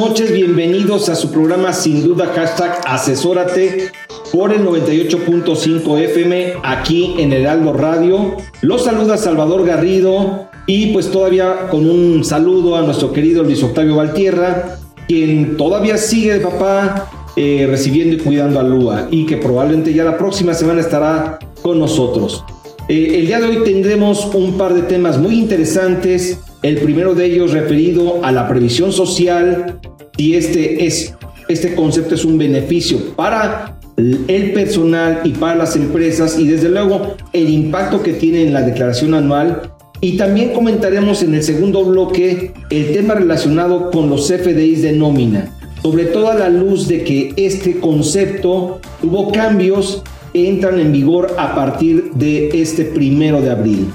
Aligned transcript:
Noches, 0.00 0.32
bienvenidos 0.32 1.10
a 1.10 1.14
su 1.14 1.30
programa 1.30 1.74
Sin 1.74 2.02
Duda 2.02 2.32
Hashtag 2.34 2.80
Asesórate 2.86 3.92
por 4.32 4.50
el 4.50 4.64
98.5 4.64 5.98
FM 5.98 6.54
aquí 6.62 7.16
en 7.18 7.34
Heraldo 7.34 7.74
Radio. 7.74 8.34
Los 8.62 8.84
saluda 8.84 9.18
Salvador 9.18 9.66
Garrido 9.66 10.48
y 10.66 10.94
pues 10.94 11.10
todavía 11.10 11.68
con 11.70 11.86
un 11.86 12.24
saludo 12.24 12.76
a 12.76 12.80
nuestro 12.80 13.12
querido 13.12 13.42
Luis 13.42 13.62
Octavio 13.62 13.96
Valtierra, 13.96 14.78
quien 15.06 15.58
todavía 15.58 15.98
sigue 15.98 16.32
de 16.32 16.40
papá 16.40 17.10
eh, 17.36 17.66
recibiendo 17.68 18.16
y 18.16 18.20
cuidando 18.20 18.58
a 18.58 18.62
Lua 18.62 19.08
y 19.10 19.26
que 19.26 19.36
probablemente 19.36 19.92
ya 19.92 20.04
la 20.04 20.16
próxima 20.16 20.54
semana 20.54 20.80
estará 20.80 21.38
con 21.60 21.78
nosotros. 21.78 22.42
Eh, 22.88 23.18
el 23.18 23.26
día 23.26 23.38
de 23.38 23.48
hoy 23.48 23.64
tendremos 23.64 24.34
un 24.34 24.56
par 24.56 24.72
de 24.72 24.80
temas 24.80 25.18
muy 25.18 25.38
interesantes. 25.38 26.40
El 26.62 26.78
primero 26.78 27.14
de 27.14 27.26
ellos 27.26 27.52
referido 27.52 28.24
a 28.24 28.32
la 28.32 28.48
previsión 28.48 28.92
social 28.92 29.78
y 30.16 30.34
este 30.34 30.86
es 30.86 31.14
este 31.48 31.74
concepto 31.74 32.14
es 32.14 32.24
un 32.24 32.38
beneficio 32.38 33.14
para 33.16 33.80
el 33.96 34.52
personal 34.52 35.20
y 35.24 35.30
para 35.30 35.56
las 35.56 35.76
empresas 35.76 36.38
y 36.38 36.46
desde 36.46 36.68
luego 36.68 37.16
el 37.32 37.48
impacto 37.48 38.02
que 38.02 38.12
tiene 38.12 38.42
en 38.42 38.52
la 38.52 38.62
declaración 38.62 39.14
anual. 39.14 39.72
Y 40.00 40.16
también 40.16 40.54
comentaremos 40.54 41.22
en 41.22 41.34
el 41.34 41.42
segundo 41.42 41.84
bloque 41.84 42.52
el 42.70 42.92
tema 42.92 43.14
relacionado 43.14 43.90
con 43.90 44.08
los 44.08 44.28
FDIs 44.28 44.82
de 44.82 44.92
nómina, 44.92 45.54
sobre 45.82 46.04
todo 46.06 46.30
a 46.30 46.34
la 46.34 46.48
luz 46.48 46.88
de 46.88 47.04
que 47.04 47.34
este 47.36 47.80
concepto 47.80 48.80
tuvo 49.02 49.30
cambios 49.30 50.02
que 50.32 50.48
entran 50.48 50.78
en 50.78 50.92
vigor 50.92 51.34
a 51.36 51.54
partir 51.54 52.12
de 52.14 52.48
este 52.62 52.84
primero 52.84 53.42
de 53.42 53.50
abril. 53.50 53.88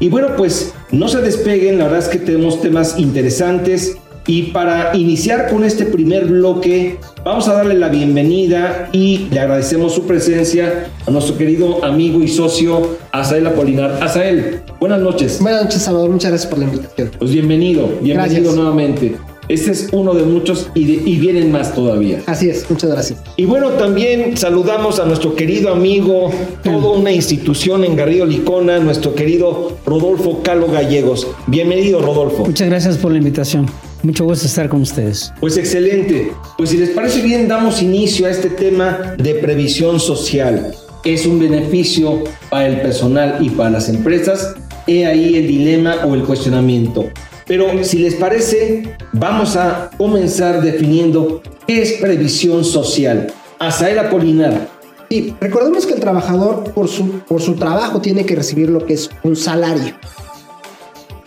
Y 0.00 0.08
bueno, 0.08 0.28
pues 0.36 0.74
no 0.90 1.06
se 1.06 1.20
despeguen, 1.20 1.78
la 1.78 1.84
verdad 1.84 2.00
es 2.00 2.08
que 2.08 2.18
tenemos 2.18 2.60
temas 2.60 2.98
interesantes 2.98 3.98
y 4.26 4.44
para 4.44 4.96
iniciar 4.96 5.50
con 5.50 5.64
este 5.64 5.84
primer 5.84 6.26
bloque, 6.26 6.98
vamos 7.24 7.48
a 7.48 7.54
darle 7.54 7.74
la 7.74 7.88
bienvenida 7.88 8.88
y 8.92 9.28
le 9.30 9.40
agradecemos 9.40 9.92
su 9.92 10.06
presencia 10.06 10.90
a 11.06 11.10
nuestro 11.10 11.36
querido 11.36 11.84
amigo 11.84 12.22
y 12.22 12.28
socio 12.28 12.98
Asael 13.10 13.46
Apolinar. 13.46 13.98
Asael, 14.00 14.60
buenas 14.78 15.00
noches. 15.00 15.40
Buenas 15.40 15.64
noches, 15.64 15.82
Salvador. 15.82 16.10
Muchas 16.10 16.30
gracias 16.30 16.50
por 16.50 16.60
la 16.60 16.66
invitación. 16.66 17.10
Pues 17.18 17.32
bienvenido, 17.32 17.88
bienvenido 18.00 18.52
nuevamente. 18.52 19.16
Este 19.48 19.72
es 19.72 19.88
uno 19.92 20.14
de 20.14 20.22
muchos 20.22 20.70
y, 20.72 20.82
y, 20.82 21.18
vienen 21.18 21.50
más 21.50 21.74
todavía. 21.74 22.20
Así 22.26 22.48
es, 22.48 22.64
muchas 22.70 22.90
gracias. 22.90 23.20
Y 23.36 23.44
bueno, 23.44 23.70
también 23.70 24.36
saludamos 24.36 25.00
a 25.00 25.04
nuestro 25.04 25.34
querido 25.34 25.72
amigo, 25.72 26.30
toda 26.62 26.92
una 26.96 27.10
institución 27.10 27.82
en 27.82 27.96
Garrido 27.96 28.24
Licona, 28.24 28.78
nuestro 28.78 29.16
querido 29.16 29.76
Rodolfo 29.84 30.42
Calo 30.44 30.68
Gallegos. 30.68 31.26
Bienvenido, 31.48 32.00
Rodolfo. 32.00 32.44
Muchas 32.46 32.68
gracias 32.68 32.96
por 32.98 33.10
la 33.10 33.18
invitación. 33.18 33.66
Mucho 34.02 34.24
gusto 34.24 34.46
estar 34.46 34.68
con 34.68 34.82
ustedes. 34.82 35.32
Pues 35.38 35.56
excelente. 35.56 36.32
Pues 36.58 36.70
si 36.70 36.76
les 36.76 36.90
parece 36.90 37.22
bien, 37.22 37.46
damos 37.46 37.80
inicio 37.82 38.26
a 38.26 38.30
este 38.30 38.50
tema 38.50 39.14
de 39.16 39.34
previsión 39.34 40.00
social. 40.00 40.74
Es 41.04 41.24
un 41.24 41.38
beneficio 41.38 42.24
para 42.50 42.66
el 42.66 42.80
personal 42.80 43.38
y 43.40 43.50
para 43.50 43.70
las 43.70 43.88
empresas. 43.88 44.54
He 44.88 45.06
ahí 45.06 45.36
el 45.36 45.46
dilema 45.46 46.04
o 46.04 46.14
el 46.16 46.24
cuestionamiento. 46.24 47.10
Pero 47.46 47.84
si 47.84 47.98
les 47.98 48.14
parece, 48.16 48.82
vamos 49.12 49.54
a 49.54 49.90
comenzar 49.96 50.62
definiendo 50.62 51.40
qué 51.68 51.82
es 51.82 51.92
previsión 51.94 52.64
social. 52.64 53.32
Asael 53.60 54.00
Apolinar. 54.00 54.68
Sí, 55.10 55.34
recordemos 55.40 55.86
que 55.86 55.94
el 55.94 56.00
trabajador 56.00 56.72
por 56.72 56.88
su, 56.88 57.20
por 57.20 57.40
su 57.40 57.54
trabajo 57.54 58.00
tiene 58.00 58.26
que 58.26 58.34
recibir 58.34 58.68
lo 58.68 58.84
que 58.84 58.94
es 58.94 59.10
un 59.22 59.36
salario. 59.36 59.94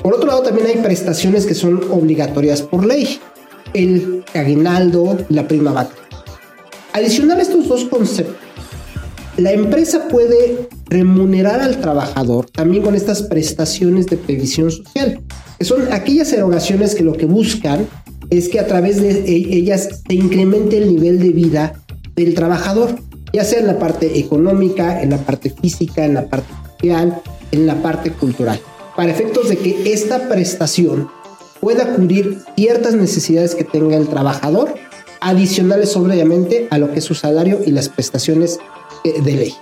Por 0.05 0.13
otro 0.13 0.27
lado, 0.27 0.43
también 0.43 0.67
hay 0.67 0.77
prestaciones 0.83 1.47
que 1.47 1.55
son 1.55 1.81
obligatorias 1.89 2.61
por 2.61 2.85
ley. 2.85 3.17
El 3.73 4.23
aguinaldo, 4.35 5.17
la 5.29 5.47
prima 5.47 5.71
vaca. 5.71 5.95
Adicional 6.93 7.39
a 7.39 7.41
estos 7.41 7.67
dos 7.67 7.85
conceptos, 7.85 8.35
la 9.37 9.51
empresa 9.51 10.07
puede 10.07 10.69
remunerar 10.85 11.59
al 11.59 11.81
trabajador 11.81 12.47
también 12.51 12.83
con 12.83 12.93
estas 12.93 13.23
prestaciones 13.23 14.05
de 14.05 14.17
previsión 14.17 14.69
social, 14.69 15.23
que 15.57 15.65
son 15.65 15.91
aquellas 15.91 16.31
erogaciones 16.33 16.93
que 16.93 17.03
lo 17.03 17.13
que 17.13 17.25
buscan 17.25 17.87
es 18.29 18.47
que 18.47 18.59
a 18.59 18.67
través 18.67 19.01
de 19.01 19.09
e-, 19.09 19.57
ellas 19.57 20.01
se 20.07 20.13
incremente 20.13 20.77
el 20.77 20.87
nivel 20.87 21.17
de 21.17 21.29
vida 21.29 21.81
del 22.15 22.35
trabajador, 22.35 22.95
ya 23.33 23.43
sea 23.43 23.59
en 23.59 23.65
la 23.65 23.79
parte 23.79 24.19
económica, 24.19 25.01
en 25.01 25.09
la 25.09 25.17
parte 25.17 25.49
física, 25.49 26.05
en 26.05 26.13
la 26.13 26.27
parte 26.27 26.53
social, 26.77 27.23
en 27.51 27.65
la 27.65 27.81
parte 27.81 28.11
cultural 28.11 28.59
para 28.95 29.11
efectos 29.11 29.49
de 29.49 29.57
que 29.57 29.93
esta 29.93 30.29
prestación 30.29 31.09
pueda 31.59 31.95
cubrir 31.95 32.39
ciertas 32.55 32.95
necesidades 32.95 33.55
que 33.55 33.63
tenga 33.63 33.97
el 33.97 34.07
trabajador, 34.07 34.75
adicionales 35.21 35.95
obviamente 35.95 36.67
a 36.69 36.77
lo 36.77 36.91
que 36.91 36.99
es 36.99 37.05
su 37.05 37.15
salario 37.15 37.59
y 37.65 37.71
las 37.71 37.89
prestaciones 37.89 38.59
eh, 39.03 39.21
de 39.21 39.31
ley. 39.31 39.53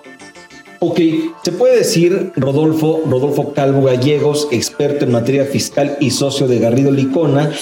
Ok, 0.79 0.99
se 1.45 1.53
puede 1.53 1.77
decir, 1.77 2.33
Rodolfo, 2.35 3.03
Rodolfo 3.09 3.53
Calvo 3.53 3.83
Gallegos, 3.83 4.49
experto 4.51 5.05
en 5.05 5.13
materia 5.13 5.45
fiscal 5.45 5.95
y 6.01 6.11
socio 6.11 6.45
de 6.45 6.59
Garrido 6.59 6.91
Licona, 6.91 7.53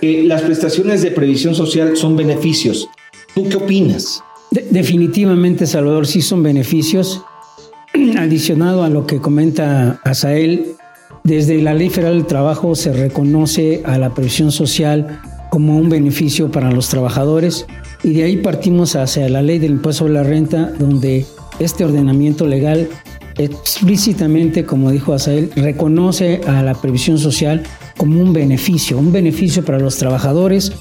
que 0.00 0.22
las 0.22 0.42
prestaciones 0.42 1.02
de 1.02 1.10
previsión 1.10 1.56
social 1.56 1.96
son 1.96 2.16
beneficios. 2.16 2.88
¿Tú 3.34 3.48
qué 3.48 3.56
opinas? 3.56 4.22
definitivamente, 4.50 5.66
Salvador, 5.66 6.06
sí 6.06 6.22
son 6.22 6.42
beneficios. 6.42 7.22
Adicionado 8.16 8.82
a 8.82 8.88
lo 8.88 9.06
que 9.06 9.18
comenta 9.18 10.00
Asael, 10.04 10.77
desde 11.28 11.60
la 11.60 11.74
Ley 11.74 11.90
Federal 11.90 12.14
del 12.14 12.26
Trabajo 12.26 12.74
se 12.74 12.90
reconoce 12.90 13.82
a 13.84 13.98
la 13.98 14.14
previsión 14.14 14.50
social 14.50 15.20
como 15.50 15.76
un 15.76 15.90
beneficio 15.90 16.50
para 16.50 16.72
los 16.72 16.88
trabajadores 16.88 17.66
y 18.02 18.14
de 18.14 18.22
ahí 18.24 18.38
partimos 18.38 18.96
hacia 18.96 19.28
la 19.28 19.42
Ley 19.42 19.58
del 19.58 19.72
Impuesto 19.72 20.04
sobre 20.04 20.14
la 20.14 20.22
Renta, 20.22 20.72
donde 20.78 21.26
este 21.58 21.84
ordenamiento 21.84 22.46
legal 22.46 22.88
explícitamente, 23.36 24.64
como 24.64 24.90
dijo 24.90 25.12
Asael, 25.12 25.50
reconoce 25.54 26.40
a 26.46 26.62
la 26.62 26.74
previsión 26.74 27.18
social 27.18 27.62
como 27.98 28.22
un 28.22 28.32
beneficio, 28.32 28.98
un 28.98 29.12
beneficio 29.12 29.62
para 29.62 29.78
los 29.78 29.98
trabajadores 29.98 30.72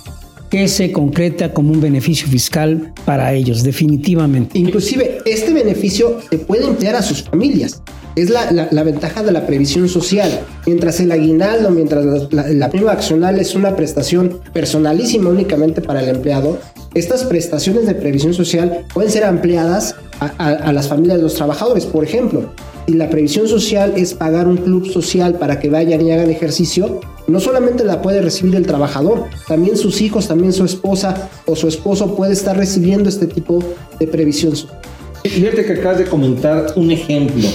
que 0.49 0.69
se 0.69 0.93
concreta 0.93 1.53
como 1.53 1.73
un 1.73 1.81
beneficio 1.81 2.25
fiscal 2.29 2.93
para 3.03 3.33
ellos, 3.33 3.63
definitivamente. 3.63 4.57
Inclusive, 4.57 5.19
este 5.25 5.51
beneficio 5.51 6.19
se 6.29 6.37
puede 6.37 6.65
emplear 6.65 6.95
a 6.95 7.01
sus 7.01 7.23
familias. 7.23 7.81
Es 8.17 8.31
la, 8.31 8.51
la, 8.51 8.83
ventaja 8.83 9.21
de 9.21 9.31
la 9.31 9.45
previsión 9.45 9.87
social. 9.87 10.39
Mientras 10.65 10.99
el 10.99 11.11
aguinaldo, 11.11 11.69
mientras 11.69 12.33
la, 12.33 12.47
la, 12.47 12.69
prima 12.71 12.91
accional 12.91 13.39
es 13.39 13.53
una 13.53 13.75
prestación 13.75 14.39
personalísima 14.53 15.29
únicamente 15.29 15.81
para 15.81 16.01
el 16.01 16.09
empleado, 16.09 16.57
estas 16.95 17.25
prestaciones 17.25 17.85
de 17.85 17.93
previsión 17.93 18.33
social 18.33 18.85
pueden 18.91 19.11
ser 19.11 19.23
ampliadas 19.23 19.93
a, 20.19 20.73
las 20.73 20.87
familias 20.87 21.17
de 21.17 21.23
los 21.23 21.35
trabajadores. 21.35 21.85
Por 21.85 22.03
ejemplo, 22.03 22.51
si 22.87 22.93
la 22.93 23.07
previsión 23.07 23.47
social 23.47 23.93
es 23.95 24.15
pagar 24.15 24.47
un 24.47 24.57
club 24.57 24.91
social 24.91 25.35
para 25.35 25.59
que 25.59 25.69
vayan 25.69 26.01
y 26.01 26.11
hagan 26.11 26.31
ejercicio, 26.31 26.99
no 27.27 27.39
solamente 27.39 27.83
la 27.83 28.01
puede 28.01 28.21
recibir 28.21 28.55
el 28.55 28.65
trabajador, 28.65 29.25
también 29.47 29.77
sus 29.77 30.01
hijos, 30.01 30.27
también 30.27 30.53
su 30.53 30.65
esposa 30.65 31.29
o 31.45 31.55
su 31.55 31.67
esposo 31.67 32.15
puede 32.15 32.33
estar 32.33 32.57
recibiendo 32.57 33.09
este 33.09 33.27
tipo 33.27 33.63
de 33.99 34.07
previsión. 34.07 34.53
Fíjate 35.23 35.65
que 35.65 35.73
acabas 35.73 35.99
de 35.99 36.05
comentar 36.05 36.73
un 36.75 36.89
ejemplo. 36.89 37.47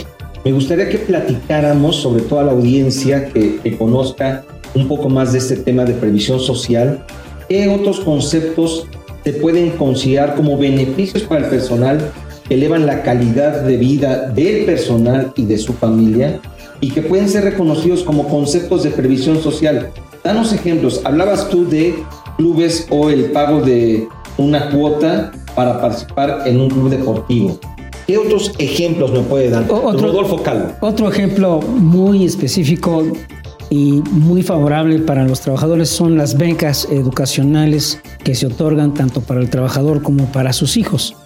Me 0.44 0.53
gustaría 0.53 0.89
que 0.89 0.99
platicáramos, 0.99 1.97
sobre 1.97 2.23
toda 2.23 2.43
la 2.43 2.53
audiencia 2.53 3.27
que, 3.27 3.61
que 3.62 3.77
conozca 3.77 4.44
un 4.75 4.89
poco 4.89 5.09
más 5.09 5.33
de 5.33 5.39
este 5.39 5.56
tema 5.56 5.85
de 5.85 5.94
previsión 5.94 6.41
social, 6.41 7.05
qué 7.49 7.69
otros 7.69 8.00
conceptos 8.00 8.87
se 9.25 9.33
pueden 9.35 9.71
considerar 9.71 10.35
como 10.35 10.59
beneficios 10.59 11.23
para 11.23 11.44
el 11.44 11.50
personal 11.50 12.00
que 12.49 12.55
elevan 12.55 12.87
la 12.87 13.03
calidad 13.03 13.62
de 13.62 13.77
vida 13.77 14.31
del 14.31 14.65
personal 14.65 15.33
y 15.37 15.44
de 15.44 15.59
su 15.59 15.75
familia 15.75 16.41
y 16.81 16.91
que 16.91 17.03
pueden 17.03 17.29
ser 17.29 17.44
reconocidos 17.44 18.03
como 18.03 18.27
conceptos 18.29 18.83
de 18.83 18.91
previsión 18.91 19.41
social. 19.41 19.91
Danos 20.25 20.53
ejemplos. 20.53 21.00
Hablabas 21.05 21.49
tú 21.49 21.69
de 21.69 21.94
clubes 22.37 22.87
o 22.91 23.11
el 23.11 23.27
pago 23.27 23.61
de 23.61 24.09
una 24.39 24.71
cuota 24.71 25.31
para 25.55 25.81
participar 25.81 26.43
en 26.47 26.61
un 26.61 26.69
club 26.69 26.91
deportivo. 26.91 27.61
¿Qué 28.07 28.19
otros 28.19 28.53
ejemplos 28.59 29.13
me 29.13 29.21
puede 29.21 29.51
dar? 29.51 29.65
Otro, 29.71 30.09
Rodolfo 30.09 30.43
Calvo. 30.43 30.73
Otro 30.81 31.09
ejemplo 31.11 31.61
muy 31.61 32.25
específico 32.25 33.05
y 33.71 34.03
muy 34.11 34.43
favorable 34.43 34.99
para 34.99 35.25
los 35.25 35.41
trabajadores 35.41 35.89
son 35.89 36.19
las 36.19 36.37
becas 36.37 36.89
educacionales 36.91 38.01
que 38.25 38.35
se 38.35 38.47
otorgan 38.47 38.93
tanto 38.93 39.21
para 39.21 39.41
el 39.41 39.49
trabajador 39.49 40.03
como 40.03 40.27
para 40.27 40.53
sus 40.53 40.77
hijos, 40.77 41.17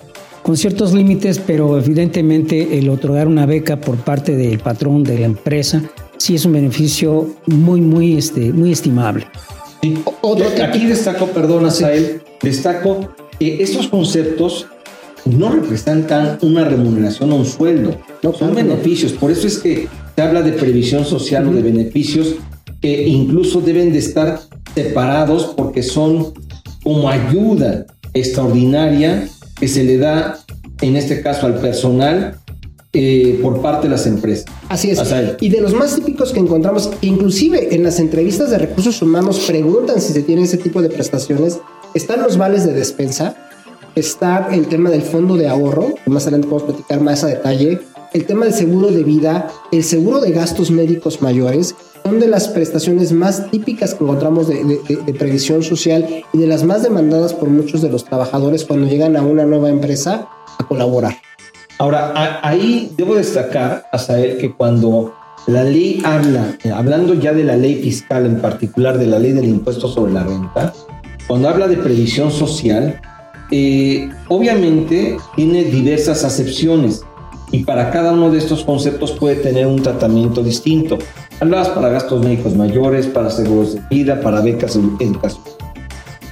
con 0.42 0.56
ciertos 0.56 0.92
límites, 0.92 1.40
pero 1.44 1.78
evidentemente 1.78 2.78
el 2.78 2.88
otorgar 2.88 3.26
una 3.26 3.46
beca 3.46 3.80
por 3.80 3.96
parte 3.96 4.36
del 4.36 4.58
patrón 4.58 5.02
de 5.02 5.18
la 5.18 5.26
empresa 5.26 5.82
sí 6.18 6.34
es 6.34 6.44
un 6.44 6.52
beneficio 6.52 7.28
muy, 7.46 7.80
muy, 7.80 8.16
este, 8.16 8.52
muy 8.52 8.72
estimable. 8.72 9.26
Aquí 10.62 10.86
destaco, 10.86 11.26
perdón, 11.26 11.66
Asael, 11.66 12.22
destaco 12.42 13.08
que 13.38 13.62
estos 13.62 13.88
conceptos 13.88 14.66
no 15.26 15.50
representan 15.50 16.38
una 16.42 16.64
remuneración 16.64 17.32
o 17.32 17.36
un 17.36 17.46
sueldo, 17.46 17.96
no, 18.22 18.32
son 18.32 18.54
beneficios. 18.54 19.12
Por 19.12 19.30
eso 19.30 19.46
es 19.46 19.58
que 19.58 19.88
se 20.14 20.22
habla 20.22 20.42
de 20.42 20.52
previsión 20.52 21.04
social 21.04 21.46
o 21.48 21.52
de 21.52 21.62
beneficios 21.62 22.36
que 22.80 23.06
incluso 23.06 23.60
deben 23.60 23.92
de 23.92 23.98
estar 23.98 24.40
separados 24.74 25.54
porque 25.56 25.82
son 25.82 26.32
como 26.82 27.08
ayuda 27.08 27.86
extraordinaria 28.14 29.28
que 29.58 29.68
se 29.68 29.84
le 29.84 29.98
da, 29.98 30.38
en 30.80 30.96
este 30.96 31.22
caso, 31.22 31.46
al 31.46 31.60
personal 31.60 32.38
eh, 32.92 33.38
por 33.42 33.60
parte 33.60 33.88
de 33.88 33.90
las 33.90 34.06
empresas. 34.06 34.46
Así 34.68 34.90
es. 34.90 35.00
Y 35.40 35.48
de 35.48 35.60
los 35.60 35.74
más 35.74 35.96
típicos 35.96 36.32
que 36.32 36.40
encontramos, 36.40 36.90
inclusive 37.02 37.74
en 37.74 37.82
las 37.82 37.98
entrevistas 38.00 38.50
de 38.50 38.58
recursos 38.58 39.02
humanos 39.02 39.44
preguntan 39.46 40.00
si 40.00 40.12
se 40.12 40.22
tiene 40.22 40.42
ese 40.42 40.56
tipo 40.56 40.80
de 40.80 40.88
prestaciones, 40.88 41.58
están 41.94 42.22
los 42.22 42.38
vales 42.38 42.64
de 42.64 42.72
despensa, 42.72 43.36
está 43.96 44.48
el 44.52 44.68
tema 44.68 44.90
del 44.90 45.02
fondo 45.02 45.36
de 45.36 45.48
ahorro, 45.48 45.94
más 46.04 46.24
adelante 46.24 46.48
podemos 46.48 46.74
platicar 46.74 47.00
más 47.00 47.24
a 47.24 47.28
detalle, 47.28 47.80
el 48.12 48.26
tema 48.26 48.44
del 48.44 48.54
seguro 48.54 48.88
de 48.88 49.02
vida, 49.02 49.48
el 49.72 49.82
seguro 49.82 50.20
de 50.20 50.32
gastos 50.32 50.70
médicos 50.70 51.22
mayores, 51.22 51.74
son 52.04 52.20
de 52.20 52.28
las 52.28 52.46
prestaciones 52.48 53.10
más 53.10 53.50
típicas 53.50 53.94
que 53.94 54.04
encontramos 54.04 54.48
de, 54.48 55.14
previsión 55.18 55.62
social 55.62 56.06
y 56.32 56.38
de 56.38 56.46
las 56.46 56.62
más 56.62 56.82
demandadas 56.82 57.32
por 57.32 57.48
muchos 57.48 57.82
de 57.82 57.88
los 57.88 58.04
trabajadores 58.04 58.64
cuando 58.64 58.86
llegan 58.86 59.16
a 59.16 59.22
una 59.22 59.44
nueva 59.44 59.70
empresa 59.70 60.28
a 60.58 60.68
colaborar. 60.68 61.16
Ahora, 61.78 62.40
ahí 62.42 62.92
debo 62.96 63.14
destacar, 63.16 63.86
él 64.10 64.38
que 64.38 64.54
cuando 64.54 65.14
la 65.46 65.64
ley 65.64 66.02
habla, 66.04 66.56
hablando 66.74 67.14
ya 67.14 67.32
de 67.32 67.44
la 67.44 67.56
ley 67.56 67.82
fiscal 67.82 68.24
en 68.26 68.40
particular, 68.40 68.98
de 68.98 69.06
la 69.06 69.18
ley 69.18 69.32
del 69.32 69.46
impuesto 69.46 69.88
sobre 69.88 70.12
la 70.12 70.22
renta, 70.22 70.72
cuando 71.26 71.48
habla 71.48 71.66
de 71.66 71.76
previsión 71.76 72.30
social, 72.30 73.00
eh, 73.50 74.08
obviamente 74.28 75.16
tiene 75.36 75.64
diversas 75.64 76.24
acepciones 76.24 77.02
y 77.52 77.64
para 77.64 77.90
cada 77.90 78.12
uno 78.12 78.30
de 78.30 78.38
estos 78.38 78.64
conceptos 78.64 79.12
puede 79.12 79.36
tener 79.36 79.66
un 79.66 79.82
tratamiento 79.82 80.42
distinto. 80.42 80.98
Hablabas 81.40 81.68
para 81.68 81.90
gastos 81.90 82.24
médicos 82.24 82.56
mayores, 82.56 83.06
para 83.06 83.30
seguros 83.30 83.74
de 83.74 83.82
vida, 83.90 84.20
para 84.20 84.40
becas 84.40 84.74
de 84.74 85.04
educación. 85.04 85.42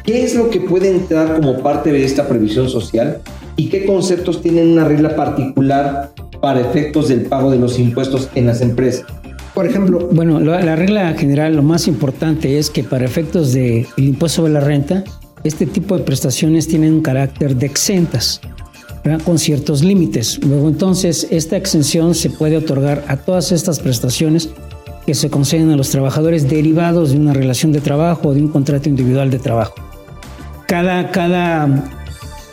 ¿Qué 0.03 0.23
es 0.23 0.35
lo 0.35 0.51
que 0.51 0.61
puede 0.61 0.91
entrar 0.91 1.37
como 1.37 1.61
parte 1.61 1.91
de 1.91 2.05
esta 2.05 2.29
previsión 2.29 2.69
social 2.69 3.21
y 3.57 3.69
qué 3.69 3.87
conceptos 3.87 4.43
tienen 4.43 4.69
una 4.69 4.85
regla 4.85 5.17
particular 5.17 6.13
para 6.41 6.61
efectos 6.61 7.09
del 7.09 7.23
pago 7.23 7.51
de 7.51 7.59
los 7.59 7.79
impuestos 7.79 8.29
en 8.35 8.47
las 8.47 8.61
empresas? 8.61 9.07
Por 9.55 9.67
ejemplo, 9.67 10.09
bueno, 10.11 10.41
la, 10.41 10.75
regla 10.75 11.15
general, 11.15 11.55
lo 11.55 11.63
más 11.63 11.87
importante 11.87 12.59
es 12.59 12.71
que 12.71 12.83
para 12.83 13.05
efectos 13.05 13.53
del 13.53 13.87
impuesto 13.97 14.43
sobre 14.43 14.53
la 14.53 14.61
renta, 14.61 15.05
este 15.45 15.67
tipo 15.67 15.97
de 15.97 16.05
prestaciones 16.05 16.67
tienen 16.67 16.95
un 16.95 17.03
carácter 17.03 17.55
de 17.55 17.67
exentas, 17.67 18.41
con 19.25 19.39
ciertos 19.39 19.85
límites. 19.85 20.41
Luego 20.43 20.69
entonces, 20.69 21.27
esta 21.31 21.57
exención 21.57 22.15
se 22.15 22.31
puede 22.31 22.57
otorgar 22.57 23.05
a 23.07 23.19
todas 23.19 23.53
estas 23.53 23.79
prestaciones 23.79 24.49
que 25.07 25.15
se 25.15 25.29
conceden 25.29 25.71
a 25.71 25.77
los 25.77 25.91
trabajadores 25.91 26.49
derivados 26.49 27.13
de 27.13 27.19
una 27.19 27.35
relación 27.35 27.73
de 27.73 27.81
trabajo 27.81 28.29
o 28.29 28.35
de 28.35 28.41
un 28.41 28.49
contrato 28.49 28.89
individual 28.89 29.31
de 29.31 29.39
trabajo. 29.39 29.75
Cada, 30.67 31.11
cada, 31.11 31.85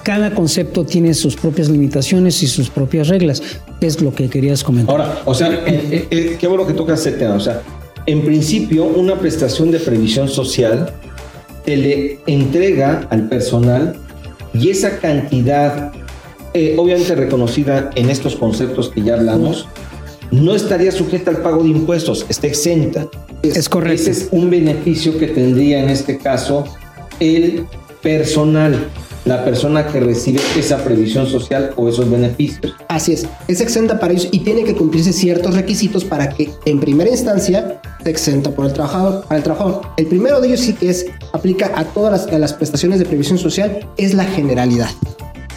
cada 0.04 0.36
concepto 0.36 0.84
tiene 0.84 1.14
sus 1.14 1.38
propias 1.38 1.70
limitaciones 1.70 2.44
y 2.44 2.48
sus 2.48 2.70
propias 2.70 3.08
reglas. 3.08 3.42
Es 3.80 4.02
lo 4.02 4.14
que 4.14 4.30
querías 4.30 4.62
comentar. 4.62 4.94
Ahora, 4.94 5.22
o 5.24 5.34
sea, 5.34 5.48
eh, 5.48 5.62
eh, 5.66 6.08
eh, 6.12 6.38
qué 6.38 6.48
bueno 6.48 6.68
que 6.68 6.74
tocas 6.74 7.00
ese 7.00 7.14
tema. 7.14 7.36
O 7.36 7.40
sea, 7.40 7.62
en 8.06 8.26
principio, 8.26 8.84
una 8.84 9.18
prestación 9.18 9.72
de 9.72 9.80
previsión 9.80 10.28
social 10.28 10.92
se 11.66 11.78
le 11.78 12.20
entrega 12.28 13.08
al 13.10 13.30
personal 13.30 13.96
y 14.54 14.70
esa 14.70 14.98
cantidad, 15.00 15.92
eh, 16.54 16.76
obviamente 16.78 17.16
reconocida 17.16 17.90
en 17.96 18.10
estos 18.10 18.36
conceptos 18.36 18.90
que 18.90 19.02
ya 19.02 19.16
hablamos, 19.16 19.68
no 20.32 20.56
estaría 20.56 20.92
sujeta 20.92 21.32
al 21.32 21.38
pago 21.38 21.64
de 21.64 21.70
impuestos, 21.70 22.26
está 22.30 22.48
exenta. 22.48 23.08
Es 23.44 23.68
correcto. 23.68 24.02
Ese 24.02 24.12
es 24.12 24.30
un 24.32 24.50
beneficio 24.50 25.18
que 25.18 25.28
tendría 25.28 25.84
en 25.84 25.90
este 25.90 26.18
caso 26.18 26.66
el 27.20 27.66
personal 28.02 28.90
la 29.26 29.44
persona 29.46 29.88
que 29.88 30.00
recibe 30.00 30.40
esa 30.58 30.84
previsión 30.84 31.28
social 31.28 31.74
o 31.76 31.90
esos 31.90 32.10
beneficios. 32.10 32.74
Así 32.88 33.14
es, 33.14 33.28
es 33.48 33.62
exenta 33.62 34.00
para 34.00 34.14
ellos 34.14 34.30
y 34.32 34.40
tiene 34.40 34.64
que 34.64 34.76
cumplirse 34.76 35.14
ciertos 35.14 35.56
requisitos 35.56 36.04
para 36.04 36.30
que 36.30 36.50
en 36.66 36.80
primera 36.80 37.10
instancia 37.10 37.82
se 38.04 38.10
exenta 38.10 38.52
por 38.52 38.66
el 38.66 38.74
trabajador, 38.74 39.24
para 39.26 39.38
el 39.38 39.44
trabajador. 39.44 39.82
El 39.98 40.08
primero 40.08 40.42
de 40.42 40.48
ellos 40.48 40.62
sí 40.62 40.74
que 40.74 40.90
es 40.90 41.06
aplica 41.34 41.72
a 41.76 41.86
todas 41.86 42.12
las, 42.12 42.40
las 42.40 42.54
prestaciones 42.54 43.00
de 43.00 43.06
previsión 43.06 43.38
social 43.38 43.88
es 43.98 44.14
la 44.14 44.26
generalidad. 44.26 44.90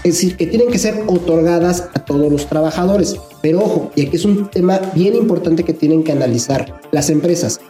Es 0.04 0.16
decir, 0.16 0.36
que 0.36 0.46
tienen 0.46 0.70
que 0.70 0.78
ser 0.78 1.02
otorgadas 1.06 1.88
a 1.94 2.04
todos 2.04 2.30
los 2.30 2.46
trabajadores. 2.46 3.16
Pero 3.40 3.60
ojo, 3.60 3.90
y 3.96 4.02
aquí 4.02 4.16
es 4.16 4.26
un 4.26 4.50
tema 4.50 4.78
bien 4.94 5.14
importante 5.14 5.64
que 5.64 5.72
tienen 5.72 6.04
que 6.04 6.12
analizar 6.12 6.80
las 6.92 7.08
empresas. 7.08 7.60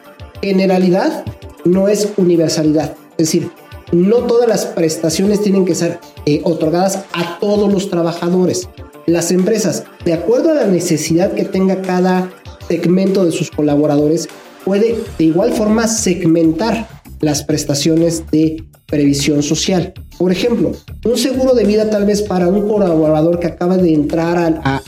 Generalidad 0.43 1.25
no 1.65 1.87
es 1.87 2.09
universalidad. 2.17 2.97
Es 3.17 3.29
decir, 3.29 3.51
no 3.95 4.19
todas 4.27 4.49
las 4.49 4.67
prestaciones 4.67 5.43
tienen 5.43 5.65
que 5.65 5.75
ser 5.75 6.01
eh, 6.27 6.41
otorgadas 6.45 7.05
a 7.13 7.39
todos 7.39 7.73
los 7.73 7.91
trabajadores. 7.91 8.69
Las 9.07 9.31
empresas, 9.31 9.85
de 10.05 10.15
acuerdo 10.15 10.51
a 10.51 10.55
la 10.55 10.67
necesidad 10.67 11.33
que 11.33 11.45
tenga 11.45 11.83
cada 11.83 12.31
segmento 12.69 13.25
de 13.25 13.33
sus 13.33 13.51
colaboradores, 13.51 14.29
puede 14.65 14.99
de 15.19 15.25
igual 15.25 15.53
forma 15.53 15.87
segmentar 15.89 16.89
las 17.21 17.45
prestaciones 17.45 18.25
de 18.31 18.65
previsión 18.87 19.43
social. 19.43 19.93
Por 20.19 20.31
ejemplo, 20.31 20.73
un 21.05 21.19
seguro 21.19 21.55
de 21.55 21.65
vida 21.65 21.91
tal 21.91 22.05
vez 22.05 22.23
para 22.23 22.49
un 22.49 22.69
colaborador 22.69 23.41
que 23.41 23.47
acaba 23.47 23.77
de 23.77 23.93
entrar 23.93 24.61
a, 24.63 24.81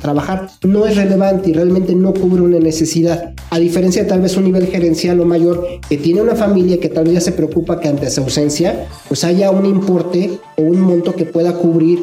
trabajar 0.00 0.48
no 0.64 0.86
es 0.86 0.96
relevante 0.96 1.50
y 1.50 1.52
realmente 1.52 1.94
no 1.94 2.12
cubre 2.14 2.42
una 2.42 2.58
necesidad, 2.58 3.34
a 3.50 3.58
diferencia 3.58 4.02
de 4.02 4.08
tal 4.08 4.20
vez 4.20 4.36
un 4.36 4.44
nivel 4.44 4.66
gerencial 4.66 5.20
o 5.20 5.24
mayor 5.26 5.66
que 5.88 5.98
tiene 5.98 6.22
una 6.22 6.34
familia 6.34 6.80
que 6.80 6.88
tal 6.88 7.04
vez 7.04 7.14
ya 7.14 7.20
se 7.20 7.32
preocupa 7.32 7.78
que 7.78 7.88
ante 7.88 8.06
esa 8.06 8.22
ausencia 8.22 8.86
pues 9.06 9.22
haya 9.22 9.50
un 9.50 9.66
importe 9.66 10.38
o 10.56 10.62
un 10.62 10.80
monto 10.80 11.14
que 11.14 11.26
pueda 11.26 11.52
cubrir 11.52 12.00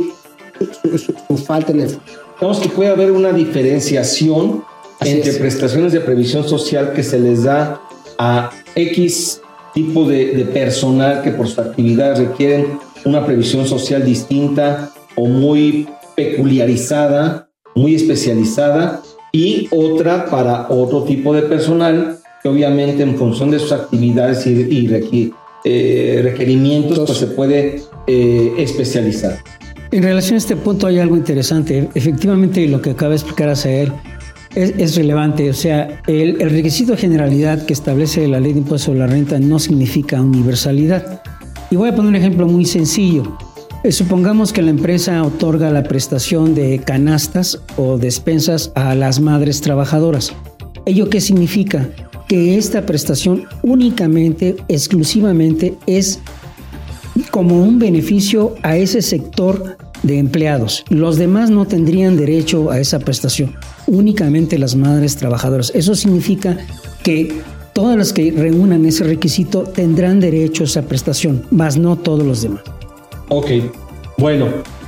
su, 1.27 1.38
falta 1.38 1.71
en 1.71 1.81
el 1.81 1.97
Digamos 2.39 2.59
que 2.59 2.69
puede 2.69 2.89
haber 2.89 3.11
una 3.11 3.33
diferenciación 3.33 4.63
entre 5.01 5.33
prestaciones 5.33 5.91
de 5.91 5.99
previsión 5.99 6.47
social 6.47 6.93
que 6.93 7.03
se 7.03 7.19
les 7.19 7.43
da 7.43 7.81
a 8.17 8.51
X 8.75 9.41
tipo 9.83 10.05
de, 10.05 10.45
personal 10.53 11.21
que 11.21 11.31
por 11.31 11.48
su 11.48 11.62
actividad 11.62 12.17
requieren 12.17 12.79
una 13.05 13.25
previsión 13.25 13.65
social 13.65 14.03
distinta 14.03 14.91
o 15.15 15.25
muy 15.25 15.88
peculiarizada, 16.15 17.50
muy 17.75 17.95
especializada, 17.95 19.01
y 19.31 19.67
otra 19.71 20.25
para 20.25 20.67
otro 20.69 21.03
tipo 21.03 21.33
de 21.33 21.43
personal 21.43 22.17
que 22.41 22.50
obviamente 22.50 23.03
en 23.03 23.15
función 23.15 23.51
de 23.51 23.59
sus 23.59 23.71
actividades 23.71 24.45
y, 24.48 25.31
eh, 25.65 26.21
requerimientos 26.24 27.00
pues 27.05 27.17
se 27.17 27.27
puede 27.27 27.81
eh, 28.07 28.53
especializar. 28.57 29.38
En 29.91 30.03
relación 30.03 30.36
a 30.36 30.38
este 30.38 30.55
punto 30.55 30.88
hay 30.88 31.00
algo 31.00 31.15
interesante. 31.15 31.89
Efectivamente, 31.95 32.65
lo 32.67 32.81
que 32.81 32.91
acaba 32.91 33.09
de 33.09 33.15
explicar 33.15 33.50
hacia 33.50 33.71
él 34.63 34.75
es, 34.78 34.96
relevante. 34.96 35.50
O 35.50 35.54
sea, 35.54 36.01
el, 36.08 36.39
requisito 36.39 36.94
de 36.94 36.98
generalidad 36.98 37.66
que 37.66 37.74
establece 37.74 38.28
la 38.28 38.39
ley 38.39 38.54
de 38.54 38.60
impuestos 38.60 38.86
sobre 38.86 39.00
la 39.00 39.08
renta 39.08 39.39
no 39.39 39.60
significa 39.60 40.22
universalidad. 40.22 41.22
Y 41.72 41.75
voy 41.75 41.89
a 41.89 41.96
poner 41.96 42.10
un 42.10 42.16
ejemplo 42.16 42.48
muy 42.48 42.66
sencillo. 42.66 43.38
Eh, 43.84 43.92
supongamos 43.92 44.51
que 44.51 44.62
la 44.62 44.72
empresa 44.72 45.24
otorga 45.24 45.72
la 45.72 45.84
prestación 45.84 46.54
de 46.54 46.80
canastas 46.80 47.62
o 47.78 47.98
despensas 47.98 48.72
a 48.75 48.96
las 48.96 49.20
madres 49.20 49.62
trabajadoras. 49.62 50.34
¿Ello 50.86 51.10
qué 51.10 51.22
significa? 51.22 51.88
Que 52.28 52.58
esta 52.58 52.86
prestación 52.86 53.46
únicamente, 53.63 54.58
exclusivamente, 54.68 55.75
es 55.88 56.20
como 57.32 57.62
un 57.62 57.80
beneficio 57.80 58.56
a 58.63 58.75
ese 58.75 59.01
sector 59.01 59.78
de 60.04 60.18
empleados. 60.18 60.84
Los 60.89 61.18
demás 61.18 61.50
no 61.50 61.66
tendrían 61.66 62.18
derecho 62.18 62.72
a 62.72 62.80
esa 62.80 63.00
prestación, 63.00 63.56
únicamente 63.89 64.58
las 64.58 64.75
madres 64.75 65.17
trabajadoras. 65.17 65.72
Eso 65.75 65.96
significa 65.96 66.58
que 67.03 67.41
todas 67.74 67.98
las 67.98 68.13
que 68.13 68.31
reúnan 68.31 68.86
ese 68.86 69.03
requisito 69.03 69.63
tendrán 69.63 70.19
derecho 70.19 70.63
a 70.63 70.65
esa 70.65 70.81
prestación, 70.84 71.46
más 71.51 71.77
no 71.77 71.98
todos 71.98 72.25
los 72.25 72.41
demás. 72.41 72.63
Ok, 73.29 73.48
bueno, 74.17 74.48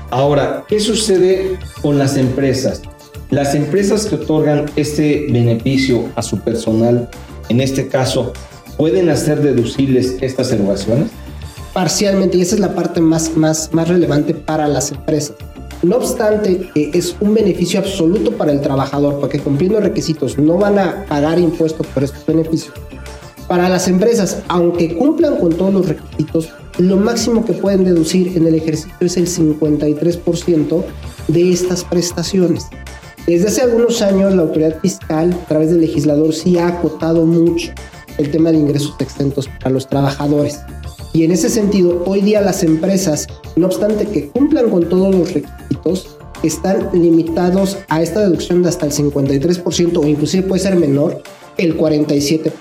ahora, 0.10 0.64
¿qué 0.68 0.80
sucede 0.80 1.58
con 1.82 1.98
las 1.98 2.18
empresas? 2.18 2.82
Las 3.30 3.56
empresas 3.56 4.06
que 4.06 4.16
otorgan 4.16 4.66
este 4.76 5.28
beneficio 5.32 6.10
a 6.16 6.22
su 6.22 6.40
personal, 6.40 7.10
en 7.50 7.62
este 7.62 7.88
caso, 7.88 8.34
¿pueden 8.78 9.10
hacer 9.10 9.42
deducibles 9.42 10.18
estas 10.22 10.52
erogaciones? 10.52 11.12
Parcialmente, 11.74 12.38
y 12.38 12.42
esa 12.42 12.56
es 12.56 12.62
la 12.62 12.76
parte 12.76 13.00
más, 13.00 13.38
más, 13.38 13.70
más 13.72 13.88
relevante 13.88 14.34
para 14.34 14.68
las 14.68 14.92
empresas. 14.92 15.36
No 15.84 15.98
obstante, 15.98 16.70
eh, 16.76 16.92
es 16.94 17.16
un 17.20 17.34
beneficio 17.34 17.80
absoluto 17.80 18.32
para 18.38 18.52
el 18.52 18.62
trabajador, 18.62 19.20
porque 19.20 19.40
cumpliendo 19.40 19.80
requisitos 19.80 20.38
no 20.38 20.58
van 20.58 20.78
a 20.78 21.06
pagar 21.08 21.40
impuestos 21.40 21.88
por 21.88 22.04
estos 22.04 22.24
beneficios. 22.26 22.74
Para 23.48 23.68
las 23.68 23.88
empresas, 23.88 24.44
aunque 24.48 24.96
cumplan 24.96 25.38
con 25.38 25.54
todos 25.54 25.74
los 25.74 25.88
requisitos, 25.88 26.50
lo 26.78 26.98
máximo 26.98 27.44
que 27.44 27.54
pueden 27.54 27.84
deducir 27.84 28.38
en 28.38 28.46
el 28.46 28.56
ejercicio 28.56 28.94
es 29.00 29.18
el 29.18 29.28
53% 29.28 30.84
de 31.28 31.52
estas 31.52 31.84
prestaciones. 31.84 32.68
Desde 33.26 33.48
hace 33.48 33.62
algunos 33.62 34.02
años, 34.02 34.34
la 34.36 34.44
autoridad 34.44 34.80
fiscal, 34.82 35.34
a 35.34 35.48
través 35.48 35.72
del 35.72 35.82
legislador, 35.82 36.34
sí 36.34 36.58
ha 36.58 36.68
acotado 36.68 37.26
mucho 37.26 37.72
el 38.18 38.30
tema 38.30 38.52
de 38.52 38.58
ingresos 38.58 38.96
exentos 39.00 39.50
para 39.60 39.72
los 39.72 39.88
trabajadores. 39.88 40.60
Y 41.14 41.24
en 41.24 41.32
ese 41.32 41.50
sentido, 41.50 42.04
hoy 42.06 42.22
día 42.22 42.42
las 42.42 42.64
empresas, 42.64 43.28
no 43.56 43.66
obstante 43.66 44.06
que 44.06 44.30
cumplan 44.30 44.70
con 44.70 44.88
todos 44.88 45.14
los 45.14 45.34
requisitos, 45.34 45.61
están 46.44 46.90
limitados 46.94 47.78
a 47.90 48.02
esta 48.02 48.22
deducción 48.22 48.64
de 48.64 48.70
hasta 48.70 48.86
el 48.86 48.92
53% 48.92 49.98
o 49.98 50.08
inclusive 50.08 50.48
puede 50.48 50.62
ser 50.62 50.76
menor, 50.76 51.22
el 51.58 51.78
47%. 51.78 52.52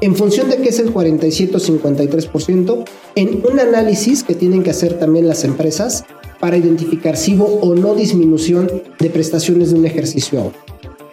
En 0.00 0.16
función 0.16 0.50
de 0.50 0.56
qué 0.56 0.70
es 0.70 0.80
el 0.80 0.90
47 0.90 1.56
o 1.56 1.60
53%, 1.60 2.84
en 3.14 3.42
un 3.48 3.60
análisis 3.60 4.24
que 4.24 4.34
tienen 4.34 4.64
que 4.64 4.70
hacer 4.70 4.98
también 4.98 5.28
las 5.28 5.44
empresas 5.44 6.04
para 6.40 6.56
identificar 6.56 7.16
si 7.16 7.36
hubo 7.36 7.60
o 7.60 7.76
no 7.76 7.94
disminución 7.94 8.68
de 8.98 9.10
prestaciones 9.10 9.70
de 9.70 9.78
un 9.78 9.86
ejercicio 9.86 10.40
a 10.40 10.44
otro. 10.46 10.58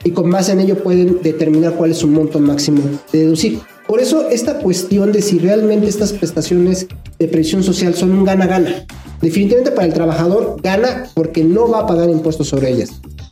Y 0.04 0.10
con 0.10 0.32
base 0.32 0.54
en 0.54 0.62
ello 0.62 0.82
pueden 0.82 1.22
determinar 1.22 1.76
cuál 1.76 1.92
es 1.92 1.98
su 1.98 2.08
monto 2.08 2.40
máximo 2.40 2.82
de 3.12 3.20
deducir. 3.20 3.60
Por 3.88 4.00
eso 4.00 4.28
esta 4.30 4.58
cuestión 4.58 5.12
de 5.12 5.22
si 5.22 5.38
realmente 5.38 5.88
estas 5.88 6.14
prestaciones 6.14 6.88
de 7.20 7.28
previsión 7.28 7.64
social 7.64 7.94
son 7.94 8.12
un 8.12 8.24
gana-gana. 8.24 8.86
Definitivamente 9.22 9.72
para 9.72 9.88
el 9.88 9.94
trabajador 9.94 10.58
gana 10.64 11.08
porque 11.14 11.44
no 11.44 11.70
va 11.70 11.80
a 11.80 11.88
pagar 11.88 12.10
impuestos 12.10 12.48
sobre 12.48 12.72
ellas. 12.72 12.92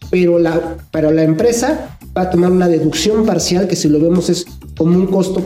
Pero 0.10 0.40
la, 0.40 0.78
pero 0.92 1.12
la 1.12 1.24
empresa 1.24 1.98
va 2.16 2.24
a 2.24 2.30
tomar 2.30 2.52
una 2.52 2.68
deducción 2.68 3.26
parcial 3.26 3.68
que 3.68 3.76
si 3.76 3.90
lo 3.90 4.00
vemos 4.00 4.30
es 4.30 4.46
como 4.78 4.98
un 4.98 5.08
costo 5.08 5.44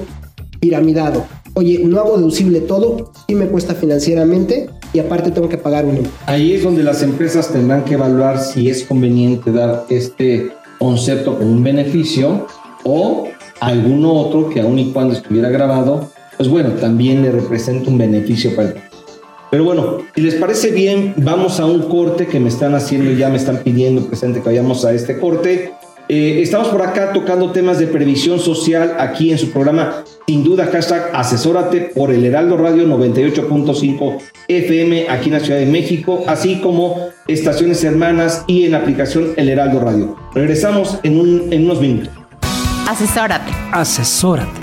piramidado. 0.59 1.25
Oye, 1.53 1.81
no 1.83 1.99
hago 1.99 2.17
deducible 2.17 2.61
todo, 2.61 3.11
y 3.27 3.35
me 3.35 3.47
cuesta 3.47 3.75
financieramente 3.75 4.69
y 4.93 4.99
aparte 4.99 5.31
tengo 5.31 5.49
que 5.49 5.57
pagar 5.57 5.85
un 5.85 5.97
impuesto. 5.97 6.17
Ahí 6.25 6.53
es 6.53 6.63
donde 6.63 6.83
las 6.83 7.01
empresas 7.01 7.51
tendrán 7.51 7.83
que 7.83 7.95
evaluar 7.95 8.39
si 8.39 8.69
es 8.69 8.83
conveniente 8.83 9.51
dar 9.51 9.85
este 9.89 10.51
concepto 10.79 11.37
como 11.37 11.51
un 11.51 11.63
beneficio 11.63 12.47
o 12.83 13.27
alguno 13.59 14.13
otro 14.13 14.49
que 14.49 14.61
aun 14.61 14.79
y 14.79 14.91
cuando 14.91 15.13
estuviera 15.13 15.49
grabado, 15.49 16.09
pues 16.37 16.49
bueno, 16.49 16.71
también 16.71 17.21
le 17.21 17.31
representa 17.31 17.89
un 17.89 17.97
beneficio 17.97 18.55
para 18.55 18.69
el 18.69 18.75
pero 19.51 19.65
bueno, 19.65 19.97
si 20.15 20.21
les 20.21 20.35
parece 20.35 20.71
bien, 20.71 21.13
vamos 21.17 21.59
a 21.59 21.65
un 21.65 21.81
corte 21.89 22.25
que 22.25 22.39
me 22.39 22.47
están 22.47 22.73
haciendo, 22.73 23.11
ya 23.11 23.27
me 23.27 23.35
están 23.35 23.57
pidiendo 23.57 24.07
presente 24.07 24.39
que 24.39 24.45
vayamos 24.45 24.85
a 24.85 24.93
este 24.93 25.19
corte. 25.19 25.73
Eh, 26.07 26.41
estamos 26.41 26.69
por 26.69 26.81
acá 26.81 27.11
tocando 27.11 27.51
temas 27.51 27.77
de 27.77 27.87
previsión 27.87 28.39
social 28.39 28.95
aquí 28.97 29.29
en 29.29 29.37
su 29.37 29.51
programa, 29.51 30.05
sin 30.25 30.45
duda, 30.45 30.69
hashtag 30.71 31.09
asesórate 31.13 31.91
por 31.93 32.11
el 32.11 32.23
Heraldo 32.23 32.55
Radio 32.55 32.87
98.5 32.87 34.17
FM 34.47 35.09
aquí 35.09 35.27
en 35.27 35.33
la 35.33 35.39
Ciudad 35.41 35.59
de 35.59 35.65
México, 35.65 36.23
así 36.27 36.61
como 36.61 37.09
estaciones 37.27 37.83
hermanas 37.83 38.45
y 38.47 38.63
en 38.63 38.71
la 38.71 38.77
aplicación 38.77 39.33
El 39.35 39.49
Heraldo 39.49 39.81
Radio. 39.81 40.15
Regresamos 40.33 40.97
en, 41.03 41.19
un, 41.19 41.51
en 41.51 41.65
unos 41.65 41.81
minutos. 41.81 42.13
Asesórate. 42.87 43.51
Asesórate. 43.73 44.60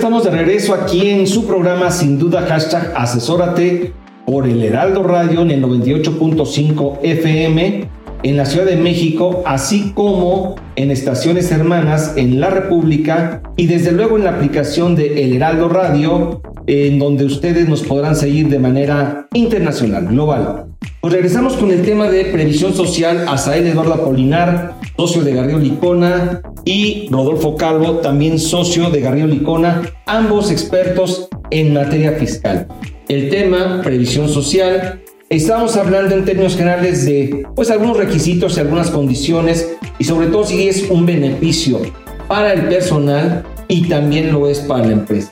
estamos 0.00 0.24
de 0.24 0.30
regreso 0.30 0.72
aquí 0.72 1.10
en 1.10 1.26
su 1.26 1.46
programa, 1.46 1.90
sin 1.90 2.18
duda, 2.18 2.46
hashtag 2.48 2.94
asesórate 2.96 3.92
por 4.24 4.48
el 4.48 4.62
Heraldo 4.62 5.02
Radio 5.02 5.42
en 5.42 5.50
el 5.50 5.62
98.5 5.62 7.00
FM 7.02 7.86
en 8.22 8.36
la 8.38 8.46
Ciudad 8.46 8.64
de 8.64 8.76
México, 8.76 9.42
así 9.44 9.92
como 9.94 10.54
en 10.76 10.90
estaciones 10.90 11.52
hermanas 11.52 12.14
en 12.16 12.40
la 12.40 12.48
República 12.48 13.42
y 13.58 13.66
desde 13.66 13.92
luego 13.92 14.16
en 14.16 14.24
la 14.24 14.30
aplicación 14.30 14.96
de 14.96 15.22
El 15.22 15.34
Heraldo 15.34 15.68
Radio, 15.68 16.40
en 16.66 16.98
donde 16.98 17.26
ustedes 17.26 17.68
nos 17.68 17.82
podrán 17.82 18.16
seguir 18.16 18.48
de 18.48 18.58
manera 18.58 19.28
internacional, 19.34 20.06
global. 20.06 20.69
Pues 21.00 21.14
regresamos 21.14 21.54
con 21.54 21.70
el 21.70 21.82
tema 21.82 22.10
de 22.10 22.26
previsión 22.26 22.74
social. 22.74 23.24
Azael 23.26 23.66
Eduardo 23.66 23.94
Apolinar, 23.94 24.76
socio 24.98 25.22
de 25.22 25.32
Garrido 25.32 25.58
Licona, 25.58 26.42
y 26.66 27.08
Rodolfo 27.10 27.56
Calvo, 27.56 28.00
también 28.00 28.38
socio 28.38 28.90
de 28.90 29.00
Garrido 29.00 29.26
Licona, 29.26 29.80
ambos 30.04 30.50
expertos 30.50 31.28
en 31.50 31.72
materia 31.72 32.12
fiscal. 32.12 32.68
El 33.08 33.30
tema, 33.30 33.80
previsión 33.82 34.28
social, 34.28 35.00
estamos 35.30 35.74
hablando 35.78 36.14
en 36.14 36.26
términos 36.26 36.54
generales 36.54 37.06
de 37.06 37.46
pues 37.56 37.70
algunos 37.70 37.96
requisitos 37.96 38.58
y 38.58 38.60
algunas 38.60 38.90
condiciones 38.90 39.76
y 39.98 40.04
sobre 40.04 40.26
todo 40.26 40.44
si 40.44 40.68
es 40.68 40.90
un 40.90 41.06
beneficio 41.06 41.80
para 42.28 42.52
el 42.52 42.68
personal 42.68 43.42
y 43.68 43.88
también 43.88 44.32
lo 44.32 44.46
es 44.46 44.58
para 44.60 44.84
la 44.84 44.92
empresa. 44.92 45.30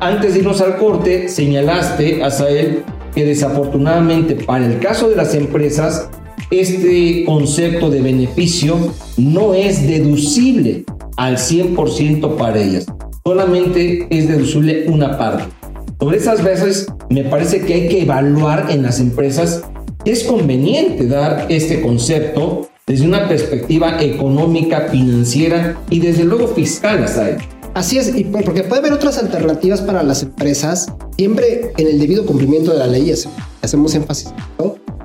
Antes 0.00 0.32
de 0.32 0.40
irnos 0.40 0.60
al 0.62 0.78
corte, 0.78 1.28
señalaste, 1.28 2.24
Azael, 2.24 2.82
que 3.16 3.24
desafortunadamente 3.24 4.34
para 4.34 4.66
el 4.66 4.78
caso 4.78 5.08
de 5.08 5.16
las 5.16 5.34
empresas, 5.34 6.10
este 6.50 7.24
concepto 7.24 7.88
de 7.88 8.02
beneficio 8.02 8.76
no 9.16 9.54
es 9.54 9.88
deducible 9.88 10.84
al 11.16 11.38
100% 11.38 12.36
para 12.36 12.62
ellas. 12.62 12.86
Solamente 13.24 14.06
es 14.10 14.28
deducible 14.28 14.84
una 14.88 15.16
parte. 15.16 15.44
Sobre 15.98 16.18
esas 16.18 16.44
veces 16.44 16.86
me 17.08 17.24
parece 17.24 17.62
que 17.62 17.72
hay 17.72 17.88
que 17.88 18.02
evaluar 18.02 18.66
en 18.70 18.82
las 18.82 19.00
empresas 19.00 19.64
es 20.04 20.22
conveniente 20.24 21.06
dar 21.06 21.46
este 21.48 21.80
concepto 21.80 22.68
desde 22.86 23.06
una 23.06 23.28
perspectiva 23.28 24.00
económica, 24.02 24.88
financiera 24.90 25.80
y 25.88 26.00
desde 26.00 26.24
luego 26.24 26.48
fiscal 26.48 27.02
hasta. 27.02 27.38
Así 27.76 27.98
es, 27.98 28.16
y 28.16 28.24
porque 28.24 28.62
puede 28.62 28.80
haber 28.80 28.94
otras 28.94 29.18
alternativas 29.18 29.82
para 29.82 30.02
las 30.02 30.22
empresas, 30.22 30.86
siempre 31.18 31.72
en 31.76 31.86
el 31.86 31.98
debido 31.98 32.24
cumplimiento 32.24 32.72
de 32.72 32.78
la 32.78 32.86
ley, 32.86 33.12
hacemos 33.60 33.94
énfasis, 33.94 34.30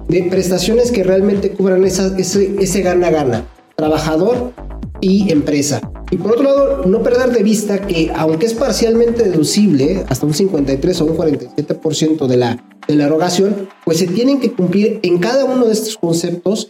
de 0.08 0.24
prestaciones 0.30 0.90
que 0.94 1.04
realmente 1.04 1.52
cubran 1.52 1.84
esa, 1.84 2.16
ese 2.18 2.82
gana-gana, 2.82 3.46
trabajador 3.76 4.54
y 5.02 5.34
empresa. 5.34 5.82
Y 6.12 6.16
por 6.16 6.32
otro 6.32 6.44
lado, 6.44 6.86
no 6.86 7.04
perder 7.04 7.32
de 7.34 7.44
vista 7.44 7.86
que 7.86 8.10
aunque 8.16 8.46
es 8.46 8.54
parcialmente 8.54 9.24
deducible, 9.24 10.06
hasta 10.08 10.26
un 10.26 10.34
53 10.34 11.02
o 11.02 11.06
un 11.08 11.18
47% 11.18 12.26
de 12.26 12.38
la, 12.38 12.66
de 12.88 12.96
la 12.96 13.04
erogación, 13.04 13.68
pues 13.84 13.98
se 13.98 14.08
tienen 14.08 14.40
que 14.40 14.54
cumplir 14.54 15.02
en 15.04 15.18
cada 15.18 15.44
uno 15.44 15.66
de 15.66 15.74
estos 15.74 15.98
conceptos 15.98 16.70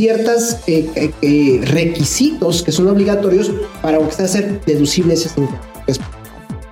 ciertos 0.00 0.58
requisitos 1.62 2.62
que 2.62 2.70
son 2.70 2.86
obligatorios 2.86 3.50
para 3.82 3.98
hacer 3.98 4.60
deducibles 4.64 5.26
ese 5.26 5.40
impuesto. 5.40 6.04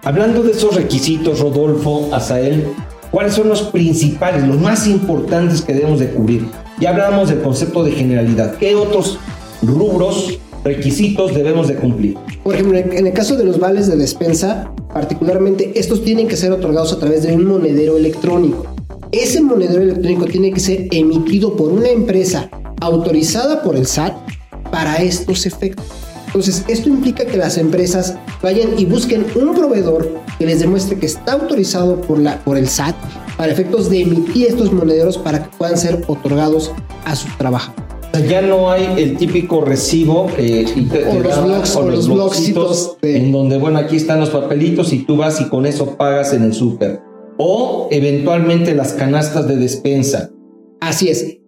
Hablando 0.04 0.44
de 0.44 0.52
esos 0.52 0.76
requisitos, 0.76 1.40
Rodolfo, 1.40 2.08
Azael, 2.12 2.68
¿cuáles 3.10 3.34
son 3.34 3.48
los 3.48 3.62
principales, 3.62 4.46
los 4.46 4.60
más 4.60 4.86
importantes 4.86 5.60
que 5.60 5.74
debemos 5.74 5.98
de 5.98 6.10
cubrir? 6.10 6.46
Ya 6.78 6.90
hablábamos 6.90 7.28
del 7.28 7.42
concepto 7.42 7.82
de 7.82 7.90
generalidad. 7.90 8.54
¿Qué 8.58 8.76
otros 8.76 9.18
rubros, 9.60 10.38
requisitos 10.62 11.34
debemos 11.34 11.66
de 11.66 11.74
cumplir? 11.74 12.16
Por 12.44 12.54
ejemplo, 12.54 12.78
en 12.78 13.08
el 13.08 13.12
caso 13.12 13.36
de 13.36 13.42
los 13.42 13.58
vales 13.58 13.88
de 13.88 13.96
despensa, 13.96 14.70
particularmente, 14.94 15.72
estos 15.74 16.04
tienen 16.04 16.28
que 16.28 16.36
ser 16.36 16.52
otorgados 16.52 16.92
a 16.92 17.00
través 17.00 17.24
de 17.24 17.34
un 17.34 17.44
monedero 17.44 17.96
electrónico. 17.96 18.75
Ese 19.18 19.40
monedero 19.40 19.80
electrónico 19.80 20.26
tiene 20.26 20.52
que 20.52 20.60
ser 20.60 20.88
emitido 20.90 21.56
por 21.56 21.72
una 21.72 21.88
empresa 21.88 22.50
autorizada 22.82 23.62
por 23.62 23.74
el 23.74 23.86
SAT 23.86 24.12
para 24.70 24.96
estos 24.96 25.46
efectos. 25.46 25.86
Entonces, 26.26 26.62
esto 26.68 26.90
implica 26.90 27.24
que 27.24 27.38
las 27.38 27.56
empresas 27.56 28.18
vayan 28.42 28.78
y 28.78 28.84
busquen 28.84 29.24
un 29.34 29.54
proveedor 29.54 30.20
que 30.38 30.44
les 30.44 30.60
demuestre 30.60 30.98
que 30.98 31.06
está 31.06 31.32
autorizado 31.32 31.98
por, 32.02 32.18
la, 32.18 32.44
por 32.44 32.58
el 32.58 32.68
SAT 32.68 32.94
para 33.38 33.50
efectos 33.50 33.88
de 33.88 34.02
emitir 34.02 34.48
estos 34.48 34.70
monederos 34.70 35.16
para 35.16 35.44
que 35.44 35.56
puedan 35.56 35.78
ser 35.78 36.04
otorgados 36.08 36.72
a 37.06 37.16
sus 37.16 37.34
trabajadores. 37.38 37.86
Ya 38.28 38.42
no 38.42 38.70
hay 38.70 38.86
el 38.98 39.16
típico 39.16 39.62
recibo 39.62 40.26
que 40.26 40.66
o, 41.08 41.20
los 41.20 41.42
blogs, 41.42 41.76
o, 41.76 41.90
los 41.90 42.06
blogcitos 42.06 42.98
en 43.00 43.32
donde, 43.32 43.56
bueno, 43.56 43.78
aquí 43.78 43.96
están 43.96 44.20
los 44.20 44.28
papelitos 44.28 44.92
y 44.92 45.04
tú 45.04 45.16
vas 45.16 45.40
y 45.40 45.48
con 45.48 45.64
eso 45.64 45.96
pagas 45.96 46.34
en 46.34 46.42
el 46.42 46.52
súper. 46.52 47.05
O 47.38 47.88
eventualmente 47.90 48.74
las 48.74 48.92
canastas 48.92 49.46
de 49.48 49.56
despensa. 49.56 50.30
Así 50.80 51.08
es. 51.08 51.38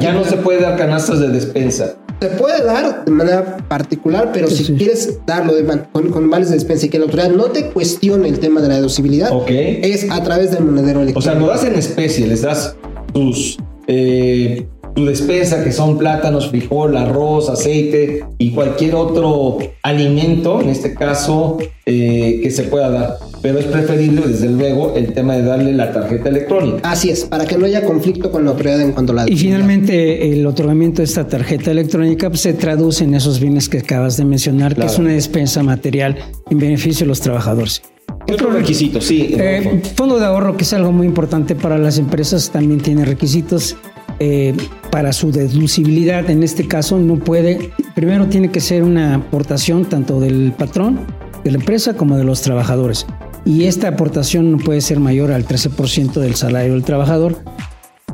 Ya 0.00 0.12
no 0.12 0.24
se 0.24 0.36
puede 0.36 0.60
dar 0.60 0.76
canastas 0.76 1.20
de 1.20 1.28
despensa. 1.28 1.96
Se 2.20 2.28
puede 2.28 2.62
dar 2.64 3.04
de 3.04 3.10
manera 3.10 3.56
particular, 3.68 4.30
pero 4.32 4.48
si 4.48 4.64
quieres 4.74 5.18
darlo 5.26 5.54
de 5.54 5.64
con, 5.90 6.10
con, 6.10 6.28
vales 6.28 6.50
de 6.50 6.56
despensa 6.56 6.86
y 6.86 6.88
que 6.90 6.98
la 6.98 7.06
autoridad 7.06 7.30
no 7.30 7.44
te 7.44 7.70
cuestione 7.70 8.28
el 8.28 8.38
tema 8.38 8.60
de 8.60 8.68
la 8.68 8.74
deducibilidad, 8.76 9.30
es 9.48 10.10
a 10.10 10.22
través 10.22 10.50
del 10.50 10.64
monedero 10.64 11.00
electrónico. 11.00 11.18
O 11.18 11.22
sea, 11.22 11.34
lo 11.34 11.46
das 11.46 11.64
en 11.64 11.76
especie, 11.76 12.26
les 12.26 12.42
das 12.42 12.76
tus 13.14 13.58
eh, 13.86 14.66
tu 14.94 15.04
despensa, 15.06 15.62
que 15.62 15.72
son 15.72 15.98
plátanos, 15.98 16.48
frijol, 16.48 16.96
arroz, 16.96 17.48
aceite 17.48 18.24
y 18.38 18.50
cualquier 18.50 18.94
otro 18.94 19.58
alimento, 19.82 20.60
en 20.60 20.68
este 20.70 20.94
caso, 20.94 21.58
eh, 21.86 22.40
que 22.42 22.50
se 22.50 22.64
pueda 22.64 22.90
dar. 22.90 23.18
Pero 23.42 23.58
es 23.58 23.66
preferible, 23.66 24.22
desde 24.26 24.48
luego, 24.48 24.94
el 24.96 25.12
tema 25.14 25.34
de 25.34 25.42
darle 25.42 25.72
la 25.72 25.92
tarjeta 25.92 26.28
electrónica. 26.28 26.90
Así 26.90 27.10
es, 27.10 27.24
para 27.24 27.46
que 27.46 27.56
no 27.56 27.64
haya 27.66 27.84
conflicto 27.84 28.30
con 28.30 28.44
la 28.44 28.50
autoridad 28.50 28.80
en 28.80 28.92
cuanto 28.92 29.12
a 29.12 29.16
la... 29.16 29.30
Y 29.30 29.36
finalmente, 29.36 30.32
el 30.32 30.46
otorgamiento 30.46 30.98
de 30.98 31.04
esta 31.04 31.26
tarjeta 31.26 31.70
electrónica 31.70 32.28
pues, 32.28 32.42
se 32.42 32.52
traduce 32.52 33.04
en 33.04 33.14
esos 33.14 33.40
bienes 33.40 33.68
que 33.68 33.78
acabas 33.78 34.16
de 34.16 34.24
mencionar, 34.24 34.76
que 34.76 34.86
es 34.86 34.98
una 34.98 35.12
despensa 35.12 35.62
material 35.62 36.16
en 36.50 36.58
beneficio 36.58 37.04
de 37.04 37.08
los 37.08 37.20
trabajadores. 37.20 37.82
Otro 38.30 38.50
requisito, 38.50 39.00
sí. 39.00 39.34
Eh, 39.38 39.80
fondo 39.94 40.18
de 40.18 40.26
ahorro, 40.26 40.56
que 40.56 40.64
es 40.64 40.72
algo 40.72 40.92
muy 40.92 41.06
importante 41.06 41.54
para 41.54 41.78
las 41.78 41.98
empresas, 41.98 42.50
también 42.50 42.80
tiene 42.80 43.04
requisitos 43.04 43.76
eh, 44.20 44.54
para 44.90 45.12
su 45.12 45.32
deducibilidad. 45.32 46.28
En 46.28 46.42
este 46.42 46.68
caso 46.68 46.98
no 46.98 47.16
puede, 47.16 47.70
primero 47.94 48.26
tiene 48.26 48.50
que 48.50 48.60
ser 48.60 48.82
una 48.82 49.14
aportación 49.14 49.86
tanto 49.86 50.20
del 50.20 50.52
patrón, 50.52 51.00
de 51.42 51.50
la 51.52 51.58
empresa, 51.58 51.94
como 51.94 52.16
de 52.18 52.24
los 52.24 52.42
trabajadores. 52.42 53.06
Y 53.46 53.64
esta 53.64 53.88
aportación 53.88 54.52
no 54.52 54.58
puede 54.58 54.82
ser 54.82 55.00
mayor 55.00 55.32
al 55.32 55.46
13% 55.46 56.20
del 56.20 56.34
salario 56.34 56.74
del 56.74 56.84
trabajador, 56.84 57.38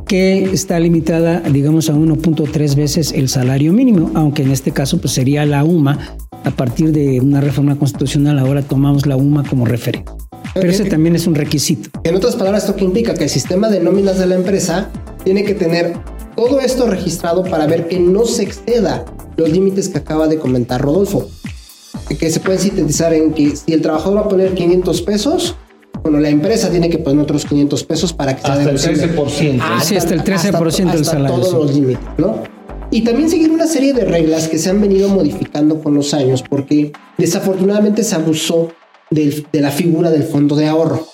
que 0.06 0.44
está 0.44 0.78
limitada, 0.78 1.40
digamos, 1.40 1.90
a 1.90 1.94
1.3 1.94 2.76
veces 2.76 3.12
el 3.12 3.28
salario 3.28 3.72
mínimo, 3.72 4.12
aunque 4.14 4.42
en 4.42 4.52
este 4.52 4.70
caso 4.70 5.00
pues, 5.00 5.12
sería 5.12 5.44
la 5.44 5.64
UMA. 5.64 5.98
A 6.44 6.50
partir 6.52 6.92
de 6.92 7.20
una 7.20 7.40
reforma 7.40 7.74
constitucional, 7.76 8.38
ahora 8.38 8.62
tomamos 8.62 9.06
la 9.06 9.16
UMA 9.16 9.42
como 9.42 9.66
referente. 9.66 10.12
Pero 10.60 10.72
ese 10.72 10.84
también 10.84 11.16
es 11.16 11.26
un 11.26 11.34
requisito. 11.34 11.90
En 12.04 12.14
otras 12.14 12.36
palabras, 12.36 12.64
esto 12.64 12.76
que 12.76 12.84
implica 12.84 13.14
que 13.14 13.24
el 13.24 13.30
sistema 13.30 13.68
de 13.68 13.80
nóminas 13.80 14.18
de 14.18 14.26
la 14.26 14.34
empresa 14.34 14.90
tiene 15.24 15.44
que 15.44 15.54
tener 15.54 15.94
todo 16.36 16.60
esto 16.60 16.86
registrado 16.86 17.44
para 17.44 17.66
ver 17.66 17.88
que 17.88 17.98
no 17.98 18.24
se 18.24 18.42
exceda 18.42 19.04
los 19.36 19.50
límites 19.50 19.88
que 19.88 19.98
acaba 19.98 20.28
de 20.28 20.38
comentar 20.38 20.80
Rodolfo. 20.80 21.28
Que 22.08 22.30
se 22.30 22.40
pueden 22.40 22.60
sintetizar 22.60 23.12
en 23.14 23.32
que 23.32 23.56
si 23.56 23.72
el 23.72 23.82
trabajador 23.82 24.18
va 24.18 24.22
a 24.22 24.28
poner 24.28 24.54
500 24.54 25.02
pesos, 25.02 25.56
bueno, 26.02 26.20
la 26.20 26.28
empresa 26.28 26.70
tiene 26.70 26.88
que 26.88 26.98
poner 26.98 27.22
otros 27.22 27.44
500 27.46 27.84
pesos 27.84 28.12
para 28.12 28.36
que 28.36 28.42
sea 28.42 28.52
hasta 28.52 28.70
el 28.70 28.78
13%. 28.78 29.60
Hasta, 29.60 29.80
sí, 29.80 29.96
hasta 29.96 30.14
el 30.14 30.22
13% 30.22 30.92
del 30.92 31.04
salario. 31.04 31.40
Todos 31.40 31.52
los 31.54 31.74
límites, 31.74 31.98
¿no? 32.16 32.44
Y 32.90 33.02
también 33.02 33.28
seguir 33.28 33.50
una 33.50 33.66
serie 33.66 33.92
de 33.92 34.04
reglas 34.04 34.46
que 34.46 34.58
se 34.58 34.70
han 34.70 34.80
venido 34.80 35.08
modificando 35.08 35.80
con 35.82 35.94
los 35.94 36.14
años, 36.14 36.44
porque 36.48 36.92
desafortunadamente 37.18 38.04
se 38.04 38.14
abusó 38.14 38.68
de 39.10 39.44
la 39.52 39.70
figura 39.70 40.10
del 40.10 40.24
fondo 40.24 40.56
de 40.56 40.66
ahorro. 40.66 41.06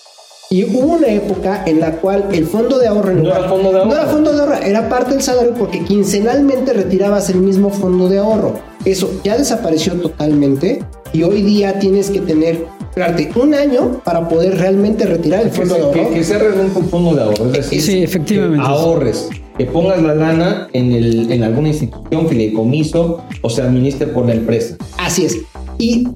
Y 0.52 0.64
hubo 0.64 0.96
una 0.96 1.08
época 1.08 1.64
en 1.66 1.80
la 1.80 1.92
cual 1.92 2.26
el 2.30 2.46
fondo 2.46 2.78
de 2.78 2.86
ahorro 2.86 3.14
no, 3.14 3.26
era 3.26 3.48
fondo 3.48 3.70
de 3.70 3.78
ahorro. 3.78 3.90
no 3.90 3.96
era 3.96 4.06
fondo 4.06 4.32
de 4.34 4.40
ahorro, 4.40 4.54
era 4.56 4.88
parte 4.90 5.14
del 5.14 5.22
salario 5.22 5.54
porque 5.54 5.82
quincenalmente 5.82 6.74
retirabas 6.74 7.30
el 7.30 7.38
mismo 7.38 7.70
fondo 7.70 8.06
de 8.10 8.18
ahorro. 8.18 8.60
Eso 8.84 9.10
ya 9.24 9.38
desapareció 9.38 9.94
totalmente 9.94 10.84
y 11.14 11.22
hoy 11.22 11.40
día 11.40 11.78
tienes 11.78 12.10
que 12.10 12.20
tener 12.20 12.66
un 13.36 13.54
año 13.54 14.02
para 14.04 14.28
poder 14.28 14.58
realmente 14.58 15.06
retirar 15.06 15.40
el 15.40 15.50
fondo 15.50 15.74
de 15.74 15.80
ahorro. 15.80 16.10
Que, 16.12 16.22
sea 16.22 16.38
realmente 16.38 16.78
un 16.78 16.88
fondo 16.90 17.14
de 17.14 17.22
ahorro, 17.22 17.46
es 17.46 17.52
decir, 17.52 17.80
sí, 17.80 18.02
efectivamente. 18.02 18.58
Que 18.58 18.70
ahorres, 18.70 19.28
que 19.56 19.64
pongas 19.64 20.02
la 20.02 20.14
lana 20.14 20.68
en, 20.74 20.92
el, 20.92 21.32
en 21.32 21.44
alguna 21.44 21.68
institución, 21.68 22.28
fideicomiso 22.28 23.24
o 23.40 23.48
se 23.48 23.62
administre 23.62 24.08
por 24.08 24.26
la 24.26 24.34
empresa. 24.34 24.76
Así 24.98 25.24
es. 25.24 25.38
Y 25.78 26.08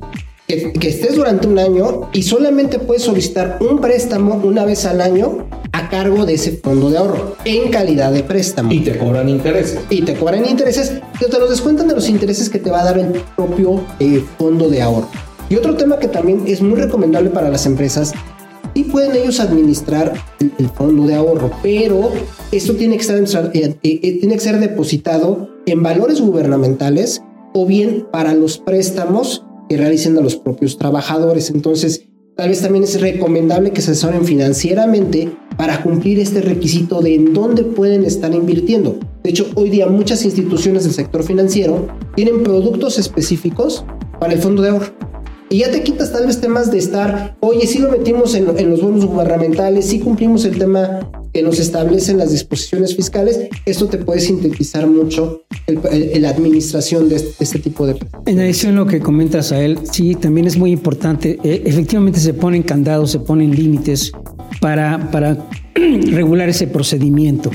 que, 0.47 0.89
estés 0.89 1.17
durante 1.17 1.49
un 1.49 1.59
año 1.59 2.09
y 2.13 2.23
solamente 2.23 2.79
puedes 2.79 3.03
solicitar 3.03 3.59
un 3.61 3.81
préstamo 3.81 4.41
una 4.45 4.65
vez 4.65 4.85
al 4.87 5.01
año 5.01 5.49
a 5.73 5.89
cargo 5.89 6.25
de 6.25 6.35
ese 6.35 6.53
fondo 6.53 6.91
de 6.91 6.99
ahorro 6.99 7.37
en 7.45 7.71
calidad 7.71 8.13
de 8.13 8.23
préstamo. 8.23 8.73
Y 8.73 8.81
te 8.81 8.97
cobran 8.97 9.29
intereses. 9.29 9.79
Y 9.91 10.03
te 10.03 10.15
cobran 10.15 10.49
intereses, 10.49 10.95
pero 11.19 11.31
te 11.31 11.39
los 11.39 11.51
descuentan 11.51 11.89
de 11.89 11.95
los 11.95 12.09
intereses 12.09 12.49
que 12.49 12.59
te 12.59 12.71
va 12.71 12.81
a 12.81 12.85
dar 12.85 12.99
el 12.99 13.23
propio 13.37 13.81
eh, 13.99 14.23
fondo 14.39 14.69
de 14.69 14.83
ahorro. 14.83 15.09
Y 15.49 15.57
otro 15.57 15.77
tema 15.77 15.99
que 15.99 16.09
también 16.09 16.45
es 16.47 16.61
muy 16.61 16.79
recomendable 16.81 17.31
para 17.31 17.49
las 17.49 17.67
empresas, 17.67 18.13
y 18.77 18.85
pueden 18.85 19.17
ellos 19.17 19.41
administrar 19.41 20.13
el, 20.59 20.69
fondo 20.69 21.07
de 21.07 21.15
ahorro, 21.15 21.51
pero 21.63 22.11
esto 22.53 22.75
tiene 22.75 22.99
que, 22.99 23.03
estar, 23.03 23.51
eh, 23.55 23.75
eh, 23.83 24.19
tiene 24.21 24.35
que 24.35 24.41
ser 24.41 24.61
depositado 24.61 25.49
en 25.65 25.83
valores 25.83 26.21
gubernamentales 26.21 27.23
o 27.55 27.65
bien 27.65 28.07
para 28.13 28.35
los 28.35 28.59
préstamos 28.59 29.46
que 29.69 29.77
realicen 29.77 30.17
a 30.19 30.21
los 30.21 30.37
propios 30.37 30.79
trabajadores. 30.79 31.51
Entonces, 31.51 32.05
tal 32.37 32.51
vez 32.51 32.61
también 32.61 32.85
es 32.85 33.01
recomendable 33.01 33.73
que 33.73 33.83
se 33.83 33.93
asesoren 33.93 34.25
financieramente 34.25 35.33
para 35.57 35.83
cumplir 35.83 36.19
este 36.21 36.43
requisito 36.43 37.01
de 37.01 37.15
en 37.15 37.33
dónde 37.33 37.65
pueden 37.65 38.05
estar 38.05 38.33
invirtiendo. 38.35 38.99
De 39.23 39.31
hecho, 39.31 39.47
hoy 39.55 39.71
día 39.71 39.87
muchas 39.87 40.25
instituciones 40.25 40.85
del 40.85 40.93
sector 40.93 41.23
financiero 41.23 41.89
tienen 42.15 42.43
productos 42.43 42.99
específicos 42.99 43.85
para 44.21 44.35
el 44.35 44.41
fondo 44.41 44.63
de 44.63 44.71
ahorro. 44.71 44.93
Y 45.49 45.59
ya 45.59 45.71
te 45.71 45.83
quitas 45.83 46.13
tal 46.13 46.27
vez 46.27 46.41
temas 46.41 46.73
de 46.73 46.79
estar, 46.79 47.37
oye, 47.41 47.67
si 47.67 47.79
lo 47.79 47.91
metimos 47.91 48.35
en, 48.35 48.47
los 48.47 48.83
bonos 48.83 49.07
gubernamentales, 49.07 49.87
si 49.87 50.01
cumplimos 50.01 50.45
el 50.45 50.59
tema 50.59 51.09
que 51.33 51.43
nos 51.43 51.59
establecen 51.59 52.19
las 52.19 52.31
disposiciones 52.31 52.97
fiscales, 52.97 53.39
esto 53.65 53.87
te 53.87 53.99
puede 53.99 54.21
sintetizar 54.21 54.87
mucho 54.87 55.43
la 55.67 56.31
administración 56.31 57.09
de 57.09 57.17
este, 57.39 57.59
tipo 57.59 57.87
de... 57.87 57.97
En 58.27 58.41
adición 58.41 58.75
a 58.75 58.77
lo 58.77 58.87
que 58.87 59.01
comentas 59.01 59.53
a 59.53 59.61
él, 59.61 59.79
sí, 59.91 60.15
también 60.15 60.47
es 60.47 60.57
muy 60.57 60.71
importante, 60.71 61.39
e, 61.43 61.63
efectivamente 61.67 62.21
se 62.21 62.35
ponen 62.35 62.63
candados, 62.63 63.11
se 63.11 63.21
ponen 63.21 63.55
límites 63.55 64.13
para, 64.61 65.11
para 65.11 65.49
regular 65.75 66.49
ese 66.49 66.67
procedimiento. 66.67 67.51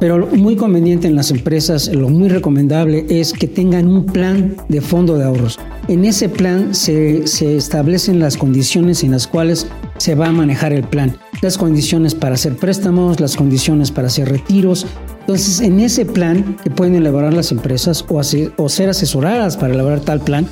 Pero 0.00 0.28
muy 0.28 0.54
conveniente 0.54 1.08
en 1.08 1.16
las 1.16 1.30
empresas, 1.30 1.88
lo 1.92 2.08
muy 2.08 2.28
recomendable 2.28 3.04
es 3.08 3.32
que 3.32 3.48
tengan 3.48 3.88
un 3.88 4.06
plan 4.06 4.56
de 4.68 4.80
fondo 4.80 5.16
de 5.18 5.24
ahorros. 5.24 5.58
En 5.88 6.04
ese 6.04 6.28
plan 6.28 6.74
se, 6.74 7.26
se, 7.26 7.56
establecen 7.56 8.20
las 8.20 8.36
condiciones 8.36 9.02
en 9.02 9.10
las 9.12 9.26
cuales 9.26 9.66
se 9.96 10.14
va 10.14 10.28
a 10.28 10.32
manejar 10.32 10.72
el 10.72 10.84
plan. 10.84 11.16
Las 11.42 11.58
condiciones 11.58 12.14
para 12.14 12.34
hacer 12.34 12.56
préstamos, 12.56 13.20
las 13.20 13.36
condiciones 13.36 13.90
para 13.90 14.06
hacer 14.06 14.28
retiros. 14.28 14.86
Entonces, 15.20 15.60
en 15.60 15.80
ese 15.80 16.04
plan 16.04 16.56
que 16.62 16.70
pueden 16.70 16.94
elaborar 16.94 17.34
las 17.34 17.50
empresas 17.50 18.04
o, 18.08 18.20
o 18.56 18.68
ser 18.68 18.88
asesoradas 18.88 19.56
para 19.56 19.74
elaborar 19.74 20.00
tal 20.00 20.20
plan, 20.20 20.46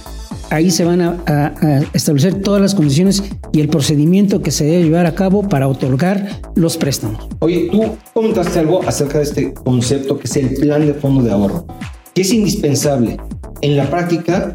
ahí 0.50 0.70
se 0.70 0.84
van 0.84 1.00
a, 1.00 1.84
establecer 1.92 2.42
todas 2.42 2.60
las 2.60 2.74
condiciones 2.74 3.22
y 3.52 3.60
el 3.60 3.68
procedimiento 3.68 4.42
que 4.42 4.50
se 4.50 4.64
debe 4.64 4.84
llevar 4.84 5.06
a 5.06 5.14
cabo 5.14 5.48
para 5.48 5.68
otorgar 5.68 6.40
los 6.54 6.76
préstamos. 6.76 7.28
Oye, 7.40 7.68
tú 7.70 7.96
comentaste 8.14 8.58
algo 8.58 8.82
acerca 8.86 9.18
de 9.18 9.24
este 9.24 9.54
concepto 9.54 10.18
que 10.18 10.26
es 10.26 10.36
el 10.36 10.54
plan 10.54 10.86
de 10.86 10.94
fondo 10.94 11.22
de 11.22 11.32
ahorro, 11.32 11.66
que 12.14 12.22
es 12.22 12.32
indispensable. 12.32 13.16
En 13.62 13.76
la 13.76 13.88
práctica, 13.88 14.54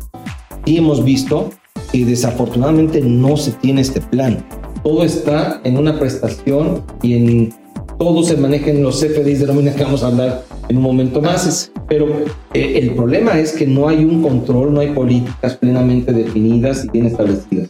y 0.65 0.77
hemos 0.77 1.03
visto 1.03 1.49
que 1.91 2.05
desafortunadamente 2.05 3.01
no 3.01 3.35
se 3.37 3.51
tiene 3.51 3.81
este 3.81 3.99
plan. 3.99 4.45
Todo 4.83 5.03
está 5.03 5.61
en 5.63 5.77
una 5.77 5.99
prestación 5.99 6.83
y 7.01 7.15
en 7.15 7.53
todo 8.01 8.23
se 8.23 8.35
maneja 8.35 8.71
en 8.71 8.81
los 8.81 8.99
CFDs 8.99 9.41
de 9.41 9.45
nómina 9.45 9.75
que 9.75 9.83
vamos 9.83 10.01
a 10.01 10.07
hablar 10.07 10.43
en 10.69 10.77
un 10.77 10.81
momento 10.81 11.21
más. 11.21 11.71
Pero 11.87 12.07
eh, 12.51 12.79
el 12.81 12.95
problema 12.95 13.37
es 13.37 13.51
que 13.51 13.67
no 13.67 13.87
hay 13.87 14.03
un 14.03 14.23
control, 14.23 14.73
no 14.73 14.79
hay 14.79 14.89
políticas 14.89 15.55
plenamente 15.57 16.11
definidas 16.11 16.83
y 16.83 16.89
bien 16.89 17.05
establecidas. 17.05 17.69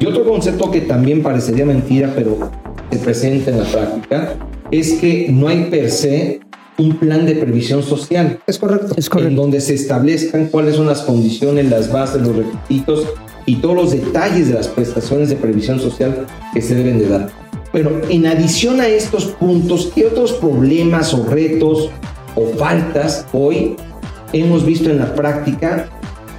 Y 0.00 0.06
otro 0.06 0.24
concepto 0.24 0.68
que 0.72 0.80
también 0.80 1.22
parecería 1.22 1.64
mentira, 1.64 2.12
pero 2.12 2.50
se 2.90 2.98
presenta 2.98 3.52
en 3.52 3.58
la 3.60 3.66
práctica, 3.66 4.34
es 4.72 4.94
que 4.94 5.28
no 5.30 5.46
hay 5.46 5.66
per 5.70 5.92
se 5.92 6.40
un 6.76 6.98
plan 6.98 7.24
de 7.24 7.36
previsión 7.36 7.84
social. 7.84 8.40
Es 8.48 8.58
correcto. 8.58 8.94
Es 8.96 9.08
correcto. 9.08 9.30
En 9.30 9.36
donde 9.36 9.60
se 9.60 9.74
establezcan 9.74 10.48
cuáles 10.48 10.74
son 10.74 10.88
las 10.88 11.02
condiciones, 11.02 11.70
las 11.70 11.92
bases, 11.92 12.20
los 12.22 12.34
requisitos 12.34 13.06
y 13.46 13.56
todos 13.56 13.76
los 13.76 13.92
detalles 13.92 14.48
de 14.48 14.54
las 14.54 14.66
prestaciones 14.66 15.28
de 15.28 15.36
previsión 15.36 15.78
social 15.78 16.26
que 16.52 16.62
se 16.62 16.74
deben 16.74 16.98
de 16.98 17.08
dar. 17.08 17.48
Pero 17.78 18.00
en 18.08 18.26
adición 18.26 18.80
a 18.80 18.88
estos 18.88 19.26
puntos, 19.26 19.92
¿qué 19.94 20.04
otros 20.06 20.32
problemas 20.32 21.14
o 21.14 21.24
retos 21.24 21.90
o 22.34 22.48
faltas 22.56 23.24
hoy 23.32 23.76
hemos 24.32 24.66
visto 24.66 24.90
en 24.90 24.98
la 24.98 25.14
práctica 25.14 25.88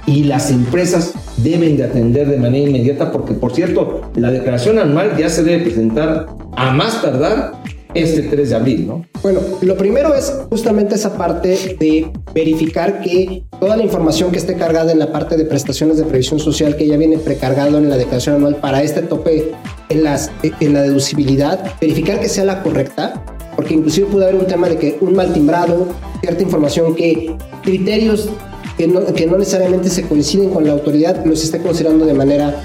y 0.06 0.24
las 0.24 0.50
empresas 0.50 1.14
deben 1.38 1.78
de 1.78 1.84
atender 1.84 2.28
de 2.28 2.36
manera 2.36 2.68
inmediata? 2.68 3.10
Porque, 3.10 3.32
por 3.32 3.54
cierto, 3.54 4.02
la 4.16 4.30
declaración 4.30 4.78
anual 4.78 5.16
ya 5.16 5.30
se 5.30 5.42
debe 5.42 5.62
presentar 5.62 6.26
a 6.58 6.72
más 6.72 7.00
tardar 7.00 7.52
este 7.94 8.20
3 8.20 8.50
de 8.50 8.56
abril, 8.56 8.86
¿no? 8.86 9.06
Bueno, 9.22 9.40
lo 9.62 9.78
primero 9.78 10.14
es 10.14 10.30
justamente 10.50 10.96
esa 10.96 11.16
parte 11.16 11.76
de 11.80 12.12
verificar 12.34 13.00
que 13.00 13.44
toda 13.58 13.78
la 13.78 13.82
información 13.82 14.30
que 14.30 14.36
esté 14.36 14.56
cargada 14.56 14.92
en 14.92 14.98
la 14.98 15.10
parte 15.10 15.38
de 15.38 15.46
prestaciones 15.46 15.96
de 15.96 16.04
previsión 16.04 16.38
social 16.38 16.76
que 16.76 16.86
ya 16.86 16.98
viene 16.98 17.16
precargado 17.16 17.78
en 17.78 17.88
la 17.88 17.96
declaración 17.96 18.36
anual 18.36 18.56
para 18.56 18.82
este 18.82 19.00
tope 19.00 19.52
en, 19.90 20.04
las, 20.04 20.30
en 20.42 20.72
la 20.72 20.82
deducibilidad, 20.82 21.74
verificar 21.80 22.20
que 22.20 22.28
sea 22.28 22.44
la 22.44 22.62
correcta, 22.62 23.22
porque 23.54 23.74
inclusive 23.74 24.06
puede 24.06 24.24
haber 24.24 24.40
un 24.40 24.46
tema 24.46 24.68
de 24.68 24.78
que 24.78 24.96
un 25.00 25.14
mal 25.14 25.32
timbrado, 25.32 25.88
cierta 26.22 26.42
información 26.42 26.94
que 26.94 27.36
criterios 27.62 28.30
que 28.78 28.88
no, 28.88 29.04
que 29.04 29.26
no 29.26 29.36
necesariamente 29.36 29.90
se 29.90 30.08
coinciden 30.08 30.48
con 30.50 30.64
la 30.64 30.72
autoridad 30.72 31.22
los 31.26 31.44
esté 31.44 31.60
considerando 31.60 32.06
de 32.06 32.14
manera 32.14 32.62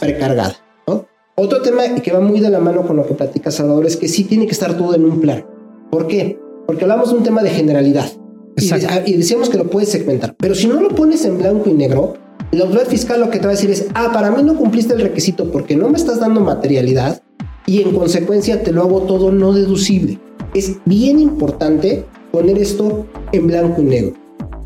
precargada. 0.00 0.56
¿no? 0.86 1.06
Otro 1.36 1.60
tema 1.60 1.82
que 2.02 2.10
va 2.10 2.20
muy 2.20 2.40
de 2.40 2.48
la 2.48 2.58
mano 2.58 2.86
con 2.86 2.96
lo 2.96 3.06
que 3.06 3.12
platica 3.12 3.50
Salvador 3.50 3.84
es 3.84 3.98
que 3.98 4.08
sí 4.08 4.24
tiene 4.24 4.46
que 4.46 4.52
estar 4.52 4.78
todo 4.78 4.94
en 4.94 5.04
un 5.04 5.20
plan. 5.20 5.44
¿Por 5.90 6.06
qué? 6.06 6.38
Porque 6.66 6.84
hablamos 6.84 7.10
de 7.10 7.16
un 7.16 7.22
tema 7.22 7.42
de 7.42 7.50
generalidad. 7.50 8.10
Y, 8.56 8.70
y 9.10 9.16
decíamos 9.16 9.50
que 9.50 9.58
lo 9.58 9.68
puedes 9.68 9.90
segmentar. 9.90 10.34
Pero 10.38 10.54
si 10.54 10.66
no 10.66 10.80
lo 10.80 10.88
pones 10.88 11.24
en 11.26 11.36
blanco 11.38 11.68
y 11.68 11.74
negro, 11.74 12.14
la 12.50 12.64
autoridad 12.64 12.88
fiscal 12.88 13.20
lo 13.20 13.30
que 13.30 13.38
te 13.38 13.44
va 13.44 13.52
a 13.52 13.56
decir 13.56 13.70
es, 13.70 13.86
ah, 13.94 14.10
para 14.12 14.30
mí 14.30 14.42
no 14.42 14.56
cumpliste 14.56 14.94
el 14.94 15.00
requisito 15.00 15.50
porque 15.50 15.76
no 15.76 15.90
me 15.90 15.98
estás 15.98 16.18
dando 16.18 16.40
materialidad 16.40 17.22
y 17.66 17.82
en 17.82 17.92
consecuencia 17.92 18.62
te 18.62 18.72
lo 18.72 18.82
hago 18.82 19.02
todo 19.02 19.30
no 19.30 19.52
deducible. 19.52 20.18
Es 20.54 20.76
bien 20.86 21.18
importante 21.18 22.06
poner 22.32 22.56
esto 22.58 23.06
en 23.32 23.46
blanco 23.46 23.82
y 23.82 23.84
negro. 23.84 24.14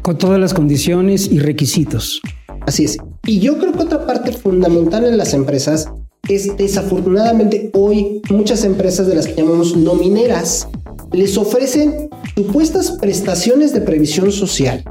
Con 0.02 0.16
todas 0.16 0.38
las 0.38 0.54
condiciones 0.54 1.28
y 1.30 1.40
requisitos. 1.40 2.20
Así 2.66 2.84
es. 2.84 2.98
Y 3.26 3.40
yo 3.40 3.58
creo 3.58 3.72
que 3.72 3.82
otra 3.82 4.06
parte 4.06 4.32
fundamental 4.32 5.04
en 5.04 5.16
las 5.16 5.34
empresas 5.34 5.88
es 6.28 6.56
desafortunadamente 6.56 7.70
hoy 7.74 8.22
muchas 8.30 8.64
empresas 8.64 9.08
de 9.08 9.16
las 9.16 9.26
que 9.26 9.34
llamamos 9.34 9.76
nomineras 9.76 10.68
les 11.10 11.36
ofrecen 11.36 12.08
supuestas 12.36 12.92
prestaciones 12.92 13.72
de 13.72 13.80
previsión 13.80 14.30
social 14.30 14.84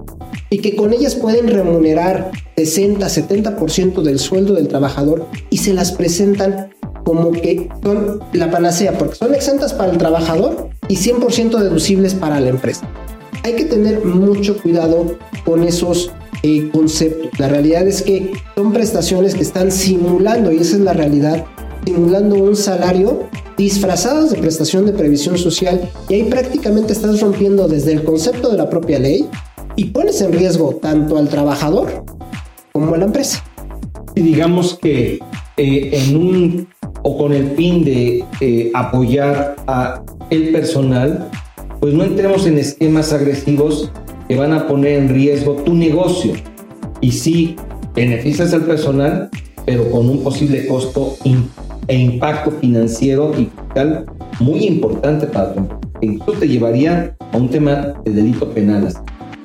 y 0.52 0.60
que 0.60 0.76
con 0.76 0.94
ellas 0.94 1.16
pueden 1.16 1.48
remunerar 1.48 2.30
60, 2.58 3.08
70% 3.08 4.04
del 4.04 4.20
sueldo 4.20 4.54
del 4.54 4.68
trabajador 4.68 5.26
y 5.50 5.58
se 5.58 5.74
las 5.74 5.92
presentan 5.94 6.70
como 7.04 7.32
que 7.32 7.70
son 7.82 8.20
la 8.34 8.52
panacea 8.52 8.98
porque 9.00 9.16
son 9.16 9.34
exentas 9.34 9.74
para 9.74 9.92
el 9.92 9.98
trabajador 9.98 10.70
y 10.88 10.98
100% 10.98 11.58
deducibles 11.58 12.14
para 12.14 12.40
la 12.40 12.50
empresa 12.50 12.88
hay 13.44 13.54
que 13.54 13.66
tener 13.66 14.04
mucho 14.06 14.62
cuidado 14.62 15.18
con 15.46 15.64
esos 15.64 16.12
eh, 16.44 16.70
conceptos. 16.72 17.40
La 17.40 17.48
realidad 17.48 17.88
es 17.88 18.02
que 18.02 18.34
son 18.56 18.72
prestaciones 18.74 19.36
que 19.36 19.42
están 19.42 19.72
simulando, 19.72 20.52
y 20.52 20.58
esa 20.58 20.76
es 20.76 20.82
la 20.82 20.94
realidad, 20.94 21.46
simulando 21.86 22.36
un 22.36 22.56
salario 22.56 23.30
disfrazadas 23.58 24.32
de 24.32 24.38
prestación 24.38 24.86
de 24.86 24.94
previsión 24.94 25.38
social 25.38 25.90
y 26.10 26.16
ahí 26.16 26.24
prácticamente 26.24 26.94
estás 26.94 27.20
rompiendo 27.22 27.68
desde 27.68 27.92
el 27.92 28.04
concepto 28.04 28.50
de 28.50 28.58
la 28.58 28.70
propia 28.70 28.98
ley 28.98 29.28
y 29.76 29.86
pones 29.86 30.22
en 30.22 30.34
riesgo 30.34 30.76
tanto 30.82 31.18
al 31.18 31.30
trabajador 31.30 32.06
como 32.72 32.94
a 32.94 32.98
la 32.98 33.06
empresa. 33.06 33.44
Y 34.16 34.22
digamos 34.22 34.78
que 34.82 35.20
eh, 35.58 35.90
en 35.94 36.16
un 36.16 36.68
o 37.04 37.18
con 37.18 37.34
el 37.34 37.52
fin 37.52 37.84
de 37.84 38.24
eh, 38.40 38.72
apoyar 38.74 39.56
a 39.68 40.04
el 40.30 40.52
personal, 40.52 41.30
pues 41.80 41.94
no 41.94 42.04
entremos 42.04 42.46
en 42.46 42.58
esquemas 42.58 43.12
agresivos 43.12 43.92
que 44.28 44.36
van 44.36 44.54
a 44.54 44.68
poner 44.68 45.00
en 45.00 45.10
riesgo 45.10 45.54
tu 45.64 45.74
negocio. 45.74 46.34
Y 47.02 47.12
sí, 47.12 47.56
beneficias 47.96 48.54
al 48.54 48.64
personal, 48.64 49.30
pero 49.66 49.90
con 49.90 50.08
un 50.10 50.24
posible 50.24 50.68
costo 50.68 51.18
e 51.88 51.96
impacto 51.96 52.52
financiero 52.52 53.32
y 53.38 53.46
fiscal 53.46 54.06
muy 54.40 54.66
importante 54.66 55.28
para 55.28 55.54
tu 55.54 55.60
empresa. 55.60 55.82
Incluso 56.02 56.40
te 56.40 56.48
llevaría 56.48 57.16
a 57.32 57.38
un 57.38 57.50
tema 57.50 57.94
de 58.06 58.12
delito 58.12 58.50
penal. 58.52 58.94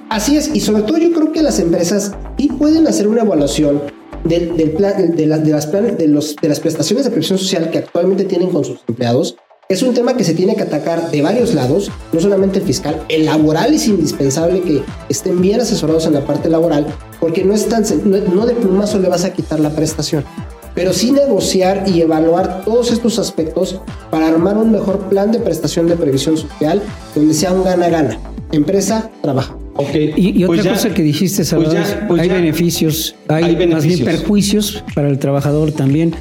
Así 0.09 0.37
es, 0.37 0.55
y 0.55 0.61
sobre 0.61 0.83
todo 0.83 0.99
yo 0.99 1.13
creo 1.13 1.33
que 1.33 1.43
las 1.43 1.59
empresas 1.59 2.13
sí 2.39 2.49
pueden 2.49 2.87
hacer 2.87 3.09
una 3.09 3.23
evaluación 3.23 3.83
del, 4.25 4.71
plan, 4.73 4.97
de, 4.97 5.09
de 5.09 5.27
las 5.27 5.45
de, 5.45 6.49
las 6.49 6.61
prestaciones 6.61 7.05
de 7.05 7.11
previsión 7.11 7.39
social 7.39 7.71
que 7.71 7.79
actualmente 7.79 8.25
tienen 8.25 8.51
con 8.51 8.65
sus 8.65 8.81
empleados. 8.89 9.37
Es 9.69 9.83
un 9.83 9.95
tema 9.95 10.17
que 10.17 10.23
se 10.23 10.35
tiene 10.35 10.55
que 10.55 10.63
atacar 10.63 11.11
de 11.11 11.23
varios 11.23 11.55
lados, 11.55 11.91
no 12.13 12.21
solamente 12.21 12.61
el 12.61 12.65
fiscal, 12.65 13.03
el 13.09 13.25
laboral 13.25 13.75
es 13.75 13.89
indispensable 13.89 14.61
que 14.61 14.83
estén 15.09 15.41
bien 15.41 15.61
asesorados 15.61 16.07
en 16.07 16.13
la 16.13 16.25
parte 16.25 16.49
laboral, 16.49 16.87
porque 17.19 17.45
no, 17.45 17.53
es 17.53 17.69
tan, 17.69 17.85
no, 18.05 18.19
no 18.33 18.47
de 18.47 18.55
plumazo 18.55 19.01
le 19.01 19.09
vas 19.09 19.25
a 19.25 19.33
quitar 19.33 19.59
la 19.59 19.71
prestación, 19.71 20.25
pero 20.73 20.93
sí 20.93 21.11
negociar 21.11 21.83
y 21.89 22.01
evaluar 22.01 22.65
todos 22.65 22.93
estos 22.93 23.19
aspectos 23.19 23.81
para 24.13 24.29
armar 24.29 24.57
un 24.57 24.71
mejor 24.71 25.09
plan 25.09 25.33
de 25.33 25.41
prestación 25.41 25.89
de 25.89 25.97
previsión 25.97 26.37
social 26.37 26.81
donde 27.17 27.35
sea 27.35 27.53
un 27.53 27.65
gana-gana, 27.65 28.21
empresa, 28.53 29.11
trabajo. 29.21 29.56
Ok, 29.79 29.95
Y, 30.17 30.31
y 30.41 30.45
otra 30.45 30.47
pues 30.47 30.63
ya- 30.65 30.73
cosa 30.73 30.95
que 30.95 31.03
dijiste, 31.03 31.45
Salvador, 31.45 31.75
ya- 31.75 31.83
es, 31.83 31.97
pues 32.09 32.23
hay 32.23 32.29
ya- 32.29 32.35
beneficios, 32.35 33.15
hay, 33.29 33.45
hay 33.57 33.67
más 33.67 33.85
bien 33.85 34.05
perjuicios 34.05 34.83
para 34.95 35.09
el 35.09 35.19
trabajador 35.19 35.73
también, 35.73 36.15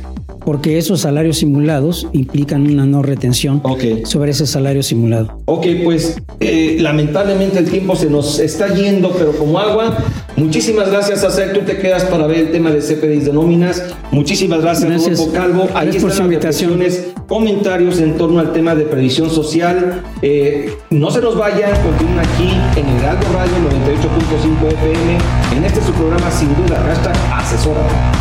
porque 0.45 0.77
esos 0.77 1.01
salarios 1.01 1.38
simulados 1.38 2.08
implican 2.13 2.67
una 2.71 2.86
no 2.86 3.01
retención 3.01 3.62
sobre 4.05 4.31
ese 4.31 4.45
salario 4.45 4.84
simulado. 4.84 5.41
Ok, 5.45 5.65
pues 5.84 6.17
eh, 6.39 6.77
lamentablemente 6.79 7.60
el 7.60 7.69
tiempo 7.69 7.95
se 7.95 8.10
nos 8.10 8.39
está 8.39 8.73
yendo, 8.73 9.12
pero 9.12 9.31
como 9.34 9.60
agua. 9.60 9.97
Muchísimas 10.38 10.91
gracias, 10.91 11.23
Acer. 11.23 11.53
Tú 11.53 11.62
te 11.62 11.77
quedas 11.77 12.03
para 12.05 12.27
ver 12.27 12.39
el 12.39 12.51
tema 12.51 12.69
de 12.69 12.81
CPDs 12.81 13.25
de 13.25 13.34
nóminas. 13.34 13.84
Muchísimas 14.12 14.62
gracias, 14.62 14.89
Gracias. 14.89 15.19
Rodolfo 15.19 15.34
Calvo. 15.34 15.63
Ahí 15.73 15.86
Gracias 15.86 16.03
por 16.03 16.12
su 16.12 16.19
las 16.19 16.25
invitación. 16.25 16.79
comentarios 17.27 17.99
en 17.99 18.17
torno 18.17 18.39
al 18.39 18.53
tema 18.53 18.75
de 18.75 18.84
previsión 18.84 19.29
social. 19.29 20.03
Eh, 20.21 20.73
no 20.91 21.10
se 21.10 21.21
nos 21.21 21.38
vaya, 21.38 21.71
continúen 21.81 22.19
aquí 22.19 22.49
en 22.79 22.88
el 22.88 22.97
Heraldo 23.01 23.25
Radio 23.34 23.53
98.5 23.69 24.67
FM. 24.73 25.17
En 25.58 25.63
este 25.63 25.81
su 25.81 25.91
programa, 25.93 26.29
sin 26.29 26.49
duda, 26.55 26.77
hashtag 26.86 27.15
asesora. 27.34 28.14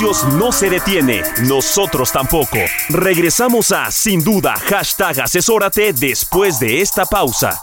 No 0.00 0.50
se 0.50 0.70
detiene, 0.70 1.22
nosotros 1.46 2.10
tampoco. 2.10 2.58
Regresamos 2.88 3.70
a 3.70 3.90
Sin 3.90 4.24
Duda, 4.24 4.54
hashtag 4.56 5.20
asesórate 5.20 5.92
después 5.92 6.58
de 6.58 6.80
esta 6.80 7.04
pausa. 7.04 7.60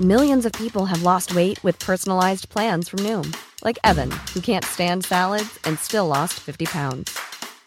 Millions 0.00 0.44
of 0.44 0.52
people 0.52 0.84
have 0.84 1.02
lost 1.02 1.34
weight 1.34 1.62
with 1.64 1.78
personalized 1.78 2.50
plans 2.50 2.90
from 2.90 2.98
Noom, 3.00 3.34
like 3.62 3.78
Evan, 3.82 4.10
who 4.34 4.42
can't 4.42 4.64
stand 4.64 5.06
salads 5.06 5.58
and 5.64 5.78
still 5.78 6.06
lost 6.06 6.34
50 6.34 6.66
pounds. 6.66 7.33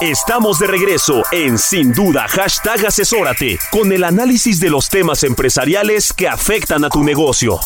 Estamos 0.00 0.58
de 0.58 0.66
regreso 0.66 1.22
en 1.30 1.58
Sin 1.58 1.92
Duda, 1.92 2.26
hashtag 2.26 2.86
asesórate, 2.86 3.58
con 3.70 3.92
el 3.92 4.02
análisis 4.04 4.58
de 4.58 4.70
los 4.70 4.88
temas 4.88 5.22
empresariales 5.24 6.14
que 6.14 6.26
afectan 6.26 6.86
a 6.86 6.88
tu 6.88 7.04
negocio. 7.04 7.58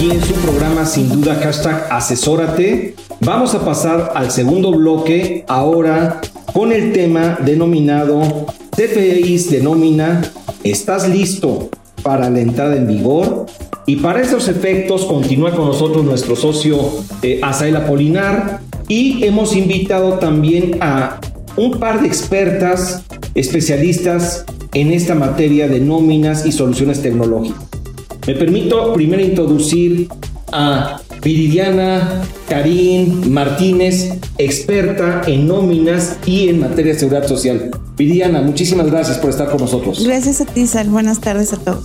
Y 0.00 0.10
en 0.10 0.24
su 0.24 0.34
programa 0.34 0.84
Sin 0.86 1.08
Duda, 1.08 1.36
hashtag 1.36 1.86
asesórate, 1.88 2.96
vamos 3.20 3.54
a 3.54 3.64
pasar 3.64 4.10
al 4.16 4.32
segundo 4.32 4.72
bloque 4.72 5.44
ahora 5.46 6.20
con 6.52 6.72
el 6.72 6.92
tema 6.92 7.38
denominado 7.42 8.46
CFEIs 8.72 9.50
de 9.50 9.60
nómina, 9.60 10.32
¿estás 10.64 11.08
listo 11.08 11.70
para 12.02 12.28
la 12.28 12.40
entrada 12.40 12.74
en 12.74 12.88
vigor? 12.88 13.46
Y 13.86 13.96
para 13.96 14.20
esos 14.20 14.48
efectos 14.48 15.04
continúa 15.04 15.54
con 15.54 15.66
nosotros 15.66 16.04
nuestro 16.04 16.34
socio 16.34 17.04
eh, 17.22 17.40
Apolinar 17.40 18.65
y 18.88 19.24
hemos 19.24 19.56
invitado 19.56 20.14
también 20.14 20.78
a 20.80 21.20
un 21.56 21.78
par 21.78 22.00
de 22.02 22.08
expertas 22.08 23.02
especialistas 23.34 24.44
en 24.74 24.92
esta 24.92 25.14
materia 25.14 25.68
de 25.68 25.80
nóminas 25.80 26.44
y 26.46 26.52
soluciones 26.52 27.02
tecnológicas. 27.02 27.62
Me 28.26 28.34
permito 28.34 28.92
primero 28.92 29.22
introducir 29.22 30.08
a 30.52 31.00
Viridiana 31.22 32.22
Karim 32.48 33.30
Martínez, 33.30 34.14
experta 34.38 35.22
en 35.26 35.46
nóminas 35.46 36.18
y 36.26 36.48
en 36.48 36.60
materia 36.60 36.92
de 36.92 36.98
seguridad 36.98 37.26
social. 37.26 37.70
Viridiana, 37.96 38.42
muchísimas 38.42 38.90
gracias 38.90 39.18
por 39.18 39.30
estar 39.30 39.50
con 39.50 39.60
nosotros. 39.60 40.04
Gracias 40.04 40.40
a 40.40 40.44
ti, 40.44 40.66
Sal. 40.66 40.88
Buenas 40.88 41.20
tardes 41.20 41.52
a 41.52 41.56
todos. 41.56 41.84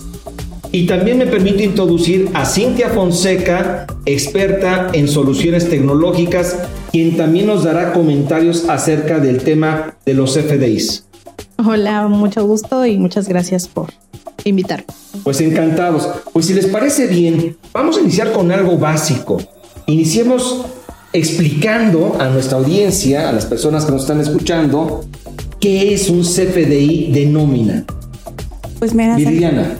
Y 0.70 0.86
también 0.86 1.18
me 1.18 1.26
permito 1.26 1.62
introducir 1.62 2.30
a 2.34 2.46
Cintia 2.46 2.88
Fonseca, 2.88 3.86
experta 4.06 4.88
en 4.92 5.06
soluciones 5.06 5.68
tecnológicas, 5.68 6.56
quien 6.92 7.16
también 7.16 7.46
nos 7.46 7.64
dará 7.64 7.92
comentarios 7.92 8.68
acerca 8.68 9.18
del 9.18 9.38
tema 9.42 9.96
de 10.04 10.14
los 10.14 10.34
FDIs. 10.34 11.04
Hola, 11.56 12.06
mucho 12.06 12.46
gusto 12.46 12.84
y 12.84 12.98
muchas 12.98 13.28
gracias 13.28 13.66
por 13.66 13.92
invitarme. 14.44 14.86
Pues 15.24 15.40
encantados. 15.40 16.08
Pues 16.32 16.46
si 16.46 16.54
les 16.54 16.66
parece 16.66 17.06
bien, 17.06 17.56
vamos 17.72 17.96
a 17.96 18.00
iniciar 18.02 18.32
con 18.32 18.52
algo 18.52 18.76
básico. 18.76 19.38
Iniciemos 19.86 20.66
explicando 21.14 22.16
a 22.20 22.28
nuestra 22.28 22.58
audiencia, 22.58 23.28
a 23.28 23.32
las 23.32 23.46
personas 23.46 23.84
que 23.86 23.92
nos 23.92 24.02
están 24.02 24.20
escuchando, 24.20 25.04
qué 25.60 25.94
es 25.94 26.10
un 26.10 26.22
CFDI 26.22 27.12
de 27.12 27.26
nómina. 27.26 27.84
Pues 28.78 28.94
mira, 28.94 29.16
Viviana. 29.16 29.76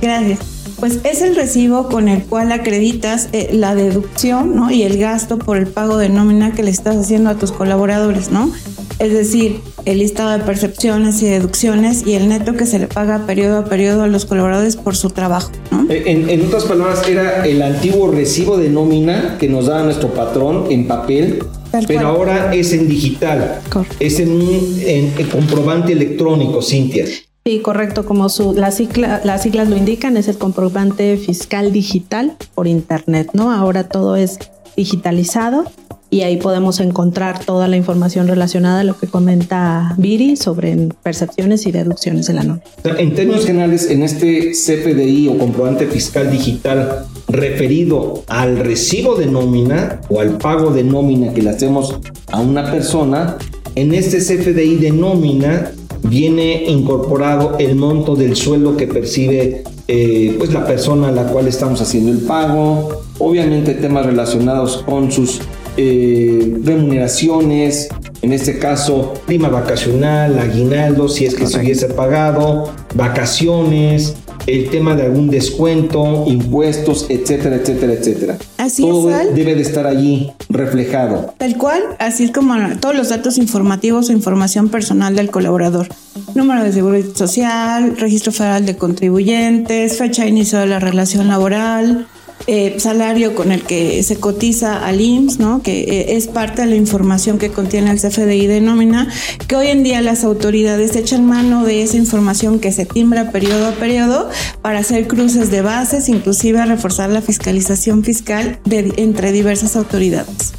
Gracias. 0.00 0.53
Pues 0.84 0.98
es 1.04 1.22
el 1.22 1.34
recibo 1.34 1.88
con 1.88 2.08
el 2.10 2.24
cual 2.24 2.52
acreditas 2.52 3.30
eh, 3.32 3.48
la 3.54 3.74
deducción 3.74 4.54
¿no? 4.54 4.70
y 4.70 4.82
el 4.82 4.98
gasto 4.98 5.38
por 5.38 5.56
el 5.56 5.66
pago 5.66 5.96
de 5.96 6.10
nómina 6.10 6.52
que 6.52 6.62
le 6.62 6.70
estás 6.70 6.94
haciendo 6.96 7.30
a 7.30 7.36
tus 7.36 7.52
colaboradores, 7.52 8.30
¿no? 8.30 8.52
Es 8.98 9.10
decir, 9.14 9.60
el 9.86 10.00
listado 10.00 10.32
de 10.36 10.44
percepciones 10.44 11.22
y 11.22 11.24
deducciones 11.26 12.06
y 12.06 12.12
el 12.16 12.28
neto 12.28 12.52
que 12.52 12.66
se 12.66 12.78
le 12.78 12.86
paga 12.86 13.24
periodo 13.24 13.60
a 13.60 13.64
periodo 13.64 14.02
a 14.02 14.08
los 14.08 14.26
colaboradores 14.26 14.76
por 14.76 14.94
su 14.94 15.08
trabajo. 15.08 15.50
¿no? 15.70 15.86
En, 15.90 16.28
en 16.28 16.44
otras 16.44 16.64
palabras, 16.64 17.00
era 17.08 17.46
el 17.46 17.62
antiguo 17.62 18.10
recibo 18.10 18.58
de 18.58 18.68
nómina 18.68 19.38
que 19.40 19.48
nos 19.48 19.64
daba 19.68 19.84
nuestro 19.84 20.12
patrón 20.12 20.66
en 20.68 20.86
papel, 20.86 21.38
Tal 21.70 21.86
pero 21.86 22.00
cual. 22.02 22.14
ahora 22.14 22.54
es 22.54 22.74
en 22.74 22.90
digital. 22.90 23.60
Correcto. 23.70 23.96
Es 24.00 24.20
en 24.20 24.32
un 24.32 24.78
en- 24.84 25.14
en 25.16 25.26
comprobante 25.30 25.92
electrónico, 25.94 26.60
Cintia. 26.60 27.06
Sí, 27.46 27.58
correcto, 27.58 28.06
como 28.06 28.30
su, 28.30 28.54
sigla- 28.74 29.20
las 29.22 29.42
siglas 29.42 29.68
lo 29.68 29.76
indican, 29.76 30.16
es 30.16 30.28
el 30.28 30.38
comprobante 30.38 31.18
fiscal 31.18 31.72
digital 31.72 32.36
por 32.54 32.66
Internet, 32.66 33.32
¿no? 33.34 33.52
Ahora 33.52 33.86
todo 33.86 34.16
es 34.16 34.38
digitalizado 34.78 35.64
y 36.08 36.22
ahí 36.22 36.38
podemos 36.38 36.80
encontrar 36.80 37.44
toda 37.44 37.68
la 37.68 37.76
información 37.76 38.28
relacionada 38.28 38.80
a 38.80 38.84
lo 38.84 38.96
que 38.96 39.08
comenta 39.08 39.94
Viri 39.98 40.36
sobre 40.36 40.74
percepciones 41.02 41.66
y 41.66 41.72
deducciones 41.72 42.28
de 42.28 42.32
la 42.32 42.44
sea, 42.82 42.96
En 42.96 43.14
términos 43.14 43.44
generales, 43.44 43.90
en 43.90 44.02
este 44.04 44.52
CFDI 44.52 45.28
o 45.28 45.36
comprobante 45.36 45.86
fiscal 45.86 46.30
digital 46.30 47.04
referido 47.28 48.24
al 48.26 48.56
recibo 48.56 49.16
de 49.16 49.26
nómina 49.26 50.00
o 50.08 50.20
al 50.20 50.38
pago 50.38 50.70
de 50.70 50.82
nómina 50.82 51.34
que 51.34 51.42
le 51.42 51.50
hacemos 51.50 51.94
a 52.32 52.40
una 52.40 52.70
persona, 52.70 53.36
en 53.74 53.92
este 53.92 54.16
CFDI 54.16 54.76
de 54.76 54.92
nómina 54.92 55.72
viene 56.04 56.64
incorporado 56.66 57.56
el 57.58 57.76
monto 57.76 58.14
del 58.14 58.36
sueldo 58.36 58.76
que 58.76 58.86
percibe 58.86 59.64
eh, 59.88 60.34
pues 60.38 60.52
la 60.52 60.66
persona 60.66 61.08
a 61.08 61.12
la 61.12 61.24
cual 61.24 61.46
estamos 61.46 61.80
haciendo 61.80 62.12
el 62.12 62.18
pago, 62.18 63.02
obviamente 63.18 63.74
temas 63.74 64.06
relacionados 64.06 64.82
con 64.86 65.12
sus 65.12 65.40
eh, 65.76 66.56
remuneraciones, 66.62 67.88
en 68.22 68.32
este 68.32 68.58
caso 68.58 69.12
prima 69.26 69.48
vacacional, 69.48 70.38
aguinaldo, 70.38 71.08
si 71.08 71.26
es 71.26 71.34
que 71.34 71.46
se 71.46 71.58
hubiese 71.58 71.88
pagado, 71.88 72.70
vacaciones, 72.94 74.16
el 74.46 74.70
tema 74.70 74.94
de 74.94 75.04
algún 75.04 75.28
descuento, 75.30 76.24
impuestos, 76.26 77.06
etcétera, 77.08 77.56
etcétera, 77.56 77.92
etcétera. 77.94 78.38
Así 78.58 78.82
Todo 78.82 79.10
es, 79.10 79.16
Sal. 79.16 79.34
debe 79.34 79.54
de 79.54 79.62
estar 79.62 79.86
allí 79.86 80.32
reflejado. 80.48 81.34
Tal 81.38 81.56
cual, 81.56 81.82
así 81.98 82.24
es 82.24 82.30
como 82.30 82.54
todos 82.80 82.94
los 82.94 83.08
datos 83.08 83.38
informativos 83.38 84.08
o 84.08 84.12
información 84.12 84.68
personal 84.68 85.16
del 85.16 85.30
colaborador. 85.30 85.88
Número 86.34 86.62
de 86.62 86.72
seguridad 86.72 87.14
social, 87.14 87.96
registro 87.96 88.32
federal 88.32 88.66
de 88.66 88.76
contribuyentes, 88.76 89.98
fecha 89.98 90.22
de 90.22 90.28
inicio 90.28 90.58
de 90.58 90.66
la 90.66 90.78
relación 90.78 91.28
laboral, 91.28 92.06
eh, 92.46 92.78
salario 92.78 93.34
con 93.34 93.52
el 93.52 93.62
que 93.62 94.02
se 94.02 94.16
cotiza 94.16 94.84
al 94.84 95.00
IMSS, 95.00 95.38
¿no? 95.38 95.62
que 95.62 95.80
eh, 95.80 96.16
es 96.16 96.26
parte 96.26 96.62
de 96.62 96.68
la 96.68 96.76
información 96.76 97.38
que 97.38 97.48
contiene 97.48 97.90
el 97.90 97.98
CFDI 97.98 98.46
de 98.46 98.60
nómina, 98.60 99.08
que 99.48 99.56
hoy 99.56 99.68
en 99.68 99.82
día 99.82 100.02
las 100.02 100.24
autoridades 100.24 100.94
echan 100.94 101.24
mano 101.26 101.64
de 101.64 101.82
esa 101.82 101.96
información 101.96 102.58
que 102.58 102.70
se 102.70 102.84
timbra 102.84 103.30
periodo 103.30 103.68
a 103.68 103.72
periodo 103.72 104.28
para 104.60 104.80
hacer 104.80 105.06
cruces 105.06 105.50
de 105.50 105.62
bases, 105.62 106.10
inclusive 106.10 106.60
a 106.60 106.66
reforzar 106.66 107.08
la 107.08 107.22
fiscalización 107.22 108.04
fiscal 108.04 108.58
entre 108.70 109.32
diversas 109.32 109.74
autoridades. 109.74 110.52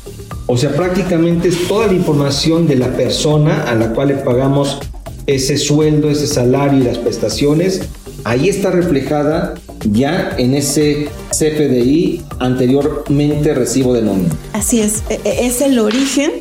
O 0.47 0.57
sea, 0.57 0.75
prácticamente 0.75 1.49
es 1.49 1.67
toda 1.67 1.87
la 1.87 1.93
información 1.93 2.67
de 2.67 2.77
la 2.77 2.95
persona 2.95 3.63
a 3.63 3.75
la 3.75 3.93
cual 3.93 4.07
le 4.09 4.15
pagamos 4.15 4.79
ese 5.27 5.57
sueldo, 5.57 6.09
ese 6.09 6.27
salario 6.27 6.79
y 6.79 6.83
las 6.83 6.97
prestaciones. 6.97 7.81
Ahí 8.25 8.49
está 8.49 8.71
reflejada 8.71 9.53
ya 9.91 10.33
en 10.39 10.55
ese 10.55 11.09
CFDI 11.29 12.23
anteriormente 12.39 13.53
recibo 13.53 13.93
de 13.93 14.01
nómina. 14.01 14.35
Así 14.53 14.81
es, 14.81 15.03
e- 15.09 15.21
e- 15.23 15.45
es 15.45 15.61
el 15.61 15.77
origen 15.77 16.31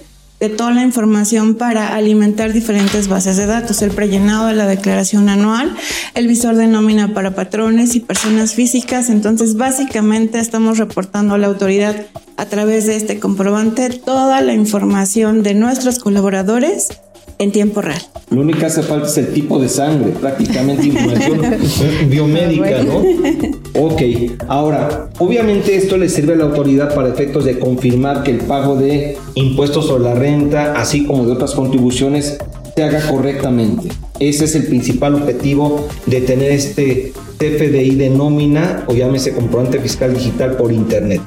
de 0.41 0.49
toda 0.49 0.71
la 0.71 0.83
información 0.83 1.57
para 1.57 1.95
alimentar 1.95 2.55
diferentes 2.55 3.07
bases 3.09 3.37
de 3.37 3.45
datos, 3.45 3.83
el 3.83 3.91
prellenado 3.91 4.47
de 4.47 4.55
la 4.55 4.67
declaración 4.67 5.29
anual, 5.29 5.77
el 6.15 6.27
visor 6.27 6.57
de 6.57 6.67
nómina 6.69 7.13
para 7.13 7.35
patrones 7.35 7.95
y 7.95 8.01
personas 8.01 8.55
físicas. 8.55 9.11
Entonces, 9.11 9.57
básicamente 9.57 10.39
estamos 10.39 10.79
reportando 10.79 11.35
a 11.35 11.39
la 11.39 11.49
autoridad 11.49 12.07
a 12.39 12.47
través 12.47 12.87
de 12.87 12.97
este 12.97 13.21
comprobante 13.21 13.91
toda 13.91 14.41
la 14.41 14.55
información 14.55 15.43
de 15.43 15.53
nuestros 15.53 15.99
colaboradores 15.99 16.89
en 17.39 17.53
tiempo 17.53 17.81
real. 17.81 18.01
Lo 18.31 18.41
único 18.41 18.61
que 18.61 18.67
hace 18.67 18.83
falta 18.83 19.07
es 19.07 19.19
el 19.19 19.33
tipo 19.33 19.59
de 19.59 19.69
sangre, 19.69 20.13
prácticamente 20.13 20.87
información 20.87 21.41
biomédica, 22.09 22.83
¿no? 22.83 23.03
Ok, 23.81 24.03
ahora, 24.49 25.11
obviamente 25.19 25.77
esto 25.77 25.97
le 25.97 26.09
sirve 26.09 26.35
a 26.35 26.37
la 26.37 26.45
autoridad 26.45 26.95
para 26.95 27.09
efectos 27.09 27.45
de 27.45 27.59
confirmar 27.59 28.23
que 28.23 28.31
el 28.31 28.39
pago 28.39 28.77
de 28.77 29.17
impuestos 29.35 29.87
sobre 29.87 30.05
la 30.05 30.15
renta, 30.15 30.75
así 30.75 31.05
como 31.05 31.27
de 31.27 31.33
otras 31.33 31.53
contribuciones, 31.55 32.39
se 32.75 32.83
haga 32.83 33.07
correctamente. 33.09 33.89
Ese 34.19 34.45
es 34.45 34.55
el 34.55 34.67
principal 34.67 35.15
objetivo 35.15 35.87
de 36.07 36.21
tener 36.21 36.53
este 36.53 37.13
CFDI 37.39 37.97
de 37.97 38.11
nómina 38.11 38.85
o 38.87 38.95
llámese 38.95 39.33
comprobante 39.33 39.81
fiscal 39.81 40.15
digital 40.15 40.57
por 40.57 40.73
internet. 40.73 41.21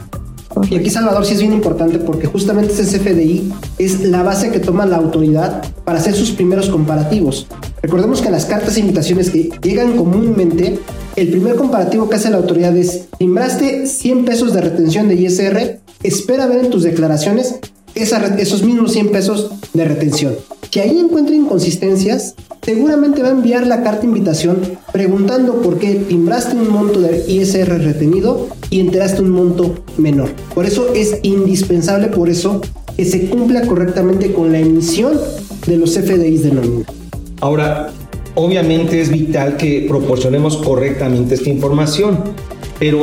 Y 0.70 0.76
aquí 0.76 0.90
Salvador 0.90 1.26
sí 1.26 1.34
es 1.34 1.42
bien 1.42 1.54
importante 1.54 2.00
porque 2.00 2.28
justamente 2.28 2.74
ese 2.74 2.98
CFDI 2.98 3.52
es 3.78 4.02
la 4.04 4.24
base 4.24 4.52
que 4.52 4.60
toma 4.60 4.86
la 4.86 4.98
autoridad 4.98 5.64
para 5.84 6.00
hacer 6.00 6.14
sus 6.14 6.32
primeros 6.32 6.70
comparativos. 6.70 7.48
Recordemos 7.82 8.22
que 8.22 8.30
las 8.30 8.46
cartas 8.46 8.78
e 8.78 8.82
invitaciones 8.82 9.30
que 9.30 9.50
llegan 9.62 9.96
comúnmente, 9.96 10.80
el 11.16 11.30
primer 11.30 11.56
comparativo 11.56 12.10
que 12.10 12.16
hace 12.16 12.30
la 12.30 12.38
autoridad 12.38 12.76
es, 12.76 13.08
timbraste 13.18 13.88
100 13.88 14.26
pesos 14.26 14.54
de 14.54 14.62
retención 14.62 15.08
de 15.08 15.16
ISR, 15.16 15.80
espera 16.04 16.48
ver 16.48 16.66
en 16.66 16.70
tus 16.70 16.84
declaraciones 16.84 17.56
esos 18.02 18.64
mismos 18.64 18.92
100 18.92 19.12
pesos 19.12 19.52
de 19.74 19.86
retención. 19.86 20.36
Si 20.72 20.82
ahí 20.82 21.00
encuentra 21.00 21.34
inconsistencias, 21.34 22.36
seguramente 22.62 23.24
va 23.24 23.30
a 23.30 23.32
enviar 23.32 23.66
la 23.66 23.82
carta 23.82 24.06
invitación 24.06 24.62
preguntando 24.92 25.64
por 25.64 25.80
qué 25.80 25.96
timbraste 25.96 26.56
un 26.56 26.70
monto 26.70 27.00
de 27.00 27.26
ISR 27.28 27.80
retenido 27.80 28.48
y 28.70 28.82
enteraste 28.82 29.24
un 29.24 29.32
monto 29.32 29.74
menor. 29.98 30.30
Por 30.54 30.68
eso 30.68 30.94
es 30.94 31.18
indispensable, 31.24 32.10
por 32.10 32.30
eso 32.30 32.62
que 32.96 33.06
se 33.06 33.28
cumpla 33.28 33.62
correctamente 33.62 34.34
con 34.34 34.52
la 34.52 34.60
emisión 34.60 35.20
de 35.66 35.78
los 35.78 35.96
FDIs 35.96 36.44
de 36.44 36.52
nómina. 36.52 36.86
Ahora, 37.42 37.90
obviamente 38.36 39.02
es 39.02 39.10
vital 39.10 39.58
que 39.58 39.88
proporcionemos 39.88 40.58
correctamente 40.58 41.34
esta 41.34 41.50
información, 41.50 42.20
pero 42.78 43.00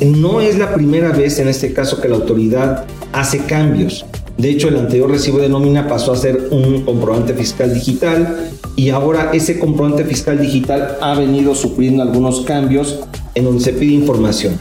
no 0.00 0.40
es 0.40 0.56
la 0.56 0.72
primera 0.72 1.12
vez 1.12 1.38
en 1.38 1.48
este 1.48 1.74
caso 1.74 2.00
que 2.00 2.08
la 2.08 2.16
autoridad 2.16 2.86
hace 3.12 3.40
cambios. 3.40 4.06
De 4.38 4.50
hecho, 4.50 4.68
el 4.68 4.76
anterior 4.76 5.10
recibo 5.10 5.38
de 5.38 5.48
nómina 5.48 5.88
pasó 5.88 6.12
a 6.12 6.16
ser 6.16 6.48
un 6.52 6.82
comprobante 6.82 7.34
fiscal 7.34 7.74
digital 7.74 8.50
y 8.76 8.90
ahora 8.90 9.32
ese 9.34 9.58
comprobante 9.58 10.04
fiscal 10.04 10.40
digital 10.40 10.96
ha 11.00 11.18
venido 11.18 11.56
sufriendo 11.56 12.04
algunos 12.04 12.42
cambios 12.42 13.00
en 13.34 13.44
donde 13.44 13.64
se 13.64 13.72
pide 13.72 13.94
información. 13.94 14.60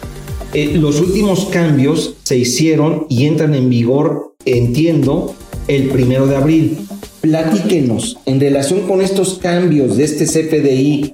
Eh, 0.54 0.78
los 0.80 1.00
últimos 1.00 1.46
cambios 1.46 2.16
se 2.24 2.38
hicieron 2.38 3.06
y 3.08 3.28
entran 3.28 3.54
en 3.54 3.70
vigor, 3.70 4.34
entiendo, 4.46 5.36
el 5.68 5.90
primero 5.90 6.26
de 6.26 6.38
abril. 6.38 6.78
Platíquenos, 7.22 8.18
en 8.26 8.40
relación 8.40 8.88
con 8.88 9.02
estos 9.02 9.38
cambios 9.38 9.98
de 9.98 10.06
este 10.06 10.26
CFDI, 10.26 11.14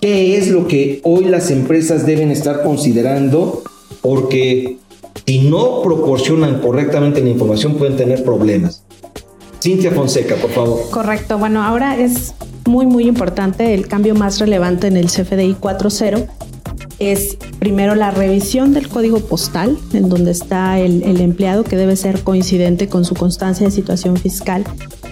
¿qué 0.00 0.36
es 0.36 0.48
lo 0.48 0.68
que 0.68 1.00
hoy 1.02 1.24
las 1.24 1.50
empresas 1.50 2.06
deben 2.06 2.30
estar 2.30 2.62
considerando? 2.62 3.64
Porque 4.00 4.76
si 5.30 5.38
no 5.38 5.80
proporcionan 5.80 6.60
correctamente 6.60 7.22
la 7.22 7.28
información 7.28 7.76
pueden 7.76 7.96
tener 7.96 8.24
problemas. 8.24 8.82
Cintia 9.62 9.92
Fonseca, 9.92 10.34
por 10.34 10.50
favor. 10.50 10.90
Correcto. 10.90 11.38
Bueno, 11.38 11.62
ahora 11.62 11.96
es 11.96 12.34
muy, 12.66 12.84
muy 12.84 13.04
importante 13.04 13.72
el 13.72 13.86
cambio 13.86 14.16
más 14.16 14.40
relevante 14.40 14.88
en 14.88 14.96
el 14.96 15.06
CFDI 15.06 15.54
4.0 15.60 16.26
es 16.98 17.38
primero 17.60 17.94
la 17.94 18.10
revisión 18.10 18.74
del 18.74 18.88
código 18.88 19.20
postal, 19.20 19.78
en 19.92 20.08
donde 20.08 20.32
está 20.32 20.80
el, 20.80 21.04
el, 21.04 21.20
empleado, 21.20 21.62
que 21.62 21.76
debe 21.76 21.94
ser 21.94 22.24
coincidente 22.24 22.88
con 22.88 23.04
su 23.04 23.14
constancia 23.14 23.66
de 23.66 23.70
situación 23.70 24.16
fiscal. 24.16 24.64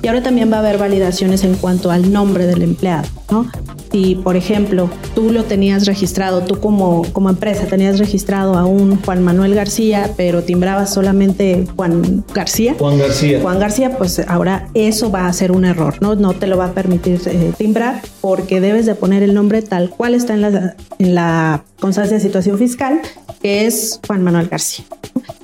Y 0.03 0.09
ahora 0.09 0.23
también 0.23 0.51
va 0.53 0.57
a 0.57 0.61
haber 0.61 0.79
validaciones 0.79 1.45
en 1.45 1.55
cuanto 1.55 1.91
al 1.91 2.13
nombre 2.13 2.47
del 2.47 2.63
empleado, 2.63 3.09
¿no? 3.31 3.47
Si, 3.91 4.17
por 4.17 4.37
ejemplo, 4.37 4.91
tú 5.15 5.33
lo 5.33 5.45
tenías 5.45 5.87
registrado, 5.87 6.43
tú 6.43 6.61
como, 6.61 7.05
como 7.13 7.31
empresa 7.31 7.67
tenías 7.67 7.99
registrado 7.99 8.59
a 8.59 8.67
un 8.67 9.01
Juan 9.03 9.23
Manuel 9.23 9.55
García, 9.55 10.11
pero 10.17 10.43
timbrabas 10.43 10.93
solamente 10.93 11.67
Juan 11.75 12.25
García. 12.35 12.75
Juan 12.79 12.99
García. 12.99 13.41
Juan 13.41 13.59
García, 13.59 13.97
pues 13.97 14.21
ahora 14.29 14.69
eso 14.75 15.11
va 15.11 15.27
a 15.27 15.33
ser 15.33 15.53
un 15.53 15.65
error, 15.65 15.97
¿no? 16.01 16.15
No 16.15 16.35
te 16.35 16.47
lo 16.47 16.59
va 16.59 16.67
a 16.67 16.73
permitir 16.73 17.21
eh, 17.27 17.53
timbrar 17.57 18.03
porque 18.21 18.61
debes 18.61 18.85
de 18.85 18.95
poner 18.95 19.23
el 19.23 19.33
nombre 19.35 19.63
tal 19.63 19.89
cual 19.91 20.15
está 20.15 20.35
en 20.35 20.43
la, 20.43 20.77
en 20.99 21.15
la 21.15 21.65
constancia 21.81 22.17
de 22.17 22.23
situación 22.23 22.59
fiscal, 22.59 23.01
que 23.41 23.67
es 23.67 24.01
Juan 24.07 24.23
Manuel 24.23 24.49
García. 24.49 24.85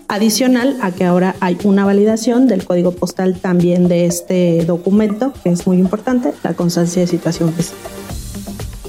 Adicional 0.09 0.77
a 0.83 0.93
que 0.93 1.05
ahora 1.05 1.35
hay 1.41 1.57
una 1.65 1.85
validación 1.85 2.47
del 2.47 2.65
código 2.65 2.93
postal 2.93 3.39
también 3.41 3.89
de 3.89 4.07
este 4.07 4.65
documento, 4.65 5.33
que 5.43 5.51
es 5.51 5.67
muy 5.67 5.79
importante, 5.79 6.33
la 6.43 6.55
constancia 6.55 7.03
de 7.03 7.09
situación 7.09 7.53
fiscal. 7.53 7.79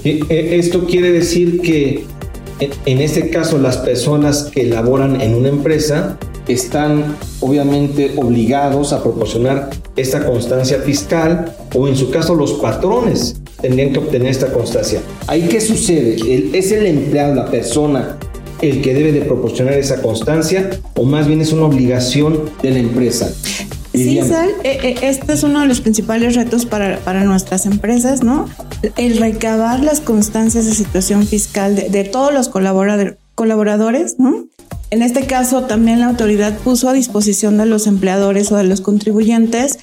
Esto 0.04 0.84
quiere 0.84 1.10
decir 1.10 1.60
que 1.62 2.04
en 2.60 3.00
este 3.00 3.30
caso 3.30 3.58
las 3.58 3.78
personas 3.78 4.44
que 4.44 4.64
laboran 4.64 5.20
en 5.20 5.34
una 5.34 5.48
empresa 5.48 6.18
están 6.48 7.16
obviamente 7.40 8.12
obligados 8.16 8.92
a 8.92 9.02
proporcionar 9.02 9.70
esta 9.96 10.24
constancia 10.24 10.78
fiscal 10.78 11.56
o 11.74 11.88
en 11.88 11.96
su 11.96 12.10
caso 12.10 12.34
los 12.34 12.52
patrones 12.54 13.40
tendrían 13.60 13.92
que 13.92 13.98
obtener 13.98 14.28
esta 14.28 14.52
constancia. 14.52 15.00
¿Ahí 15.26 15.48
qué 15.48 15.60
sucede? 15.60 16.16
¿Es 16.56 16.70
el 16.70 16.86
empleado, 16.86 17.34
la 17.34 17.50
persona, 17.50 18.16
el 18.62 18.82
que 18.82 18.94
debe 18.94 19.12
de 19.12 19.22
proporcionar 19.22 19.74
esa 19.74 20.02
constancia 20.02 20.70
o 20.94 21.04
más 21.04 21.26
bien 21.26 21.40
es 21.40 21.52
una 21.52 21.64
obligación 21.64 22.50
de 22.62 22.70
la 22.70 22.78
empresa? 22.78 23.32
Sí, 23.92 24.20
Sal, 24.22 24.50
este 24.62 25.32
es 25.32 25.42
uno 25.42 25.60
de 25.60 25.66
los 25.66 25.80
principales 25.80 26.34
retos 26.34 26.66
para, 26.66 26.98
para 26.98 27.24
nuestras 27.24 27.64
empresas, 27.64 28.22
¿no? 28.22 28.46
El 28.96 29.16
recabar 29.16 29.80
las 29.80 30.00
constancias 30.00 30.66
de 30.66 30.72
situación 30.72 31.26
fiscal 31.26 31.76
de, 31.76 31.88
de 31.88 32.04
todos 32.04 32.32
los 32.32 32.48
colaborador, 32.50 33.16
colaboradores, 33.34 34.16
¿no? 34.18 34.44
En 34.90 35.02
este 35.02 35.26
caso, 35.26 35.62
también 35.62 36.00
la 36.00 36.08
autoridad 36.08 36.58
puso 36.58 36.88
a 36.88 36.92
disposición 36.92 37.56
de 37.56 37.66
los 37.66 37.86
empleadores 37.86 38.52
o 38.52 38.56
de 38.56 38.64
los 38.64 38.82
contribuyentes 38.82 39.78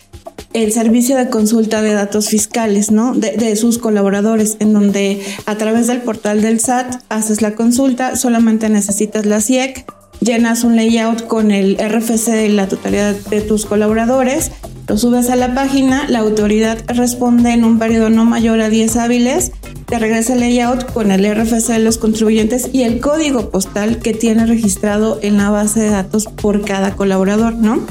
el 0.54 0.72
servicio 0.72 1.18
de 1.18 1.30
consulta 1.30 1.82
de 1.82 1.94
datos 1.94 2.30
fiscales, 2.30 2.92
¿no? 2.92 3.13
De, 3.13 3.56
sus 3.56 3.78
colaboradores, 3.78 4.58
en 4.60 4.74
donde 4.74 5.22
a 5.46 5.58
través 5.58 5.88
del 5.88 6.02
portal 6.02 6.42
del 6.42 6.60
SAT 6.60 7.04
haces 7.10 7.42
la 7.42 7.56
consulta, 7.56 8.16
solamente 8.16 8.70
necesitas 8.70 9.26
la 9.26 9.42
CIEC, 9.42 9.86
llenas 10.20 10.63
un 10.63 10.76
layout 10.76 11.28
con 11.28 11.52
el 11.52 11.78
RFC 11.78 12.32
de 12.32 12.50
la 12.50 12.68
totalidad 12.68 13.16
de 13.30 13.42
tus 13.42 13.66
colaboradores, 13.66 14.51
lo 14.88 14.97
subes 14.97 15.30
a 15.30 15.36
la 15.36 15.54
página, 15.56 16.08
la 16.10 16.20
autoridad 16.20 16.78
responde 16.88 17.51
en 17.51 17.64
un 17.64 17.80
periodo 17.80 18.10
no 18.10 18.26
mayor 18.26 18.60
a 18.62 18.70
10 18.70 18.95
hábiles, 18.97 19.51
te 19.86 19.97
regresa 19.99 20.34
el 20.34 20.41
layout 20.41 20.91
con 20.91 21.12
el 21.12 21.24
RFC 21.24 21.74
de 21.74 21.80
los 21.80 21.97
contribuyentes 21.97 22.70
y 22.74 22.84
el 22.84 22.99
código 22.99 23.49
postal 23.49 23.99
que 23.99 24.14
tiene 24.14 24.45
registrado 24.45 25.20
en 25.22 25.38
la 25.38 25.49
base 25.51 25.82
de 25.82 25.89
datos 25.89 26.26
por 26.26 26.66
cada 26.66 26.95
colaborador, 26.95 27.56
¿no? 27.56 27.82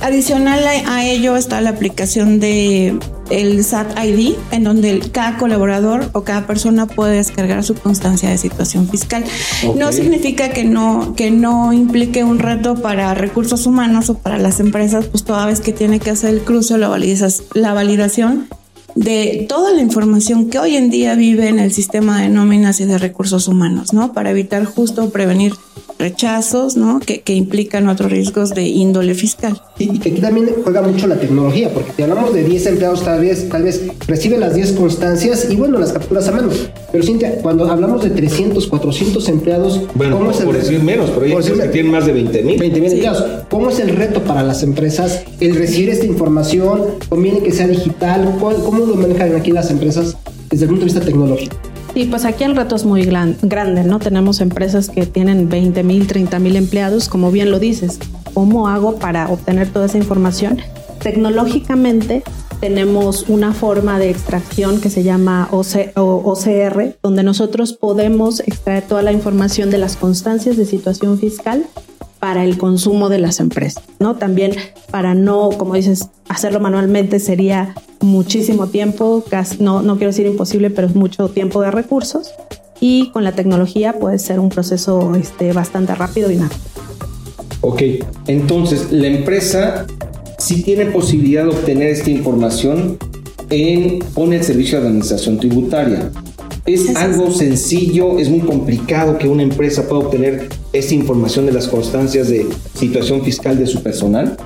Adicional 0.00 0.62
a 0.86 1.04
ello 1.04 1.36
está 1.36 1.60
la 1.60 1.70
aplicación 1.70 2.38
de 2.38 2.98
el 3.30 3.64
SAT 3.64 3.98
ID, 4.04 4.34
en 4.52 4.64
donde 4.64 5.00
cada 5.10 5.38
colaborador 5.38 6.10
o 6.12 6.22
cada 6.22 6.46
persona 6.46 6.86
puede 6.86 7.16
descargar 7.16 7.64
su 7.64 7.74
constancia 7.74 8.30
de 8.30 8.38
situación 8.38 8.88
fiscal. 8.88 9.24
Okay. 9.64 9.78
No 9.78 9.92
significa 9.92 10.50
que 10.50 10.64
no, 10.64 11.14
que 11.16 11.30
no 11.30 11.72
implique 11.72 12.24
un 12.24 12.38
reto 12.38 12.76
para 12.76 13.14
recursos 13.14 13.66
humanos 13.66 14.10
o 14.10 14.18
para 14.18 14.38
las 14.38 14.60
empresas, 14.60 15.06
pues 15.06 15.24
toda 15.24 15.46
vez 15.46 15.60
que 15.60 15.72
tiene 15.72 15.98
que 15.98 16.10
hacer 16.10 16.30
el 16.30 16.40
cruce 16.42 16.74
o 16.74 16.76
la, 16.76 16.96
la 17.54 17.74
validación 17.74 18.48
de 18.94 19.44
toda 19.48 19.72
la 19.72 19.82
información 19.82 20.48
que 20.48 20.58
hoy 20.58 20.76
en 20.76 20.90
día 20.90 21.14
vive 21.14 21.48
en 21.48 21.58
el 21.58 21.72
sistema 21.72 22.20
de 22.20 22.28
nóminas 22.28 22.80
y 22.80 22.86
de 22.86 22.96
recursos 22.96 23.46
humanos, 23.46 23.92
¿no? 23.92 24.12
Para 24.12 24.30
evitar 24.30 24.64
justo 24.64 25.10
prevenir 25.10 25.52
rechazos, 25.98 26.76
¿no? 26.76 27.00
Que, 27.00 27.20
que 27.20 27.34
implican 27.34 27.88
otros 27.88 28.10
riesgos 28.10 28.50
de 28.50 28.62
índole 28.62 29.14
fiscal. 29.14 29.60
Y, 29.78 29.98
que 29.98 30.10
aquí 30.10 30.20
también 30.20 30.50
juega 30.62 30.82
mucho 30.82 31.06
la 31.06 31.18
tecnología, 31.18 31.72
porque 31.72 31.92
si 31.96 32.02
hablamos 32.02 32.34
de 32.34 32.44
10 32.44 32.66
empleados, 32.66 33.04
tal 33.04 33.20
vez, 33.20 33.48
tal 33.48 33.62
vez 33.62 33.82
reciben 34.06 34.40
las 34.40 34.54
10 34.54 34.72
constancias 34.72 35.48
y 35.50 35.56
bueno, 35.56 35.78
las 35.78 35.92
capturas 35.92 36.28
a 36.28 36.32
mano. 36.32 36.48
Pero 36.92 37.04
Cintia, 37.04 37.38
cuando 37.42 37.70
hablamos 37.70 38.02
de 38.02 38.10
300, 38.10 38.66
400 38.66 39.28
empleados, 39.28 39.82
bueno, 39.94 40.18
¿cómo 40.18 40.26
por, 40.26 40.34
es 40.34 40.40
el 40.40 40.46
por 40.46 40.56
decir 40.56 40.82
menos, 40.82 41.10
pero 41.10 41.26
empresas 41.26 41.58
que 41.58 41.68
tienen 41.68 41.92
más 41.92 42.06
de 42.06 42.12
20 42.12 42.42
mil. 42.42 42.58
20 42.58 42.80
mil 42.80 42.90
sí. 42.90 42.96
empleados. 42.96 43.24
¿Cómo 43.50 43.70
es 43.70 43.78
el 43.78 43.90
reto 43.90 44.22
para 44.22 44.42
las 44.42 44.62
empresas 44.62 45.22
el 45.40 45.54
recibir 45.54 45.90
esta 45.90 46.06
información? 46.06 46.82
¿Conviene 47.08 47.40
que 47.40 47.52
sea 47.52 47.66
digital? 47.66 48.36
¿Cómo 48.40 48.78
lo 48.78 48.94
manejan 48.96 49.34
aquí 49.34 49.52
las 49.52 49.70
empresas 49.70 50.16
desde 50.50 50.64
el 50.64 50.70
punto 50.70 50.80
de 50.80 50.92
vista 50.92 51.00
tecnológico? 51.00 51.56
Sí, 51.96 52.04
pues 52.04 52.26
aquí 52.26 52.44
el 52.44 52.54
reto 52.54 52.76
es 52.76 52.84
muy 52.84 53.06
gran, 53.06 53.38
grande, 53.40 53.82
¿no? 53.82 53.98
Tenemos 53.98 54.42
empresas 54.42 54.90
que 54.90 55.06
tienen 55.06 55.48
20 55.48 55.82
mil, 55.82 56.06
30 56.06 56.38
mil 56.40 56.56
empleados, 56.56 57.08
como 57.08 57.32
bien 57.32 57.50
lo 57.50 57.58
dices. 57.58 57.98
¿Cómo 58.34 58.68
hago 58.68 58.96
para 58.96 59.30
obtener 59.30 59.70
toda 59.70 59.86
esa 59.86 59.96
información? 59.96 60.58
Tecnológicamente 61.02 62.22
tenemos 62.60 63.30
una 63.30 63.54
forma 63.54 63.98
de 63.98 64.10
extracción 64.10 64.78
que 64.78 64.90
se 64.90 65.04
llama 65.04 65.48
OC 65.50 65.96
OCR, 65.96 66.98
donde 67.02 67.22
nosotros 67.22 67.72
podemos 67.72 68.40
extraer 68.40 68.82
toda 68.82 69.00
la 69.00 69.12
información 69.12 69.70
de 69.70 69.78
las 69.78 69.96
constancias 69.96 70.58
de 70.58 70.66
situación 70.66 71.18
fiscal 71.18 71.64
para 72.18 72.44
el 72.44 72.58
consumo 72.58 73.08
de 73.08 73.18
las 73.18 73.40
empresas, 73.40 73.84
¿no? 73.98 74.16
También 74.16 74.52
para 74.90 75.14
no, 75.14 75.50
como 75.50 75.74
dices, 75.74 76.08
hacerlo 76.28 76.60
manualmente 76.60 77.20
sería 77.20 77.74
muchísimo 78.00 78.68
tiempo, 78.68 79.24
no, 79.58 79.82
no 79.82 79.96
quiero 79.96 80.10
decir 80.10 80.26
imposible, 80.26 80.70
pero 80.70 80.86
es 80.86 80.94
mucho 80.94 81.28
tiempo 81.28 81.60
de 81.60 81.70
recursos 81.70 82.32
y 82.80 83.10
con 83.10 83.24
la 83.24 83.32
tecnología 83.32 83.94
puede 83.94 84.18
ser 84.18 84.40
un 84.40 84.48
proceso 84.48 85.14
este, 85.14 85.52
bastante 85.52 85.94
rápido 85.94 86.30
y 86.30 86.36
nada. 86.36 86.54
Ok, 87.62 87.82
entonces 88.26 88.92
la 88.92 89.08
empresa 89.08 89.86
sí 90.38 90.62
tiene 90.62 90.86
posibilidad 90.86 91.44
de 91.44 91.50
obtener 91.50 91.88
esta 91.88 92.10
información 92.10 92.98
en, 93.50 94.00
con 94.14 94.32
el 94.32 94.42
servicio 94.42 94.80
de 94.80 94.88
administración 94.88 95.38
tributaria. 95.38 96.10
Es 96.66 96.96
algo 96.96 97.30
sencillo, 97.30 98.18
es 98.18 98.28
muy 98.28 98.40
complicado 98.40 99.18
que 99.18 99.28
una 99.28 99.44
empresa 99.44 99.86
pueda 99.88 100.06
obtener 100.06 100.48
esta 100.72 100.94
información 100.94 101.46
de 101.46 101.52
las 101.52 101.68
constancias 101.68 102.28
de 102.28 102.46
situación 102.74 103.22
fiscal 103.22 103.56
de 103.56 103.66
su 103.66 103.82
personal. 103.82 104.36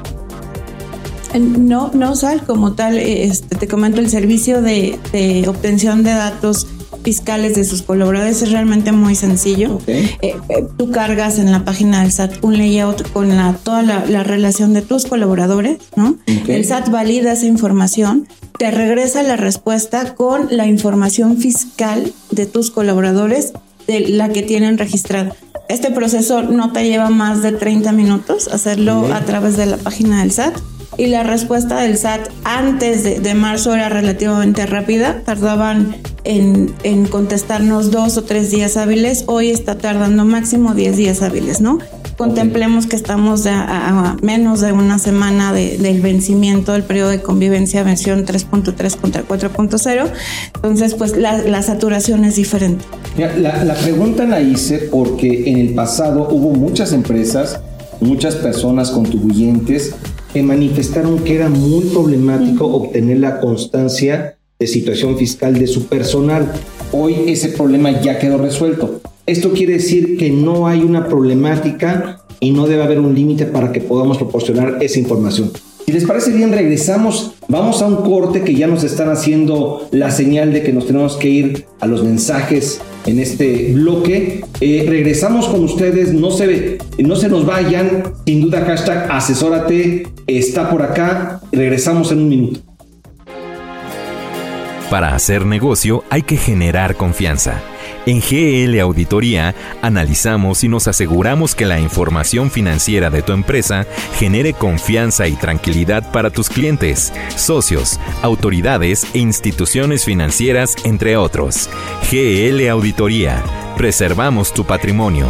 No, 1.39 1.91
no, 1.95 2.17
Sal, 2.17 2.43
como 2.45 2.73
tal, 2.73 2.99
este, 2.99 3.57
te 3.57 3.69
comento, 3.69 4.01
el 4.01 4.11
servicio 4.11 4.61
de, 4.61 4.99
de 5.13 5.49
obtención 5.49 6.03
de 6.03 6.11
datos 6.11 6.67
fiscales 7.03 7.55
de 7.55 7.65
sus 7.65 7.83
colaboradores 7.83 8.43
es 8.43 8.53
realmente 8.53 8.93
muy 8.93 9.15
sencillo. 9.15 9.79
Eh, 9.87 10.17
eh, 10.23 10.37
tú 10.77 10.91
cargas 10.91 11.39
en 11.39 11.51
la 11.53 11.65
página 11.65 12.03
del 12.03 12.13
SAT 12.13 12.43
un 12.43 12.59
layout 12.59 13.11
con 13.13 13.29
la, 13.37 13.55
toda 13.63 13.83
la, 13.83 14.05
la 14.07 14.23
relación 14.23 14.73
de 14.73 14.83
tus 14.83 15.07
colaboradores, 15.07 15.79
¿no? 15.97 16.17
El 16.27 16.65
SAT 16.65 16.91
valida 16.91 17.33
esa 17.33 17.47
información, 17.47 18.29
te 18.59 18.71
regresa 18.71 19.23
la 19.23 19.37
respuesta 19.37 20.15
con 20.15 20.49
la 20.51 20.67
información 20.67 21.39
fiscal 21.39 22.13
de 22.31 22.47
tus 22.47 22.71
colaboradores 22.71 23.53
de 23.87 24.01
la 24.01 24.29
que 24.29 24.43
tienen 24.43 24.79
registrada. 24.79 25.35
Este 25.69 25.91
proceso 25.91 26.43
no 26.43 26.73
te 26.73 26.89
lleva 26.89 27.11
más 27.11 27.43
de 27.43 27.53
30 27.53 27.93
minutos 27.93 28.49
hacerlo 28.49 29.09
a 29.13 29.21
través 29.21 29.57
de 29.57 29.67
la 29.67 29.77
página 29.77 30.21
del 30.21 30.33
SAT 30.33 30.59
y 31.01 31.07
la 31.07 31.23
respuesta 31.23 31.81
del 31.81 31.97
SAT 31.97 32.29
antes 32.45 33.03
de, 33.05 33.21
de 33.21 33.35
marzo 33.35 33.75
era 33.75 33.89
relativamente 33.89 34.67
rápida, 34.67 35.23
tardaban 35.25 35.97
en, 36.25 36.73
en 36.83 37.07
contestarnos 37.07 37.91
dos 37.91 38.19
o 38.19 38.25
tres 38.25 38.51
días 38.51 38.77
hábiles, 38.77 39.25
hoy 39.27 39.51
está 39.51 39.79
tardando 39.79 40.25
máximo 40.27 40.75
10 40.75 40.97
días 40.99 41.23
hábiles, 41.23 41.63
¿no? 41.63 41.79
Contemplemos 42.19 42.87
que 42.87 42.97
estamos 42.97 43.47
a, 43.47 43.63
a- 43.63 44.11
a 44.11 44.17
menos 44.21 44.61
de 44.61 44.73
una 44.73 44.99
semana 44.99 45.55
de- 45.55 45.79
del 45.79 46.03
vencimiento 46.03 46.73
del 46.73 46.83
periodo 46.83 47.09
de 47.09 47.23
convivencia 47.23 47.83
versión 47.83 48.27
3.3 48.27 48.97
contra 48.97 49.23
4.0, 49.27 50.07
entonces 50.57 50.95
pues 50.95 51.17
la, 51.17 51.39
la 51.39 51.63
saturación 51.63 52.27
es 52.27 52.37
diferente. 52.37 52.85
La, 53.17 53.65
la 53.65 53.75
pregunta 53.75 54.25
la 54.27 54.43
hice 54.43 54.81
porque 54.91 55.51
en 55.51 55.57
el 55.57 55.73
pasado 55.75 56.29
hubo 56.31 56.51
muchas 56.51 56.93
empresas, 56.93 57.59
muchas 58.01 58.35
personas 58.37 58.91
contribuyentes 58.91 59.95
que 60.33 60.43
manifestaron 60.43 61.19
que 61.19 61.35
era 61.35 61.49
muy 61.49 61.85
problemático 61.87 62.67
obtener 62.67 63.19
la 63.19 63.41
constancia 63.41 64.37
de 64.59 64.67
situación 64.67 65.17
fiscal 65.17 65.55
de 65.55 65.67
su 65.67 65.87
personal. 65.87 66.53
Hoy 66.93 67.15
ese 67.27 67.49
problema 67.49 68.01
ya 68.01 68.19
quedó 68.19 68.39
resuelto. 68.39 69.01
Esto 69.27 69.53
quiere 69.53 69.75
decir 69.75 70.17
que 70.19 70.31
no 70.31 70.67
hay 70.67 70.83
una 70.83 71.09
problemática 71.09 72.25
y 72.41 72.51
no 72.53 72.67
debe 72.67 72.83
haber 72.83 73.01
un 73.01 73.15
límite 73.15 73.47
para 73.47 73.73
que 73.73 73.81
podamos 73.81 74.19
proporcionar 74.19 74.79
esa 74.81 74.99
información. 74.99 75.51
Si 75.87 75.93
les 75.93 76.05
parece 76.05 76.31
bien, 76.31 76.53
regresamos. 76.53 77.33
Vamos 77.49 77.83
a 77.83 77.87
un 77.89 77.97
corte 77.97 78.43
que 78.43 78.55
ya 78.55 78.67
nos 78.67 78.85
están 78.85 79.11
haciendo 79.11 79.89
la 79.91 80.11
señal 80.11 80.53
de 80.53 80.63
que 80.63 80.73
nos 80.73 80.87
tenemos 80.87 81.17
que 81.17 81.29
ir 81.29 81.67
a 81.81 81.87
los 81.87 82.05
mensajes 82.05 82.81
en 83.07 83.19
este 83.19 83.73
bloque. 83.73 84.45
Eh, 84.61 84.87
regresamos 84.89 85.49
con 85.49 85.65
ustedes. 85.65 86.13
No 86.13 86.31
se, 86.31 86.79
no 86.99 87.17
se 87.17 87.29
nos 87.29 87.47
vayan. 87.47 88.05
Sin 88.27 88.41
duda, 88.43 88.65
hashtag 88.65 89.11
asesórate 89.11 90.07
está 90.27 90.71
por 90.71 90.83
acá. 90.83 91.41
Regresamos 91.53 92.13
en 92.13 92.19
un 92.19 92.29
minuto. 92.29 92.61
Para 94.91 95.15
hacer 95.15 95.47
negocio 95.47 96.03
hay 96.11 96.23
que 96.23 96.37
generar 96.37 96.97
confianza. 96.97 97.63
En 98.07 98.21
GL 98.21 98.81
Auditoría 98.81 99.55
analizamos 99.83 100.65
y 100.65 100.69
nos 100.69 100.89
aseguramos 100.89 101.55
que 101.55 101.67
la 101.67 101.79
información 101.79 102.51
financiera 102.51 103.11
de 103.11 103.21
tu 103.23 103.33
empresa 103.33 103.87
genere 104.19 104.55
confianza 104.55 105.29
y 105.29 105.35
tranquilidad 105.35 106.11
para 106.11 106.31
tus 106.31 106.49
clientes, 106.49 107.13
socios, 107.37 108.01
autoridades 108.23 109.07
e 109.15 109.19
instituciones 109.19 110.05
financieras, 110.05 110.75
entre 110.85 111.17
otros. 111.17 111.71
GL 112.11 112.69
Auditoría. 112.69 113.45
Preservamos 113.77 114.53
tu 114.53 114.65
patrimonio. 114.65 115.27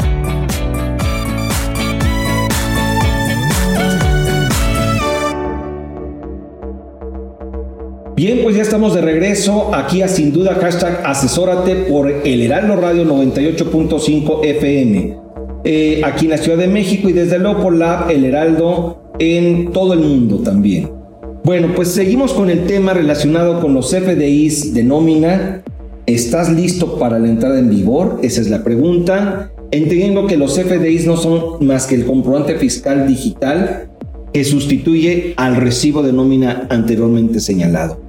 Bien, 8.19 8.41
pues 8.43 8.57
ya 8.57 8.63
estamos 8.63 8.93
de 8.95 8.99
regreso 8.99 9.73
aquí 9.73 10.01
a 10.01 10.09
Sin 10.09 10.33
Duda 10.33 10.55
hashtag 10.55 11.03
asesórate 11.05 11.73
por 11.73 12.11
el 12.11 12.41
Heraldo 12.41 12.75
Radio 12.75 13.05
98.5 13.05 14.43
FM. 14.43 15.17
eh, 15.63 16.01
aquí 16.03 16.25
en 16.25 16.31
la 16.31 16.37
Ciudad 16.37 16.57
de 16.57 16.67
México 16.67 17.07
y 17.07 17.13
desde 17.13 17.39
luego 17.39 17.61
por 17.61 17.73
la 17.73 17.93
app 17.93 18.11
El 18.11 18.25
Heraldo 18.25 19.13
en 19.19 19.71
todo 19.71 19.93
el 19.93 20.01
mundo 20.01 20.39
también. 20.39 20.91
Bueno, 21.45 21.69
pues 21.73 21.91
seguimos 21.91 22.33
con 22.33 22.49
el 22.49 22.65
tema 22.65 22.93
relacionado 22.93 23.61
con 23.61 23.73
los 23.73 23.95
FDIs 23.95 24.73
de 24.73 24.83
nómina. 24.83 25.63
¿Estás 26.05 26.51
listo 26.51 26.99
para 26.99 27.19
la 27.19 27.29
entrada 27.29 27.57
en 27.57 27.69
vigor? 27.69 28.19
Esa 28.21 28.41
es 28.41 28.49
la 28.49 28.65
pregunta. 28.65 29.49
Entendiendo 29.71 30.27
que 30.27 30.35
los 30.35 30.59
FDIs 30.59 31.07
no 31.07 31.15
son 31.15 31.65
más 31.65 31.87
que 31.87 31.95
el 31.95 32.05
comprobante 32.05 32.55
fiscal 32.55 33.07
digital 33.07 33.87
que 34.33 34.43
sustituye 34.43 35.35
al 35.37 35.55
recibo 35.55 36.03
de 36.03 36.11
nómina 36.11 36.67
anteriormente 36.69 37.39
señalado. 37.39 38.08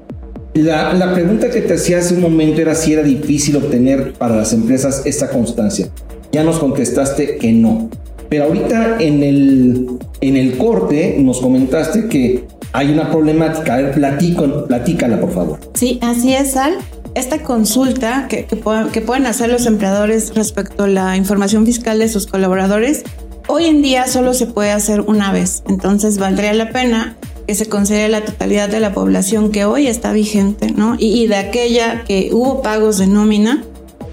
La, 0.55 1.13
pregunta 1.15 1.49
que 1.49 1.61
te 1.61 1.75
hacía 1.75 1.99
hace 1.99 2.15
un 2.15 2.23
momento 2.23 2.61
era 2.61 2.75
si 2.75 2.93
era 2.93 3.03
difícil 3.03 3.57
obtener 3.57 4.15
para 4.15 4.37
las 4.37 4.53
empresas 4.53 5.03
esta 5.05 5.31
constancia. 5.31 5.89
Ya 6.33 6.43
nos 6.43 6.59
contestaste 6.59 7.37
que 7.37 7.53
no. 7.53 7.89
Pero 8.29 8.45
ahorita 8.45 8.97
en 9.01 9.23
el, 9.23 9.99
en 10.21 10.37
el 10.37 10.57
corte 10.59 11.17
nos 11.19 11.41
comentaste 11.41 12.09
que 12.09 12.45
hay 12.73 12.91
una 12.91 13.11
problemática. 13.11 13.75
A 13.75 13.77
ver, 13.79 13.93
platícala, 13.93 15.21
por 15.21 15.33
favor. 15.33 15.61
Sí, 15.75 15.99
así 16.03 16.35
es, 16.35 16.53
Sal. 16.53 16.79
Esta 17.15 17.43
consulta 17.43 18.27
que, 18.29 18.47
que 18.47 19.01
pueden 19.01 19.27
hacer 19.27 19.51
los 19.51 19.67
empleadores 19.67 20.35
respecto 20.35 20.85
a 20.85 20.89
la 20.89 21.17
información 21.17 21.67
fiscal 21.67 21.99
de 21.99 22.09
sus 22.09 22.29
colaboradores, 22.29 23.03
hoy 23.49 23.67
en 23.67 23.83
día 23.83 24.07
solo 24.07 24.33
se 24.33 24.47
puede 24.47 24.71
hacer 24.71 25.01
una 25.01 25.33
vez. 25.33 25.65
Entonces 25.69 26.19
valdría 26.19 26.53
la 26.53 26.71
pena 26.71 27.17
que 27.51 27.57
se 27.57 27.69
considere 27.69 28.09
la 28.09 28.25
totalidad 28.25 28.69
de 28.69 28.79
la 28.79 28.93
población 28.93 29.51
que 29.51 29.65
hoy 29.65 29.89
está 29.89 30.13
vigente, 30.13 30.71
¿no? 30.71 30.95
Y, 30.97 31.21
y 31.21 31.27
de 31.27 31.35
aquella 31.35 32.05
que 32.05 32.31
hubo 32.33 32.63
pagos 32.63 32.99
de 32.99 33.09
nómina 33.09 33.65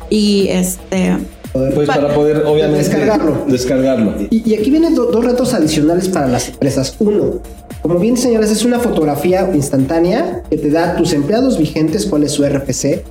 y 0.10 0.48
este... 0.48 1.16
Pues 1.54 1.86
para 1.88 2.16
poder, 2.16 2.38
obviamente, 2.48 2.80
Descargarlo. 2.80 3.46
descargarlo. 3.48 4.16
Y, 4.32 4.42
y 4.50 4.56
aquí 4.56 4.72
vienen 4.72 4.96
do- 4.96 5.12
dos 5.12 5.24
retos 5.24 5.54
adicionales 5.54 6.10
para 6.10 6.28
las 6.28 6.50
empresas. 6.50 6.96
Uno, 6.98 7.40
como 7.84 8.00
bien 8.00 8.18
señalas, 8.18 8.50
es 8.50 8.66
una 8.66 8.80
fotografía 8.80 9.48
instantánea 9.54 10.42
que 10.50 10.58
te 10.58 10.72
da 10.72 10.96
tus 10.96 11.14
empleados 11.14 11.60
vigentes, 11.60 12.08
cuál 12.08 12.24
es 12.24 12.32
su 12.32 12.44
RFC. 12.44 13.04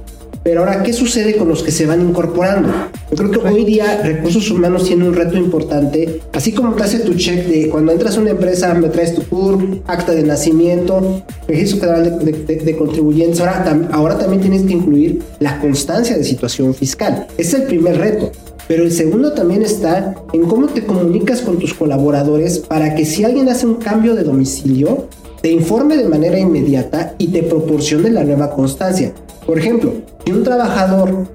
Pero 0.46 0.60
ahora, 0.60 0.84
¿qué 0.84 0.92
sucede 0.92 1.34
con 1.34 1.48
los 1.48 1.64
que 1.64 1.72
se 1.72 1.86
van 1.86 2.00
incorporando? 2.08 2.68
Yo 3.10 3.16
creo 3.16 3.30
que 3.32 3.38
hoy 3.48 3.64
día 3.64 4.00
recursos 4.04 4.48
humanos 4.48 4.84
tiene 4.84 5.08
un 5.08 5.12
reto 5.12 5.36
importante, 5.36 6.20
así 6.32 6.52
como 6.52 6.72
te 6.76 6.84
hace 6.84 7.00
tu 7.00 7.14
check 7.14 7.48
de 7.48 7.68
cuando 7.68 7.90
entras 7.90 8.16
a 8.16 8.20
una 8.20 8.30
empresa, 8.30 8.72
me 8.74 8.88
traes 8.88 9.12
tu 9.16 9.22
CURP, 9.24 9.82
acta 9.88 10.12
de 10.12 10.22
nacimiento, 10.22 11.20
registro 11.48 11.80
federal 11.80 12.24
de, 12.24 12.76
contribuyentes. 12.78 13.40
Ahora, 13.40 13.64
tam- 13.64 13.88
ahora 13.90 14.18
también 14.18 14.40
tienes 14.40 14.62
que 14.62 14.74
incluir 14.74 15.20
la 15.40 15.58
constancia 15.58 16.16
de 16.16 16.22
situación 16.22 16.72
fiscal. 16.74 17.26
Es 17.36 17.52
el 17.52 17.64
primer 17.64 17.98
reto. 17.98 18.30
Pero 18.68 18.84
el 18.84 18.92
segundo 18.92 19.32
también 19.32 19.62
está 19.62 20.14
en 20.32 20.42
cómo 20.42 20.68
te 20.68 20.86
comunicas 20.86 21.40
con 21.40 21.58
tus 21.58 21.74
colaboradores 21.74 22.60
para 22.60 22.94
que 22.94 23.04
si 23.04 23.24
alguien 23.24 23.48
hace 23.48 23.66
un 23.66 23.74
cambio 23.76 24.14
de 24.14 24.22
domicilio, 24.22 25.08
te 25.40 25.50
informe 25.50 25.96
de 25.96 26.08
manera 26.08 26.38
inmediata 26.38 27.14
y 27.18 27.28
te 27.28 27.42
proporcione 27.42 28.10
la 28.10 28.24
nueva 28.24 28.50
constancia. 28.50 29.12
Por 29.46 29.58
ejemplo, 29.58 29.92
si 30.24 30.32
un 30.32 30.42
trabajador 30.42 31.26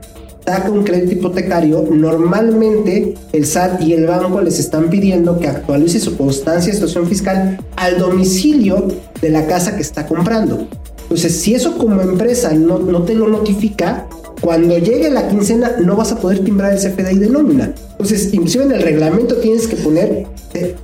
saca 0.46 0.70
un 0.70 0.84
crédito 0.84 1.14
hipotecario, 1.14 1.86
normalmente 1.90 3.14
el 3.32 3.46
SAT 3.46 3.82
y 3.82 3.94
el 3.94 4.06
banco 4.06 4.42
les 4.42 4.60
están 4.60 4.90
pidiendo 4.90 5.40
que 5.40 5.48
actualice 5.48 6.00
su 6.00 6.18
constancia 6.18 6.72
de 6.72 6.78
situación 6.78 7.08
fiscal 7.08 7.60
al 7.76 8.00
domicilio 8.00 8.88
de 9.22 9.30
la 9.30 9.48
casa 9.48 9.76
que 9.76 9.82
está 9.82 10.06
comprando. 10.08 10.68
Entonces, 11.04 11.40
si 11.42 11.54
eso 11.56 11.78
como 11.78 12.02
empresa 12.02 12.54
no, 12.54 12.80
no 12.80 13.04
te 13.04 13.14
lo 13.14 13.28
notifica, 13.28 14.08
cuando 14.42 14.78
llegue 14.78 15.10
la 15.10 15.28
quincena 15.28 15.76
no 15.80 15.96
vas 15.96 16.12
a 16.12 16.20
poder 16.20 16.44
timbrar 16.44 16.74
el 16.74 16.80
CFDI 16.80 17.20
de 17.20 17.30
nómina. 17.30 17.74
Entonces, 17.92 18.34
inclusive 18.34 18.66
en 18.66 18.72
el 18.72 18.82
reglamento 18.82 19.36
tienes 19.36 19.68
que 19.68 19.76
poner 19.76 20.26
eh, 20.54 20.76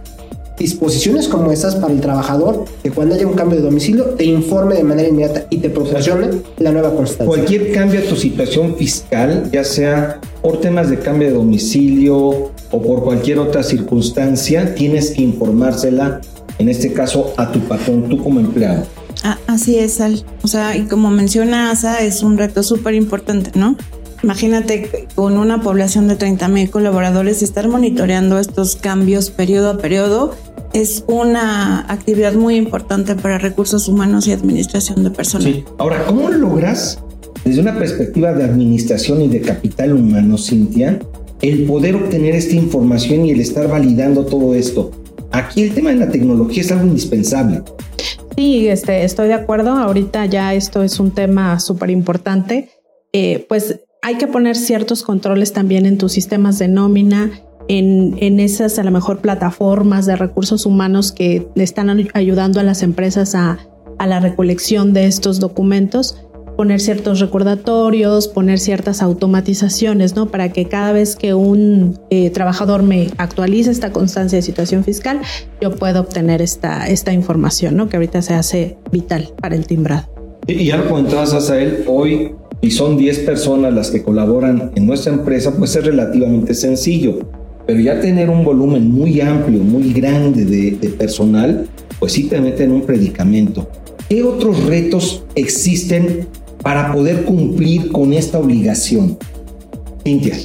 disposiciones 0.57 1.27
como 1.27 1.51
esas 1.51 1.75
para 1.75 1.93
el 1.93 2.01
trabajador 2.01 2.65
que 2.83 2.91
cuando 2.91 3.15
haya 3.15 3.27
un 3.27 3.33
cambio 3.33 3.57
de 3.57 3.65
domicilio 3.65 4.05
te 4.15 4.25
informe 4.25 4.75
de 4.75 4.83
manera 4.83 5.09
inmediata 5.09 5.45
y 5.49 5.57
te 5.57 5.69
proporcione 5.69 6.29
la 6.57 6.71
nueva 6.71 6.93
constancia. 6.93 7.25
Cualquier 7.25 7.71
cambio 7.71 7.99
a 7.99 8.03
tu 8.03 8.15
situación 8.15 8.75
fiscal, 8.75 9.49
ya 9.51 9.63
sea 9.63 10.19
por 10.41 10.59
temas 10.59 10.89
de 10.89 10.99
cambio 10.99 11.27
de 11.27 11.33
domicilio 11.35 12.51
o 12.71 12.81
por 12.81 13.03
cualquier 13.03 13.39
otra 13.39 13.63
circunstancia, 13.63 14.73
tienes 14.75 15.11
que 15.11 15.21
informársela, 15.21 16.21
en 16.57 16.69
este 16.69 16.91
caso, 16.91 17.33
a 17.37 17.51
tu 17.51 17.59
patrón, 17.59 18.09
tú 18.09 18.21
como 18.23 18.39
empleado. 18.39 18.85
Ah, 19.23 19.37
así 19.47 19.77
es, 19.77 19.99
Al. 19.99 20.23
O 20.43 20.47
sea, 20.47 20.75
y 20.77 20.83
como 20.83 21.09
menciona 21.09 21.71
Asa, 21.71 22.01
es 22.01 22.23
un 22.23 22.37
reto 22.37 22.63
súper 22.63 22.93
importante, 22.93 23.51
¿no? 23.55 23.75
Imagínate 24.27 25.07
con 25.15 25.37
una 25.37 25.61
población 25.61 26.09
de 26.09 26.17
30 26.17 26.49
mil 26.49 26.69
colaboradores 26.69 27.41
estar 27.41 27.69
monitoreando 27.69 28.39
estos 28.39 28.75
cambios 28.75 29.29
periodo 29.29 29.69
a 29.69 29.77
periodo 29.77 30.35
es 30.73 31.05
una 31.07 31.89
actividad 31.89 32.33
muy 32.33 32.57
importante 32.57 33.15
para 33.15 33.37
recursos 33.37 33.87
humanos 33.87 34.27
y 34.27 34.33
administración 34.33 35.05
de 35.05 35.11
personal. 35.11 35.53
Sí. 35.53 35.63
Ahora, 35.77 36.03
¿cómo 36.05 36.27
logras, 36.27 37.01
desde 37.45 37.61
una 37.61 37.79
perspectiva 37.79 38.33
de 38.33 38.43
administración 38.43 39.21
y 39.21 39.29
de 39.29 39.39
capital 39.39 39.93
humano, 39.93 40.37
Cintia, 40.37 40.99
el 41.41 41.63
poder 41.63 41.95
obtener 41.95 42.35
esta 42.35 42.55
información 42.55 43.25
y 43.25 43.31
el 43.31 43.39
estar 43.39 43.69
validando 43.69 44.25
todo 44.25 44.53
esto? 44.55 44.91
Aquí 45.31 45.61
el 45.61 45.73
tema 45.73 45.91
de 45.91 45.95
la 45.95 46.09
tecnología 46.09 46.63
es 46.63 46.71
algo 46.73 46.85
indispensable. 46.85 47.61
Sí, 48.35 48.67
este, 48.67 49.05
estoy 49.05 49.29
de 49.29 49.35
acuerdo. 49.35 49.69
Ahorita 49.69 50.25
ya 50.25 50.53
esto 50.53 50.83
es 50.83 50.99
un 50.99 51.11
tema 51.11 51.61
súper 51.61 51.91
importante. 51.91 52.71
Eh, 53.13 53.45
pues 53.47 53.86
hay 54.01 54.15
que 54.15 54.27
poner 54.27 54.55
ciertos 54.55 55.03
controles 55.03 55.53
también 55.53 55.85
en 55.85 55.97
tus 55.97 56.13
sistemas 56.13 56.59
de 56.59 56.67
nómina, 56.67 57.31
en, 57.67 58.15
en, 58.19 58.39
esas 58.39 58.79
a 58.79 58.83
lo 58.83 58.91
mejor 58.91 59.19
plataformas 59.19 60.05
de 60.05 60.15
recursos 60.15 60.65
humanos 60.65 61.11
que 61.11 61.47
le 61.55 61.63
están 61.63 61.89
ayudando 62.13 62.59
a 62.59 62.63
las 62.63 62.81
empresas 62.81 63.35
a, 63.35 63.59
a 63.97 64.07
la 64.07 64.19
recolección 64.19 64.93
de 64.93 65.05
estos 65.05 65.39
documentos, 65.39 66.17
poner 66.55 66.79
ciertos 66.79 67.19
recordatorios, 67.19 68.27
poner 68.27 68.59
ciertas 68.59 69.01
automatizaciones, 69.01 70.15
¿no? 70.15 70.31
Para 70.31 70.51
que 70.51 70.65
cada 70.65 70.91
vez 70.91 71.15
que 71.15 71.33
un 71.33 71.99
eh, 72.09 72.29
trabajador 72.31 72.83
me 72.83 73.09
actualice 73.17 73.69
esta 73.69 73.91
constancia 73.91 74.37
de 74.37 74.41
situación 74.41 74.83
fiscal, 74.83 75.21
yo 75.61 75.75
pueda 75.75 75.99
obtener 75.99 76.41
esta, 76.41 76.87
esta 76.87 77.13
información, 77.13 77.75
¿no? 77.75 77.89
Que 77.89 77.97
ahorita 77.97 78.21
se 78.21 78.33
hace 78.33 78.77
vital 78.91 79.33
para 79.39 79.55
el 79.55 79.67
timbrado. 79.67 80.07
Y 80.47 80.65
ya 80.65 80.77
lo 80.77 80.87
comentabas, 80.87 81.33
Asael, 81.33 81.83
hoy 81.87 82.33
y 82.61 82.71
son 82.71 82.97
10 82.97 83.19
personas 83.19 83.73
las 83.73 83.91
que 83.91 84.03
colaboran 84.03 84.71
en 84.75 84.85
nuestra 84.85 85.13
empresa, 85.13 85.55
pues 85.57 85.75
es 85.75 85.85
relativamente 85.85 86.53
sencillo. 86.53 87.19
Pero 87.65 87.79
ya 87.79 87.99
tener 87.99 88.29
un 88.29 88.43
volumen 88.43 88.89
muy 88.89 89.19
amplio, 89.21 89.59
muy 89.59 89.93
grande 89.93 90.45
de, 90.45 90.89
personal, 90.89 91.67
pues 91.99 92.13
sí 92.13 92.23
te 92.23 92.39
mete 92.39 92.63
en 92.63 92.71
un 92.71 92.81
predicamento. 92.81 93.69
¿Qué 94.09 94.23
otros 94.23 94.65
retos 94.65 95.23
existen 95.35 96.27
para 96.63 96.93
poder 96.93 97.25
cumplir 97.25 97.91
con 97.91 98.13
esta 98.13 98.39
obligación? 98.39 99.17
Cintia. 100.03 100.37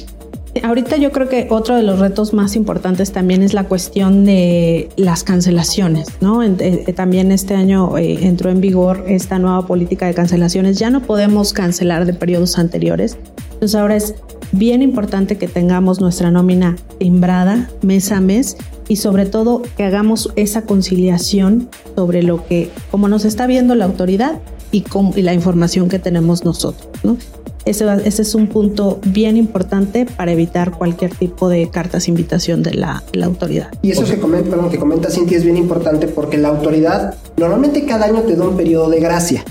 Ahorita 0.61 0.97
yo 0.97 1.11
creo 1.11 1.27
que 1.27 1.47
otro 1.49 1.75
de 1.75 1.81
los 1.81 1.99
retos 1.99 2.31
más 2.33 2.55
importantes 2.55 3.11
también 3.11 3.41
es 3.41 3.53
la 3.53 3.63
cuestión 3.63 4.23
de 4.23 4.89
las 4.97 5.23
cancelaciones, 5.23 6.07
¿no? 6.21 6.43
Eh, 6.43 6.93
también 6.95 7.31
este 7.31 7.55
año 7.55 7.97
eh, 7.97 8.19
entró 8.21 8.51
en 8.51 8.61
vigor 8.61 9.03
esta 9.07 9.39
nueva 9.39 9.65
política 9.65 10.05
de 10.05 10.13
cancelaciones. 10.13 10.77
Ya 10.77 10.91
no 10.91 11.01
podemos 11.01 11.53
cancelar 11.53 12.05
de 12.05 12.13
periodos 12.13 12.59
anteriores. 12.59 13.17
Entonces 13.53 13.75
ahora 13.75 13.95
es 13.95 14.15
bien 14.51 14.83
importante 14.83 15.37
que 15.37 15.47
tengamos 15.47 15.99
nuestra 15.99 16.29
nómina 16.29 16.75
timbrada 16.99 17.69
mes 17.81 18.11
a 18.11 18.21
mes 18.21 18.55
y 18.87 18.97
sobre 18.97 19.25
todo 19.25 19.63
que 19.75 19.83
hagamos 19.83 20.31
esa 20.35 20.63
conciliación 20.63 21.69
sobre 21.95 22.21
lo 22.21 22.45
que, 22.45 22.69
como 22.91 23.07
nos 23.07 23.25
está 23.25 23.47
viendo 23.47 23.73
la 23.73 23.85
autoridad 23.85 24.39
y, 24.71 24.81
con, 24.81 25.13
y 25.15 25.23
la 25.23 25.33
información 25.33 25.89
que 25.89 25.97
tenemos 25.97 26.45
nosotros, 26.45 26.89
¿no? 27.03 27.17
Ese, 27.65 27.85
ese, 28.05 28.21
es 28.21 28.35
un 28.35 28.47
punto 28.47 28.99
bien 29.05 29.37
importante 29.37 30.05
para 30.05 30.31
evitar 30.31 30.71
cualquier 30.71 31.15
tipo 31.15 31.49
de 31.49 31.69
cartas 31.69 32.07
invitación 32.07 32.61
de 32.61 32.73
la, 32.73 33.03
la 33.13 33.25
autoridad. 33.25 33.69
Y 33.81 33.91
eso 33.91 34.05
que, 34.05 34.19
comenta, 34.19 34.49
perdón, 34.49 34.69
que 34.69 34.77
comenta 34.77 35.09
Cintia 35.09 35.37
es 35.37 35.43
bien 35.43 35.57
importante 35.57 36.07
porque 36.07 36.37
la 36.37 36.49
autoridad 36.49 37.15
normalmente 37.37 37.85
cada 37.85 38.05
año 38.05 38.21
te 38.21 38.35
da 38.35 38.47
un 38.47 38.57
periodo 38.57 38.89
de 38.89 38.99
gracia. 38.99 39.45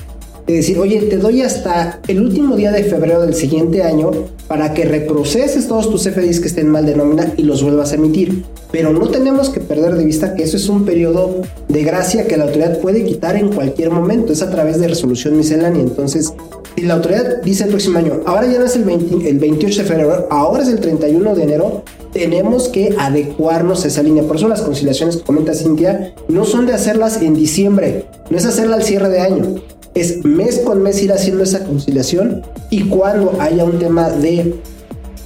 De 0.46 0.54
decir, 0.54 0.78
oye, 0.78 1.00
te 1.02 1.18
doy 1.18 1.42
hasta 1.42 2.00
el 2.08 2.20
último 2.20 2.56
día 2.56 2.72
de 2.72 2.84
febrero 2.84 3.20
del 3.22 3.34
siguiente 3.34 3.82
año 3.82 4.10
para 4.48 4.74
que 4.74 4.84
reproceses 4.84 5.68
todos 5.68 5.88
tus 5.90 6.02
FDIs 6.02 6.40
que 6.40 6.48
estén 6.48 6.68
mal 6.68 6.84
de 6.84 6.96
nómina 6.96 7.32
y 7.36 7.42
los 7.42 7.62
vuelvas 7.62 7.92
a 7.92 7.94
emitir. 7.94 8.44
Pero 8.70 8.92
no 8.92 9.08
tenemos 9.08 9.50
que 9.50 9.60
perder 9.60 9.94
de 9.94 10.04
vista 10.04 10.34
que 10.34 10.42
eso 10.42 10.56
es 10.56 10.68
un 10.68 10.84
periodo 10.84 11.42
de 11.68 11.84
gracia 11.84 12.26
que 12.26 12.36
la 12.36 12.44
autoridad 12.44 12.80
puede 12.80 13.04
quitar 13.04 13.36
en 13.36 13.52
cualquier 13.52 13.90
momento. 13.90 14.32
Es 14.32 14.42
a 14.42 14.50
través 14.50 14.80
de 14.80 14.88
resolución 14.88 15.36
miscelánea. 15.36 15.82
Entonces, 15.82 16.32
si 16.74 16.82
la 16.82 16.94
autoridad 16.94 17.42
dice 17.42 17.64
el 17.64 17.70
próximo 17.70 17.98
año, 17.98 18.22
ahora 18.24 18.50
ya 18.50 18.58
no 18.58 18.64
es 18.64 18.74
el, 18.76 18.84
20, 18.84 19.28
el 19.28 19.38
28 19.38 19.82
de 19.82 19.88
febrero, 19.88 20.26
ahora 20.30 20.62
es 20.62 20.68
el 20.68 20.80
31 20.80 21.34
de 21.34 21.42
enero, 21.42 21.84
tenemos 22.12 22.68
que 22.68 22.94
adecuarnos 22.98 23.84
a 23.84 23.88
esa 23.88 24.02
línea. 24.02 24.22
Por 24.24 24.36
eso 24.36 24.48
las 24.48 24.62
conciliaciones 24.62 25.16
que 25.16 25.22
comenta 25.22 25.54
Cintia 25.54 26.14
no 26.28 26.44
son 26.44 26.66
de 26.66 26.72
hacerlas 26.72 27.20
en 27.20 27.34
diciembre, 27.34 28.06
no 28.30 28.36
es 28.36 28.46
hacerla 28.46 28.76
al 28.76 28.82
cierre 28.82 29.10
de 29.10 29.20
año. 29.20 29.54
Es 29.94 30.24
mes 30.24 30.60
con 30.60 30.82
mes 30.82 31.02
ir 31.02 31.12
haciendo 31.12 31.42
esa 31.42 31.64
conciliación 31.64 32.42
y 32.70 32.88
cuando 32.88 33.40
haya 33.40 33.64
un 33.64 33.78
tema 33.78 34.10
de 34.10 34.54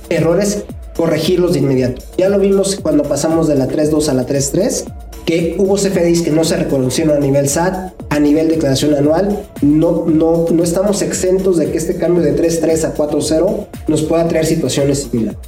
errores, 0.09 0.65
corregirlos 0.97 1.53
de 1.53 1.61
inmediato. 1.61 2.03
Ya 2.17 2.29
lo 2.29 2.39
vimos 2.39 2.77
cuando 2.77 3.05
pasamos 3.05 3.49
de 3.49 3.55
la 3.55 3.69
3.2 3.69 4.09
a 4.09 4.15
la 4.15 4.27
3.3 4.27 4.85
que 5.25 5.57
hubo 5.59 5.75
CFDIs 5.75 6.23
que 6.23 6.31
no 6.31 6.45
se 6.45 6.57
reconocieron 6.57 7.17
a 7.17 7.21
nivel 7.21 7.49
SAT, 7.49 7.93
a 8.11 8.21
nivel 8.21 8.49
declaración 8.49 8.95
anual. 8.95 9.45
No, 9.61 10.07
no, 10.07 10.47
no 10.51 10.63
estamos 10.63 11.03
exentos 11.03 11.57
de 11.57 11.71
que 11.71 11.79
este 11.79 11.97
cambio 11.97 12.23
de 12.23 12.37
3.3 12.37 12.85
a 12.85 12.95
4.0 12.95 13.67
nos 13.89 14.03
pueda 14.03 14.27
traer 14.29 14.47
situaciones 14.47 15.09
similares. 15.11 15.39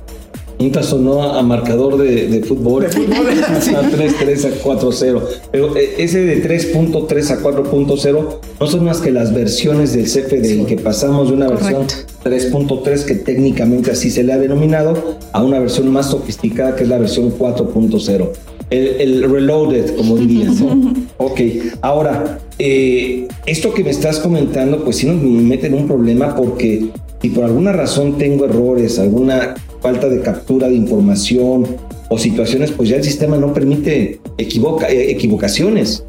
Nunca 0.58 0.82
sonó 0.82 1.22
a 1.22 1.42
marcador 1.42 1.98
de, 1.98 2.28
de 2.28 2.42
fútbol. 2.42 2.84
De 2.84 2.88
fútbol, 2.88 3.26
sí. 3.60 3.74
A 3.74 3.82
3.3 3.82 4.44
a 4.44 4.64
4.0. 4.64 5.22
Pero 5.52 5.76
eh, 5.76 5.94
ese 5.98 6.20
de 6.20 6.42
3.3 6.42 7.30
a 7.30 7.40
4.0 7.40 8.28
no 8.60 8.66
son 8.66 8.84
más 8.84 9.00
que 9.00 9.12
las 9.12 9.32
versiones 9.32 9.92
del 9.94 10.06
CFDI, 10.06 10.48
sí. 10.48 10.64
que 10.66 10.76
pasamos 10.76 11.28
de 11.28 11.34
una 11.34 11.48
versión 11.48 11.86
3.3, 12.24 13.04
que 13.04 13.14
técnicamente 13.14 13.92
así 13.92 14.10
se 14.10 14.24
le 14.24 14.32
ha 14.32 14.38
denominado, 14.38 15.18
a 15.32 15.42
una 15.42 15.60
versión 15.60 15.92
más 15.92 16.10
sofisticada, 16.10 16.74
que 16.74 16.82
es 16.82 16.88
la 16.88 16.98
versión 16.98 17.32
4.0 17.38 18.28
el, 18.70 18.86
el, 19.00 19.30
reloaded, 19.30 19.96
como 19.96 20.16
dirías. 20.16 20.60
¿no? 20.60 20.92
ok, 21.18 21.40
ahora, 21.80 22.38
eh, 22.58 23.28
esto 23.46 23.72
que 23.72 23.84
me 23.84 23.90
estás 23.90 24.18
comentando, 24.18 24.84
pues 24.84 24.96
sí 24.96 25.06
nos 25.06 25.22
mete 25.22 25.68
en 25.68 25.74
un 25.74 25.86
problema 25.86 26.34
porque 26.36 26.88
si 27.20 27.30
por 27.30 27.44
alguna 27.44 27.72
razón 27.72 28.18
tengo 28.18 28.44
errores, 28.44 28.98
alguna 28.98 29.54
falta 29.80 30.08
de 30.08 30.20
captura 30.20 30.68
de 30.68 30.74
información 30.74 31.66
o 32.08 32.18
situaciones, 32.18 32.70
pues 32.72 32.88
ya 32.88 32.96
el 32.96 33.04
sistema 33.04 33.36
no 33.36 33.52
permite 33.52 34.20
equivoca, 34.38 34.88
eh, 34.88 35.10
equivocaciones. 35.10 36.04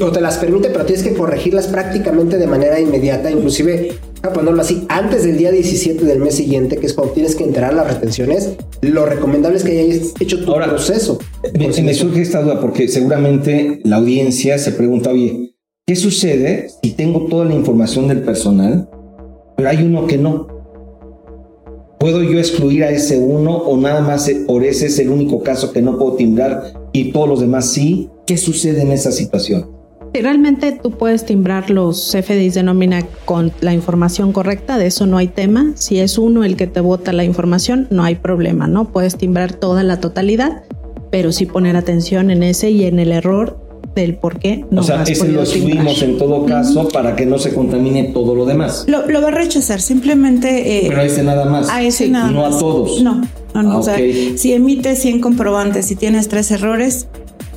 O 0.00 0.12
te 0.12 0.20
las 0.20 0.38
permite, 0.38 0.70
pero 0.70 0.84
tienes 0.84 1.04
que 1.04 1.14
corregirlas 1.14 1.66
prácticamente 1.66 2.38
de 2.38 2.46
manera 2.46 2.78
inmediata, 2.78 3.28
inclusive 3.30 3.98
a 4.22 4.32
ponerlo 4.32 4.62
así, 4.62 4.86
antes 4.88 5.24
del 5.24 5.36
día 5.36 5.50
17 5.50 6.04
del 6.04 6.20
mes 6.20 6.36
siguiente, 6.36 6.76
que 6.76 6.86
es 6.86 6.94
cuando 6.94 7.12
tienes 7.12 7.34
que 7.34 7.44
enterar 7.44 7.74
las 7.74 7.92
retenciones, 7.92 8.50
lo 8.82 9.04
recomendable 9.04 9.58
es 9.58 9.64
que 9.64 9.78
hayas 9.78 10.14
hecho 10.20 10.44
tu 10.44 10.52
Ahora, 10.52 10.68
proceso. 10.68 11.18
Me, 11.58 11.68
me, 11.68 11.92
surge 11.92 12.22
esta 12.22 12.40
duda 12.40 12.60
porque 12.60 12.88
seguramente 12.88 13.80
la 13.84 13.96
audiencia 13.96 14.58
se 14.58 14.72
pregunta, 14.72 15.10
oye, 15.10 15.56
¿qué 15.86 15.96
sucede 15.96 16.68
si 16.82 16.92
tengo 16.92 17.26
toda 17.26 17.44
la 17.44 17.54
información 17.54 18.08
del 18.08 18.22
personal, 18.22 18.88
pero 19.56 19.68
hay 19.68 19.82
uno 19.82 20.06
que 20.06 20.18
no? 20.18 20.53
¿Puedo 22.04 22.22
yo 22.22 22.38
excluir 22.38 22.84
a 22.84 22.90
ese 22.90 23.16
uno 23.16 23.56
o 23.56 23.78
nada 23.78 24.02
más 24.02 24.30
por 24.46 24.62
ese 24.62 24.88
es 24.88 24.98
el 24.98 25.08
único 25.08 25.42
caso 25.42 25.72
que 25.72 25.80
no 25.80 25.96
puedo 25.96 26.16
timbrar 26.16 26.74
y 26.92 27.12
todos 27.12 27.26
los 27.26 27.40
demás 27.40 27.72
sí? 27.72 28.10
¿Qué 28.26 28.36
sucede 28.36 28.82
en 28.82 28.92
esa 28.92 29.10
situación? 29.10 29.70
Realmente 30.12 30.72
tú 30.72 30.90
puedes 30.90 31.24
timbrar 31.24 31.70
los 31.70 32.12
FDIs 32.12 32.52
de 32.52 32.62
nómina 32.62 33.06
con 33.24 33.52
la 33.62 33.72
información 33.72 34.32
correcta, 34.32 34.76
de 34.76 34.88
eso 34.88 35.06
no 35.06 35.16
hay 35.16 35.28
tema. 35.28 35.72
Si 35.76 35.98
es 35.98 36.18
uno 36.18 36.44
el 36.44 36.56
que 36.56 36.66
te 36.66 36.80
vota 36.80 37.14
la 37.14 37.24
información, 37.24 37.88
no 37.88 38.04
hay 38.04 38.16
problema, 38.16 38.66
¿no? 38.66 38.92
Puedes 38.92 39.16
timbrar 39.16 39.54
toda 39.54 39.82
la 39.82 39.98
totalidad, 39.98 40.64
pero 41.10 41.32
sí 41.32 41.46
poner 41.46 41.74
atención 41.74 42.30
en 42.30 42.42
ese 42.42 42.68
y 42.68 42.84
en 42.84 42.98
el 42.98 43.12
error 43.12 43.63
del 43.94 44.16
por 44.16 44.38
qué 44.38 44.64
no 44.70 44.80
o 44.80 44.84
sea, 44.84 45.02
has 45.02 45.10
ese 45.10 45.28
lo 45.28 45.42
excluimos 45.42 46.02
en 46.02 46.18
todo 46.18 46.44
caso 46.46 46.88
para 46.88 47.14
que 47.16 47.26
no 47.26 47.38
se 47.38 47.54
contamine 47.54 48.04
todo 48.04 48.34
lo 48.34 48.44
demás. 48.44 48.84
Lo, 48.88 49.06
lo 49.08 49.22
va 49.22 49.28
a 49.28 49.30
rechazar, 49.30 49.80
simplemente... 49.80 50.78
eh, 50.78 50.86
Pero 50.88 51.00
a 51.00 51.04
ese 51.04 51.22
nada 51.22 51.44
más. 51.44 51.68
A 51.70 51.82
ese 51.82 52.08
nada 52.08 52.30
no 52.30 52.42
más. 52.42 52.56
a 52.56 52.58
todos. 52.58 53.00
No, 53.02 53.22
no, 53.54 53.62
no. 53.62 53.72
Ah, 53.72 53.78
o 53.78 53.82
sea, 53.82 53.96
si 54.36 54.52
emites 54.52 54.98
100 55.00 55.20
comprobantes 55.20 55.90
y 55.90 55.96
tienes 55.96 56.28
tres 56.28 56.50
errores 56.50 57.06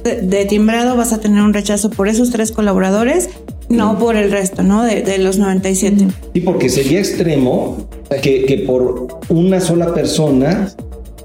de, 0.04 0.22
de 0.22 0.46
timbrado, 0.46 0.96
vas 0.96 1.12
a 1.14 1.20
tener 1.20 1.42
un 1.42 1.54
rechazo 1.54 1.90
por 1.90 2.08
esos 2.08 2.30
tres 2.30 2.52
colaboradores, 2.52 3.30
no 3.70 3.98
por 3.98 4.16
el 4.16 4.32
resto, 4.32 4.62
¿no? 4.64 4.84
De, 4.84 5.02
de 5.02 5.18
los 5.18 5.40
97. 5.40 6.08
Sí, 6.34 6.40
porque 6.42 6.70
sería 6.70 7.00
extremo 7.00 7.78
que, 8.22 8.46
que 8.46 8.60
por 8.60 9.08
una 9.30 9.60
sola 9.60 9.94
persona 9.94 10.72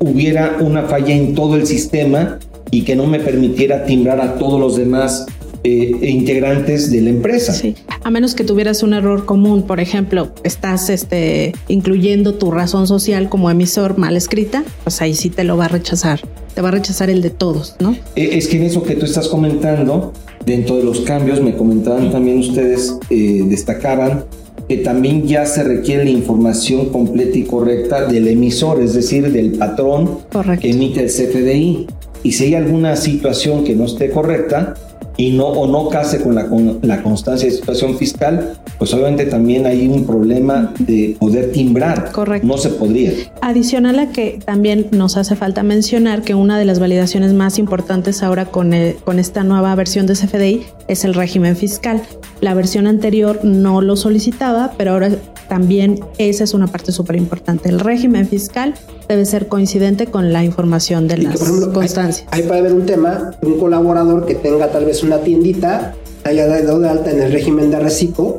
hubiera 0.00 0.56
una 0.60 0.82
falla 0.84 1.14
en 1.14 1.34
todo 1.34 1.54
el 1.56 1.66
sistema 1.66 2.38
y 2.72 2.82
que 2.82 2.96
no 2.96 3.06
me 3.06 3.20
permitiera 3.20 3.84
timbrar 3.84 4.20
a 4.20 4.36
todos 4.38 4.58
los 4.58 4.76
demás 4.76 5.26
eh, 5.62 5.92
integrantes 6.02 6.90
de 6.90 7.02
la 7.02 7.10
empresa. 7.10 7.52
Sí, 7.52 7.76
a 8.02 8.10
menos 8.10 8.34
que 8.34 8.42
tuvieras 8.42 8.82
un 8.82 8.94
error 8.94 9.26
común, 9.26 9.62
por 9.62 9.78
ejemplo, 9.78 10.32
estás 10.42 10.90
este, 10.90 11.52
incluyendo 11.68 12.34
tu 12.34 12.50
razón 12.50 12.88
social 12.88 13.28
como 13.28 13.50
emisor 13.50 13.98
mal 13.98 14.16
escrita, 14.16 14.64
pues 14.82 15.00
ahí 15.02 15.14
sí 15.14 15.30
te 15.30 15.44
lo 15.44 15.56
va 15.56 15.66
a 15.66 15.68
rechazar. 15.68 16.20
Te 16.54 16.62
va 16.62 16.70
a 16.70 16.72
rechazar 16.72 17.10
el 17.10 17.22
de 17.22 17.30
todos, 17.30 17.76
¿no? 17.78 17.92
Eh, 18.16 18.30
Es 18.32 18.48
que 18.48 18.56
en 18.56 18.64
eso 18.64 18.82
que 18.82 18.94
tú 18.96 19.04
estás 19.04 19.28
comentando, 19.28 20.12
dentro 20.44 20.78
de 20.78 20.84
los 20.84 21.00
cambios, 21.00 21.40
me 21.40 21.54
comentaban 21.54 22.10
también 22.10 22.38
ustedes, 22.38 22.96
eh, 23.10 23.42
destacaban 23.44 24.24
que 24.68 24.78
también 24.78 25.26
ya 25.26 25.44
se 25.44 25.62
requiere 25.62 26.04
la 26.04 26.10
información 26.10 26.86
completa 26.86 27.36
y 27.36 27.42
correcta 27.42 28.06
del 28.06 28.28
emisor, 28.28 28.82
es 28.82 28.94
decir, 28.94 29.30
del 29.30 29.52
patrón 29.52 30.18
que 30.60 30.70
emite 30.70 31.00
el 31.02 31.08
CFDI. 31.08 31.86
Y 32.22 32.32
si 32.32 32.44
hay 32.44 32.54
alguna 32.54 32.96
situación 32.96 33.64
que 33.64 33.74
no 33.74 33.84
esté 33.84 34.10
correcta 34.10 34.74
y 35.18 35.32
no 35.32 35.46
o 35.48 35.66
no 35.66 35.88
case 35.90 36.20
con 36.22 36.34
la, 36.34 36.46
con 36.48 36.78
la 36.82 37.02
constancia 37.02 37.46
de 37.48 37.54
situación 37.54 37.98
fiscal, 37.98 38.54
pues 38.78 38.94
obviamente 38.94 39.26
también 39.26 39.66
hay 39.66 39.86
un 39.86 40.06
problema 40.06 40.72
de 40.78 41.16
poder 41.20 41.52
timbrar. 41.52 42.10
Correcto. 42.12 42.46
No 42.46 42.56
se 42.56 42.70
podría. 42.70 43.12
Adicional 43.42 43.98
a 43.98 44.10
que 44.10 44.38
también 44.44 44.86
nos 44.90 45.16
hace 45.18 45.36
falta 45.36 45.62
mencionar 45.62 46.22
que 46.22 46.34
una 46.34 46.58
de 46.58 46.64
las 46.64 46.78
validaciones 46.80 47.34
más 47.34 47.58
importantes 47.58 48.22
ahora 48.22 48.46
con, 48.46 48.72
el- 48.72 48.94
con 49.04 49.18
esta 49.18 49.44
nueva 49.44 49.74
versión 49.74 50.06
de 50.06 50.14
CFDI 50.14 50.62
es 50.88 51.04
el 51.04 51.12
régimen 51.14 51.56
fiscal. 51.56 52.00
La 52.40 52.54
versión 52.54 52.86
anterior 52.86 53.40
no 53.44 53.82
lo 53.82 53.96
solicitaba, 53.96 54.72
pero 54.78 54.92
ahora 54.92 55.10
también 55.57 56.00
esa 56.16 56.44
es 56.44 56.55
una 56.55 56.66
parte 56.66 56.92
súper 56.92 57.14
importante. 57.16 57.68
El 57.68 57.78
régimen 57.78 58.26
fiscal 58.26 58.72
debe 59.07 59.26
ser 59.26 59.48
coincidente 59.48 60.07
con 60.07 60.32
la 60.32 60.42
información 60.44 61.09
de 61.09 61.18
las 61.18 61.36
por 61.36 61.42
ejemplo, 61.46 61.66
hay- 61.66 61.72
constancias. 61.74 62.26
Ahí 62.30 62.42
puede 62.44 62.61
haber 62.61 62.72
un 62.72 62.86
tema 62.86 63.32
de 63.42 63.46
un 63.48 63.59
colaborador 63.61 64.24
que 64.24 64.34
tenga 64.34 64.68
tal 64.72 64.86
vez 64.86 65.03
una 65.03 65.18
tiendita, 65.18 65.92
haya 66.24 66.46
dado 66.46 66.78
de 66.80 66.88
alta 66.88 67.11
en 67.11 67.20
el 67.20 67.30
régimen 67.32 67.70
de 67.70 67.80
reciclo 67.80 68.38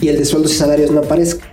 y 0.00 0.08
el 0.08 0.18
de 0.18 0.24
sueldos 0.24 0.52
y 0.52 0.56
salarios 0.56 0.90
no 0.90 0.98
aparezca. 0.98 1.46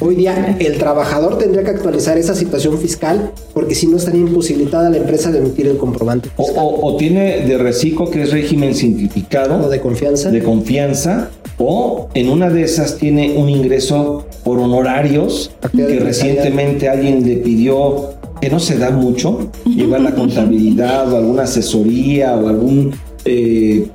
Hoy 0.00 0.14
día 0.14 0.56
el 0.60 0.78
trabajador 0.78 1.38
tendría 1.38 1.64
que 1.64 1.70
actualizar 1.70 2.16
esa 2.16 2.32
situación 2.34 2.78
fiscal 2.78 3.32
porque 3.52 3.74
si 3.74 3.88
no 3.88 3.96
estaría 3.96 4.20
imposibilitada 4.20 4.88
la 4.90 4.96
empresa 4.96 5.32
de 5.32 5.38
emitir 5.40 5.66
el 5.66 5.76
comprobante. 5.76 6.30
O, 6.36 6.44
o- 6.44 6.86
o 6.86 6.96
tiene 6.96 7.44
de 7.44 7.58
reciclo, 7.58 8.08
que 8.08 8.22
es 8.22 8.30
régimen 8.30 8.76
simplificado. 8.76 9.66
O 9.66 9.68
de 9.68 9.80
confianza. 9.80 10.30
De 10.30 10.40
confianza. 10.40 11.30
O 11.58 12.08
en 12.14 12.28
una 12.30 12.50
de 12.50 12.62
esas 12.62 12.98
tiene 12.98 13.34
un 13.36 13.48
ingreso 13.48 14.26
por 14.44 14.58
honorarios 14.58 15.50
que 15.74 15.98
recientemente 15.98 16.88
alguien 16.88 17.26
le 17.26 17.36
pidió 17.36 18.14
que 18.40 18.48
no 18.48 18.60
se 18.60 18.78
da 18.78 18.90
mucho, 18.90 19.50
llevar 19.64 20.00
la 20.00 20.14
contabilidad 20.14 21.12
o 21.12 21.16
alguna 21.16 21.42
asesoría 21.42 22.36
o 22.36 22.48
algún 22.48 22.94
eh, 23.24 23.88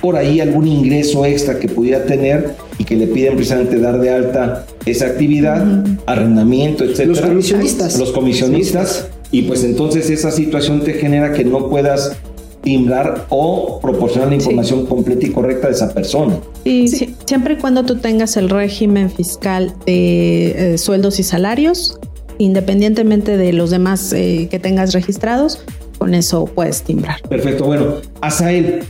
por 0.00 0.16
ahí 0.16 0.40
algún 0.40 0.66
ingreso 0.66 1.24
extra 1.26 1.58
que 1.58 1.68
pudiera 1.68 2.04
tener 2.04 2.54
y 2.78 2.84
que 2.84 2.96
le 2.96 3.06
piden 3.06 3.34
precisamente 3.34 3.78
dar 3.78 4.00
de 4.00 4.10
alta 4.10 4.66
esa 4.86 5.06
actividad, 5.06 5.84
arrendamiento, 6.06 6.84
etcétera. 6.84 7.08
Los 7.08 7.20
comisionistas. 7.20 7.98
Los 7.98 8.12
comisionistas. 8.12 9.08
Y 9.30 9.42
pues 9.42 9.62
entonces 9.62 10.08
esa 10.10 10.30
situación 10.30 10.80
te 10.80 10.94
genera 10.94 11.32
que 11.32 11.44
no 11.44 11.68
puedas 11.68 12.16
timbrar 12.62 13.26
o 13.30 13.78
proporcionar 13.80 14.28
la 14.28 14.34
información 14.34 14.86
completa 14.86 15.26
y 15.26 15.30
correcta 15.30 15.68
de 15.68 15.72
esa 15.74 15.92
persona. 15.94 16.38
Y 16.64 16.88
si- 16.88 17.14
siempre 17.26 17.54
y 17.54 17.56
cuando 17.56 17.84
tú 17.84 17.96
tengas 17.96 18.36
el 18.36 18.50
régimen 18.50 19.10
fiscal 19.10 19.72
de 19.86 20.74
eh, 20.74 20.78
sueldos 20.78 21.18
y 21.18 21.22
salarios, 21.22 21.98
independientemente 22.38 23.36
de 23.36 23.52
los 23.52 23.70
demás 23.70 24.12
eh, 24.12 24.48
que 24.50 24.58
tengas 24.58 24.92
registrados, 24.92 25.60
con 25.98 26.14
eso 26.14 26.46
puedes 26.46 26.82
timbrar. 26.82 27.20
Perfecto, 27.28 27.64
bueno, 27.64 27.96
Asael, 28.20 28.80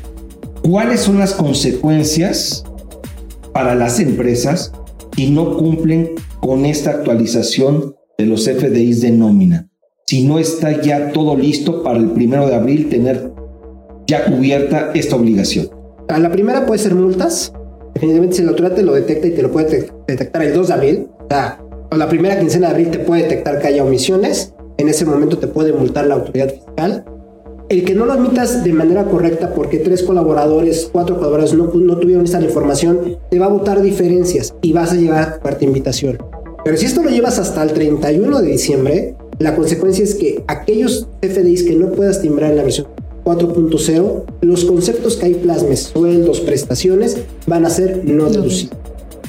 ¿cuáles 0.62 1.00
son 1.00 1.18
las 1.18 1.32
consecuencias 1.34 2.64
para 3.52 3.74
las 3.74 3.98
empresas 4.00 4.72
si 5.16 5.30
no 5.30 5.56
cumplen 5.56 6.10
con 6.40 6.64
esta 6.66 6.90
actualización 6.90 7.94
de 8.18 8.26
los 8.26 8.44
FDIs 8.48 9.00
de 9.02 9.10
nómina? 9.10 9.68
Si 10.06 10.22
no 10.24 10.38
está 10.38 10.80
ya 10.82 11.12
todo 11.12 11.36
listo 11.36 11.82
para 11.82 11.98
el 11.98 12.10
primero 12.10 12.46
de 12.48 12.54
abril 12.54 12.88
tener 12.88 13.32
ya 14.10 14.24
cubierta 14.24 14.90
esta 14.94 15.16
obligación. 15.16 15.70
A 16.08 16.18
la 16.18 16.30
primera 16.30 16.66
puede 16.66 16.80
ser 16.80 16.94
multas. 16.94 17.52
Definitivamente 17.94 18.36
si 18.36 18.42
la 18.42 18.50
autoridad 18.50 18.74
te 18.74 18.82
lo 18.82 18.94
detecta 18.94 19.26
y 19.28 19.30
te 19.30 19.42
lo 19.42 19.50
puede 19.52 19.66
te- 19.66 19.90
detectar 20.08 20.42
el 20.42 20.52
2 20.54 20.68
de 20.68 20.74
abril, 20.74 21.08
o 21.18 21.26
sea, 21.30 21.62
o 21.92 21.96
la 21.96 22.08
primera 22.08 22.38
quincena 22.38 22.66
de 22.68 22.72
abril 22.72 22.90
te 22.90 22.98
puede 22.98 23.22
detectar 23.22 23.60
que 23.60 23.68
haya 23.68 23.84
omisiones. 23.84 24.52
En 24.78 24.88
ese 24.88 25.04
momento 25.04 25.38
te 25.38 25.46
puede 25.46 25.72
multar 25.72 26.06
la 26.06 26.14
autoridad 26.14 26.48
fiscal. 26.50 27.04
El 27.68 27.84
que 27.84 27.94
no 27.94 28.04
lo 28.06 28.14
emitas 28.14 28.64
de 28.64 28.72
manera 28.72 29.04
correcta 29.04 29.54
porque 29.54 29.78
tres 29.78 30.02
colaboradores, 30.02 30.88
cuatro 30.90 31.16
colaboradores 31.16 31.54
no, 31.54 31.70
no 31.72 31.98
tuvieron 31.98 32.24
esta 32.24 32.40
información, 32.40 33.18
te 33.30 33.38
va 33.38 33.46
a 33.46 33.50
votar 33.50 33.80
diferencias 33.80 34.54
y 34.62 34.72
vas 34.72 34.92
a 34.92 34.96
llevar 34.96 35.38
carta 35.40 35.64
invitación. 35.64 36.18
Pero 36.64 36.76
si 36.76 36.86
esto 36.86 37.02
lo 37.02 37.10
llevas 37.10 37.38
hasta 37.38 37.62
el 37.62 37.72
31 37.72 38.40
de 38.40 38.48
diciembre, 38.50 39.14
la 39.38 39.54
consecuencia 39.54 40.02
es 40.02 40.14
que 40.16 40.42
aquellos 40.48 41.08
FDIs 41.22 41.62
que 41.62 41.76
no 41.76 41.92
puedas 41.92 42.20
timbrar 42.20 42.50
en 42.50 42.56
la 42.56 42.62
versión 42.64 42.88
4.0, 43.30 44.24
los 44.40 44.64
conceptos 44.64 45.16
que 45.16 45.26
hay 45.26 45.34
plasmes, 45.34 45.90
sueldos, 45.94 46.40
prestaciones, 46.40 47.18
van 47.46 47.64
a 47.64 47.70
ser 47.70 48.02
no 48.04 48.28
deducibles. 48.28 48.76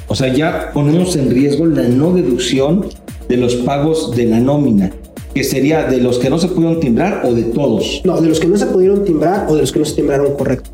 O 0.08 0.16
sea, 0.16 0.34
ya 0.34 0.72
ponemos 0.74 1.16
en 1.16 1.30
riesgo 1.30 1.66
la 1.68 1.84
no 1.84 2.14
deducción 2.14 2.86
de 3.30 3.38
los 3.38 3.56
pagos 3.58 4.16
de 4.16 4.26
la 4.26 4.40
nómina, 4.40 4.92
que 5.34 5.44
sería 5.44 5.84
de 5.84 5.98
los 5.98 6.18
que 6.18 6.30
no 6.30 6.40
se 6.40 6.48
pudieron 6.48 6.80
timbrar 6.80 7.22
o 7.26 7.34
de 7.34 7.44
todos. 7.44 8.02
No, 8.04 8.20
de 8.20 8.28
los 8.28 8.40
que 8.40 8.48
no 8.48 8.58
se 8.58 8.66
pudieron 8.66 9.06
timbrar 9.06 9.46
o 9.48 9.56
de 9.56 9.62
los 9.62 9.72
que 9.72 9.80
no 9.80 9.86
se 9.86 9.96
timbraron 9.96 10.34
correcto. 10.34 10.70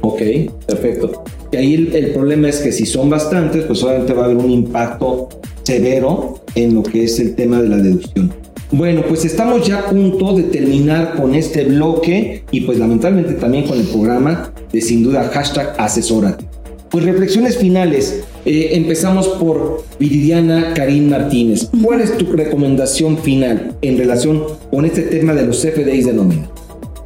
Ok, 0.00 0.22
perfecto. 0.66 1.22
Y 1.52 1.56
ahí 1.56 1.74
el, 1.74 1.94
el 1.94 2.12
problema 2.12 2.48
es 2.48 2.60
que 2.60 2.72
si 2.72 2.86
son 2.86 3.10
bastantes, 3.10 3.64
pues 3.64 3.82
obviamente 3.82 4.14
va 4.14 4.22
a 4.22 4.24
haber 4.24 4.38
un 4.38 4.50
impacto 4.50 5.28
severo 5.62 6.40
en 6.54 6.74
lo 6.74 6.82
que 6.82 7.04
es 7.04 7.20
el 7.20 7.34
tema 7.34 7.60
de 7.60 7.68
la 7.68 7.76
deducción. 7.76 8.39
Bueno, 8.72 9.02
pues 9.08 9.24
estamos 9.24 9.66
ya 9.66 9.80
a 9.80 9.86
punto 9.90 10.34
de 10.36 10.44
terminar 10.44 11.14
con 11.16 11.34
este 11.34 11.64
bloque 11.64 12.44
y 12.52 12.60
pues 12.62 12.78
lamentablemente 12.78 13.34
también 13.34 13.66
con 13.66 13.78
el 13.78 13.86
programa 13.86 14.52
de 14.72 14.80
sin 14.80 15.02
duda 15.02 15.28
hashtag 15.34 15.74
asesórate. 15.78 16.44
Pues 16.88 17.04
reflexiones 17.04 17.56
finales. 17.56 18.20
Eh, 18.44 18.70
empezamos 18.72 19.28
por 19.28 19.84
Viridiana 19.98 20.72
Karim 20.74 21.08
Martínez. 21.10 21.68
¿Cuál 21.84 22.00
es 22.00 22.16
tu 22.16 22.26
recomendación 22.32 23.18
final 23.18 23.76
en 23.82 23.98
relación 23.98 24.42
con 24.70 24.84
este 24.84 25.02
tema 25.02 25.34
de 25.34 25.46
los 25.46 25.60
FDIs 25.62 26.06
de 26.06 26.12
nómina? 26.12 26.48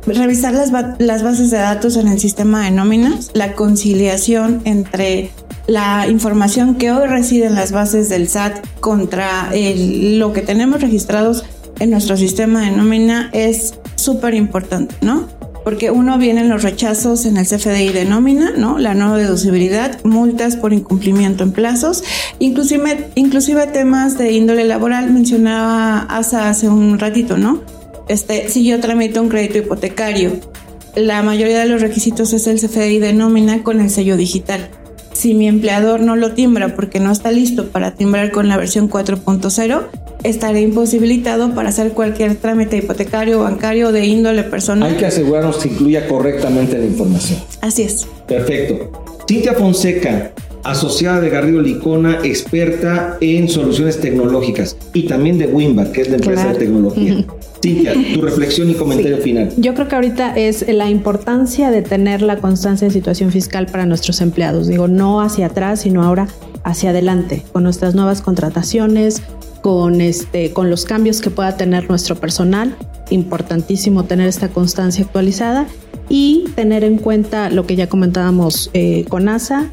Revisar 0.07 0.53
las, 0.53 0.71
las 0.99 1.23
bases 1.23 1.51
de 1.51 1.57
datos 1.59 1.97
en 1.97 2.09
el 2.09 2.19
sistema 2.19 2.65
de 2.65 2.71
nóminas, 2.71 3.31
la 3.35 3.55
conciliación 3.55 4.61
entre 4.65 5.31
la 5.67 6.07
información 6.11 6.75
que 6.75 6.91
hoy 6.93 7.07
reside 7.09 7.47
en 7.47 7.55
las 7.55 7.73
bases 7.73 8.11
del 8.11 8.29
SAT 8.29 8.59
contra 8.81 9.51
el- 9.55 10.19
lo 10.19 10.35
que 10.35 10.43
tenemos 10.43 10.83
registrados 10.83 11.45
en 11.81 11.91
nuestro 11.91 12.17
sistema 12.17 12.63
de 12.63 12.71
nómina 12.71 13.31
es 13.33 13.75
súper 13.97 14.35
importante, 14.35 14.95
¿no? 15.01 15.29
Porque 15.65 15.91
uno 15.91 16.19
vienen 16.19 16.51
los 16.51 16.63
rechazos 16.63 17.25
en 17.25 17.39
el 17.39 17.47
CFDI 17.47 17.89
de 17.89 18.05
nómina, 18.05 18.53
¿no? 18.57 18.79
La 18.79 18.95
no 18.95 19.17
deducibilidad, 19.17 20.03
multas 20.05 20.57
por 20.57 20.73
incumplimiento 20.73 21.43
en 21.43 21.53
plazos, 21.53 22.05
inclusive, 22.39 23.09
inclusive 23.15 23.67
temas 23.69 24.19
de 24.19 24.33
índole 24.33 24.65
laboral, 24.65 25.11
mencionaba 25.11 26.01
Asa 26.01 26.51
hace 26.51 26.69
un 26.69 26.99
ratito, 26.99 27.39
¿no? 27.39 27.63
Este, 28.09 28.49
si 28.51 28.65
yo 28.65 28.79
tramito 28.81 29.23
un 29.23 29.31
crédito 29.31 29.59
hipotecario, 29.59 30.33
la 30.95 31.23
mayoría 31.23 31.61
de 31.61 31.67
los 31.67 31.81
requisitos 31.81 32.33
es 32.35 32.47
el 32.47 32.61
CFDI 32.61 32.99
de 32.99 33.15
nómina 33.15 33.63
con 33.63 33.81
el 33.81 33.89
sello 33.89 34.17
digital. 34.17 34.69
Si 35.25 35.33
mi 35.33 35.49
empleador 35.49 36.01
no 36.01 36.17
lo 36.17 36.33
timbra 36.33 36.77
porque 36.77 37.01
no 37.01 37.11
está 37.11 37.33
listo 37.33 37.69
para 37.69 37.93
timbrar 37.93 38.31
con 38.31 38.47
la 38.47 38.59
versión 38.59 38.91
4.0, 38.91 39.87
estaré 40.23 40.61
imposibilitado 40.61 41.55
para 41.55 41.71
hacer 41.71 41.93
cualquier 41.93 42.37
trámite 42.37 42.77
hipotecario, 42.77 43.39
bancario 43.41 43.91
de 43.91 44.05
índole 44.05 44.43
personal. 44.43 44.91
Hay 44.91 44.99
que 44.99 45.07
asegurarnos 45.07 45.57
que 45.57 45.71
incluya 45.71 46.07
correctamente 46.09 46.77
la 46.77 46.85
información. 46.85 47.39
Así 47.63 47.85
es. 47.85 48.07
Perfecto. 48.29 48.93
Cintia 49.27 49.55
Fonseca, 49.55 50.33
asociada 50.65 51.21
de 51.21 51.31
Garrido 51.31 51.61
Licona, 51.61 52.19
experta 52.25 53.17
en 53.21 53.49
soluciones 53.49 54.01
tecnológicas 54.01 54.77
y 54.93 55.05
también 55.05 55.39
de 55.39 55.47
Wimbar, 55.47 55.93
que 55.93 56.01
es 56.03 56.09
la 56.09 56.17
empresa 56.17 56.43
Claro. 56.43 56.59
de 56.59 56.65
tecnología. 56.65 57.25
Cintia, 57.63 57.95
tu 58.15 58.21
reflexión 58.21 58.69
y 58.71 58.75
comentario 58.75 59.19
final. 59.19 59.51
Yo 59.57 59.73
creo 59.75 59.89
que 59.89 59.95
ahorita 59.95 60.37
es 60.37 60.67
la 60.69 60.91
importancia 60.91 61.71
de 61.71 61.81
tener 61.83 62.21
la 62.21 62.37
constancia 62.39 62.85
en 62.87 62.93
situación 62.93 63.31
fiscal 63.31 63.67
para 63.67 63.87
nuestros 63.87 64.21
empleados. 64.21 64.67
Digo, 64.67 64.87
no 64.89 65.21
hacia 65.23 65.47
atrás, 65.47 65.81
sino 65.83 66.03
ahora 66.03 66.29
hacia 66.63 66.91
adelante, 66.91 67.43
con 67.53 67.63
nuestras 67.63 67.95
nuevas 67.95 68.21
contrataciones, 68.21 69.23
con, 69.63 70.01
este, 70.03 70.53
con 70.53 70.69
los 70.69 70.85
cambios 70.85 71.21
que 71.23 71.31
pueda 71.31 71.57
tener 71.57 71.89
nuestro 71.89 72.17
personal. 72.17 72.77
Importantísimo 73.11 74.05
tener 74.05 74.29
esta 74.29 74.49
constancia 74.49 75.05
actualizada 75.05 75.67
y 76.11 76.45
tener 76.55 76.85
en 76.85 76.99
cuenta 76.99 77.49
lo 77.49 77.67
que 77.67 77.77
ya 77.77 77.89
comentábamos 77.89 78.71
eh, 78.75 79.07
con 79.09 79.29
ASA 79.29 79.71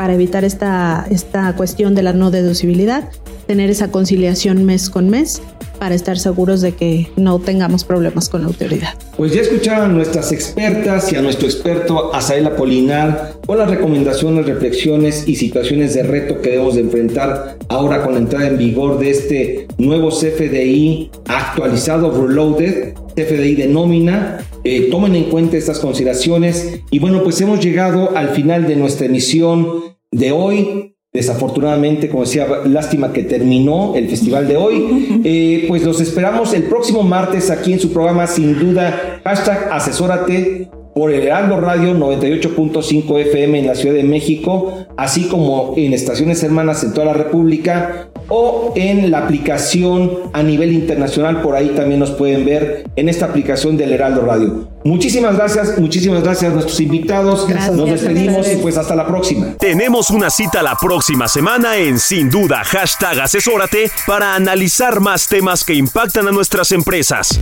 para 0.00 0.14
evitar 0.14 0.46
esta, 0.46 1.06
esta 1.10 1.54
cuestión 1.56 1.94
de 1.94 2.02
la 2.02 2.14
no 2.14 2.30
deducibilidad, 2.30 3.10
tener 3.46 3.68
esa 3.68 3.90
conciliación 3.90 4.64
mes 4.64 4.88
con 4.88 5.10
mes 5.10 5.42
para 5.78 5.94
estar 5.94 6.18
seguros 6.18 6.62
de 6.62 6.72
que 6.72 7.10
no 7.16 7.38
tengamos 7.38 7.84
problemas 7.84 8.30
con 8.30 8.40
la 8.40 8.46
autoridad. 8.46 8.94
Pues 9.18 9.34
ya 9.34 9.42
escucharon 9.42 9.90
a 9.90 9.92
nuestras 9.92 10.32
expertas 10.32 11.12
y 11.12 11.16
a 11.16 11.20
nuestro 11.20 11.46
experto 11.46 12.14
Asael 12.14 12.46
Apolinar 12.46 13.34
con 13.46 13.58
las 13.58 13.68
recomendaciones, 13.68 14.46
reflexiones 14.46 15.28
y 15.28 15.36
situaciones 15.36 15.92
de 15.92 16.02
reto 16.02 16.40
que 16.40 16.52
debemos 16.52 16.76
de 16.76 16.80
enfrentar 16.80 17.58
ahora 17.68 18.02
con 18.02 18.14
la 18.14 18.20
entrada 18.20 18.48
en 18.48 18.56
vigor 18.56 18.98
de 19.00 19.10
este 19.10 19.66
nuevo 19.76 20.08
CFDI 20.08 21.10
actualizado, 21.26 22.26
reloaded, 22.26 22.94
CFDI 23.16 23.54
de 23.54 23.66
nómina. 23.66 24.38
Eh, 24.64 24.88
tomen 24.90 25.14
en 25.16 25.24
cuenta 25.24 25.56
estas 25.56 25.78
consideraciones 25.78 26.80
y 26.90 26.98
bueno, 26.98 27.22
pues 27.22 27.40
hemos 27.40 27.60
llegado 27.60 28.16
al 28.16 28.30
final 28.30 28.66
de 28.66 28.76
nuestra 28.76 29.06
emisión 29.06 29.82
de 30.10 30.32
hoy. 30.32 30.96
Desafortunadamente, 31.12 32.08
como 32.08 32.22
decía, 32.22 32.46
lástima 32.66 33.12
que 33.12 33.24
terminó 33.24 33.96
el 33.96 34.08
festival 34.08 34.46
de 34.46 34.56
hoy. 34.56 35.22
Eh, 35.24 35.64
pues 35.66 35.82
los 35.82 36.00
esperamos 36.00 36.54
el 36.54 36.64
próximo 36.64 37.02
martes 37.02 37.50
aquí 37.50 37.72
en 37.72 37.80
su 37.80 37.92
programa, 37.92 38.28
sin 38.28 38.58
duda, 38.58 39.20
hashtag 39.24 39.68
asesórate 39.72 40.70
por 41.00 41.10
el 41.10 41.22
Heraldo 41.22 41.58
Radio 41.58 41.94
98.5 41.94 43.20
FM 43.20 43.60
en 43.60 43.66
la 43.68 43.74
Ciudad 43.74 43.94
de 43.94 44.02
México, 44.02 44.84
así 44.98 45.28
como 45.28 45.72
en 45.78 45.94
estaciones 45.94 46.42
hermanas 46.42 46.84
en 46.84 46.92
toda 46.92 47.06
la 47.06 47.14
República 47.14 48.10
o 48.28 48.74
en 48.76 49.10
la 49.10 49.20
aplicación 49.20 50.18
a 50.34 50.42
nivel 50.42 50.74
internacional, 50.74 51.40
por 51.40 51.56
ahí 51.56 51.68
también 51.70 52.00
nos 52.00 52.10
pueden 52.10 52.44
ver 52.44 52.84
en 52.96 53.08
esta 53.08 53.24
aplicación 53.24 53.78
del 53.78 53.94
Heraldo 53.94 54.26
Radio. 54.26 54.68
Muchísimas 54.84 55.36
gracias, 55.36 55.78
muchísimas 55.78 56.22
gracias 56.22 56.50
a 56.50 56.54
nuestros 56.54 56.80
invitados. 56.80 57.46
Gracias. 57.46 57.76
Nos 57.76 57.90
despedimos 57.90 58.50
y 58.50 58.56
pues 58.56 58.78
hasta 58.78 58.94
la 58.94 59.06
próxima. 59.06 59.54
Tenemos 59.58 60.10
una 60.10 60.30
cita 60.30 60.62
la 60.62 60.76
próxima 60.76 61.28
semana 61.28 61.76
en 61.76 61.98
Sin 61.98 62.30
Duda 62.30 62.64
Hashtag 62.64 63.20
Asesórate 63.20 63.90
para 64.06 64.34
analizar 64.34 65.00
más 65.00 65.28
temas 65.28 65.64
que 65.64 65.74
impactan 65.74 66.28
a 66.28 66.32
nuestras 66.32 66.72
empresas. 66.72 67.40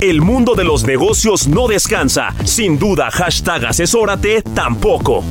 El 0.00 0.20
mundo 0.20 0.54
de 0.54 0.64
los 0.64 0.84
negocios 0.84 1.48
no 1.48 1.68
descansa. 1.68 2.34
Sin 2.44 2.78
duda 2.78 3.10
Hashtag 3.10 3.64
Asesórate 3.66 4.42
tampoco. 4.54 5.24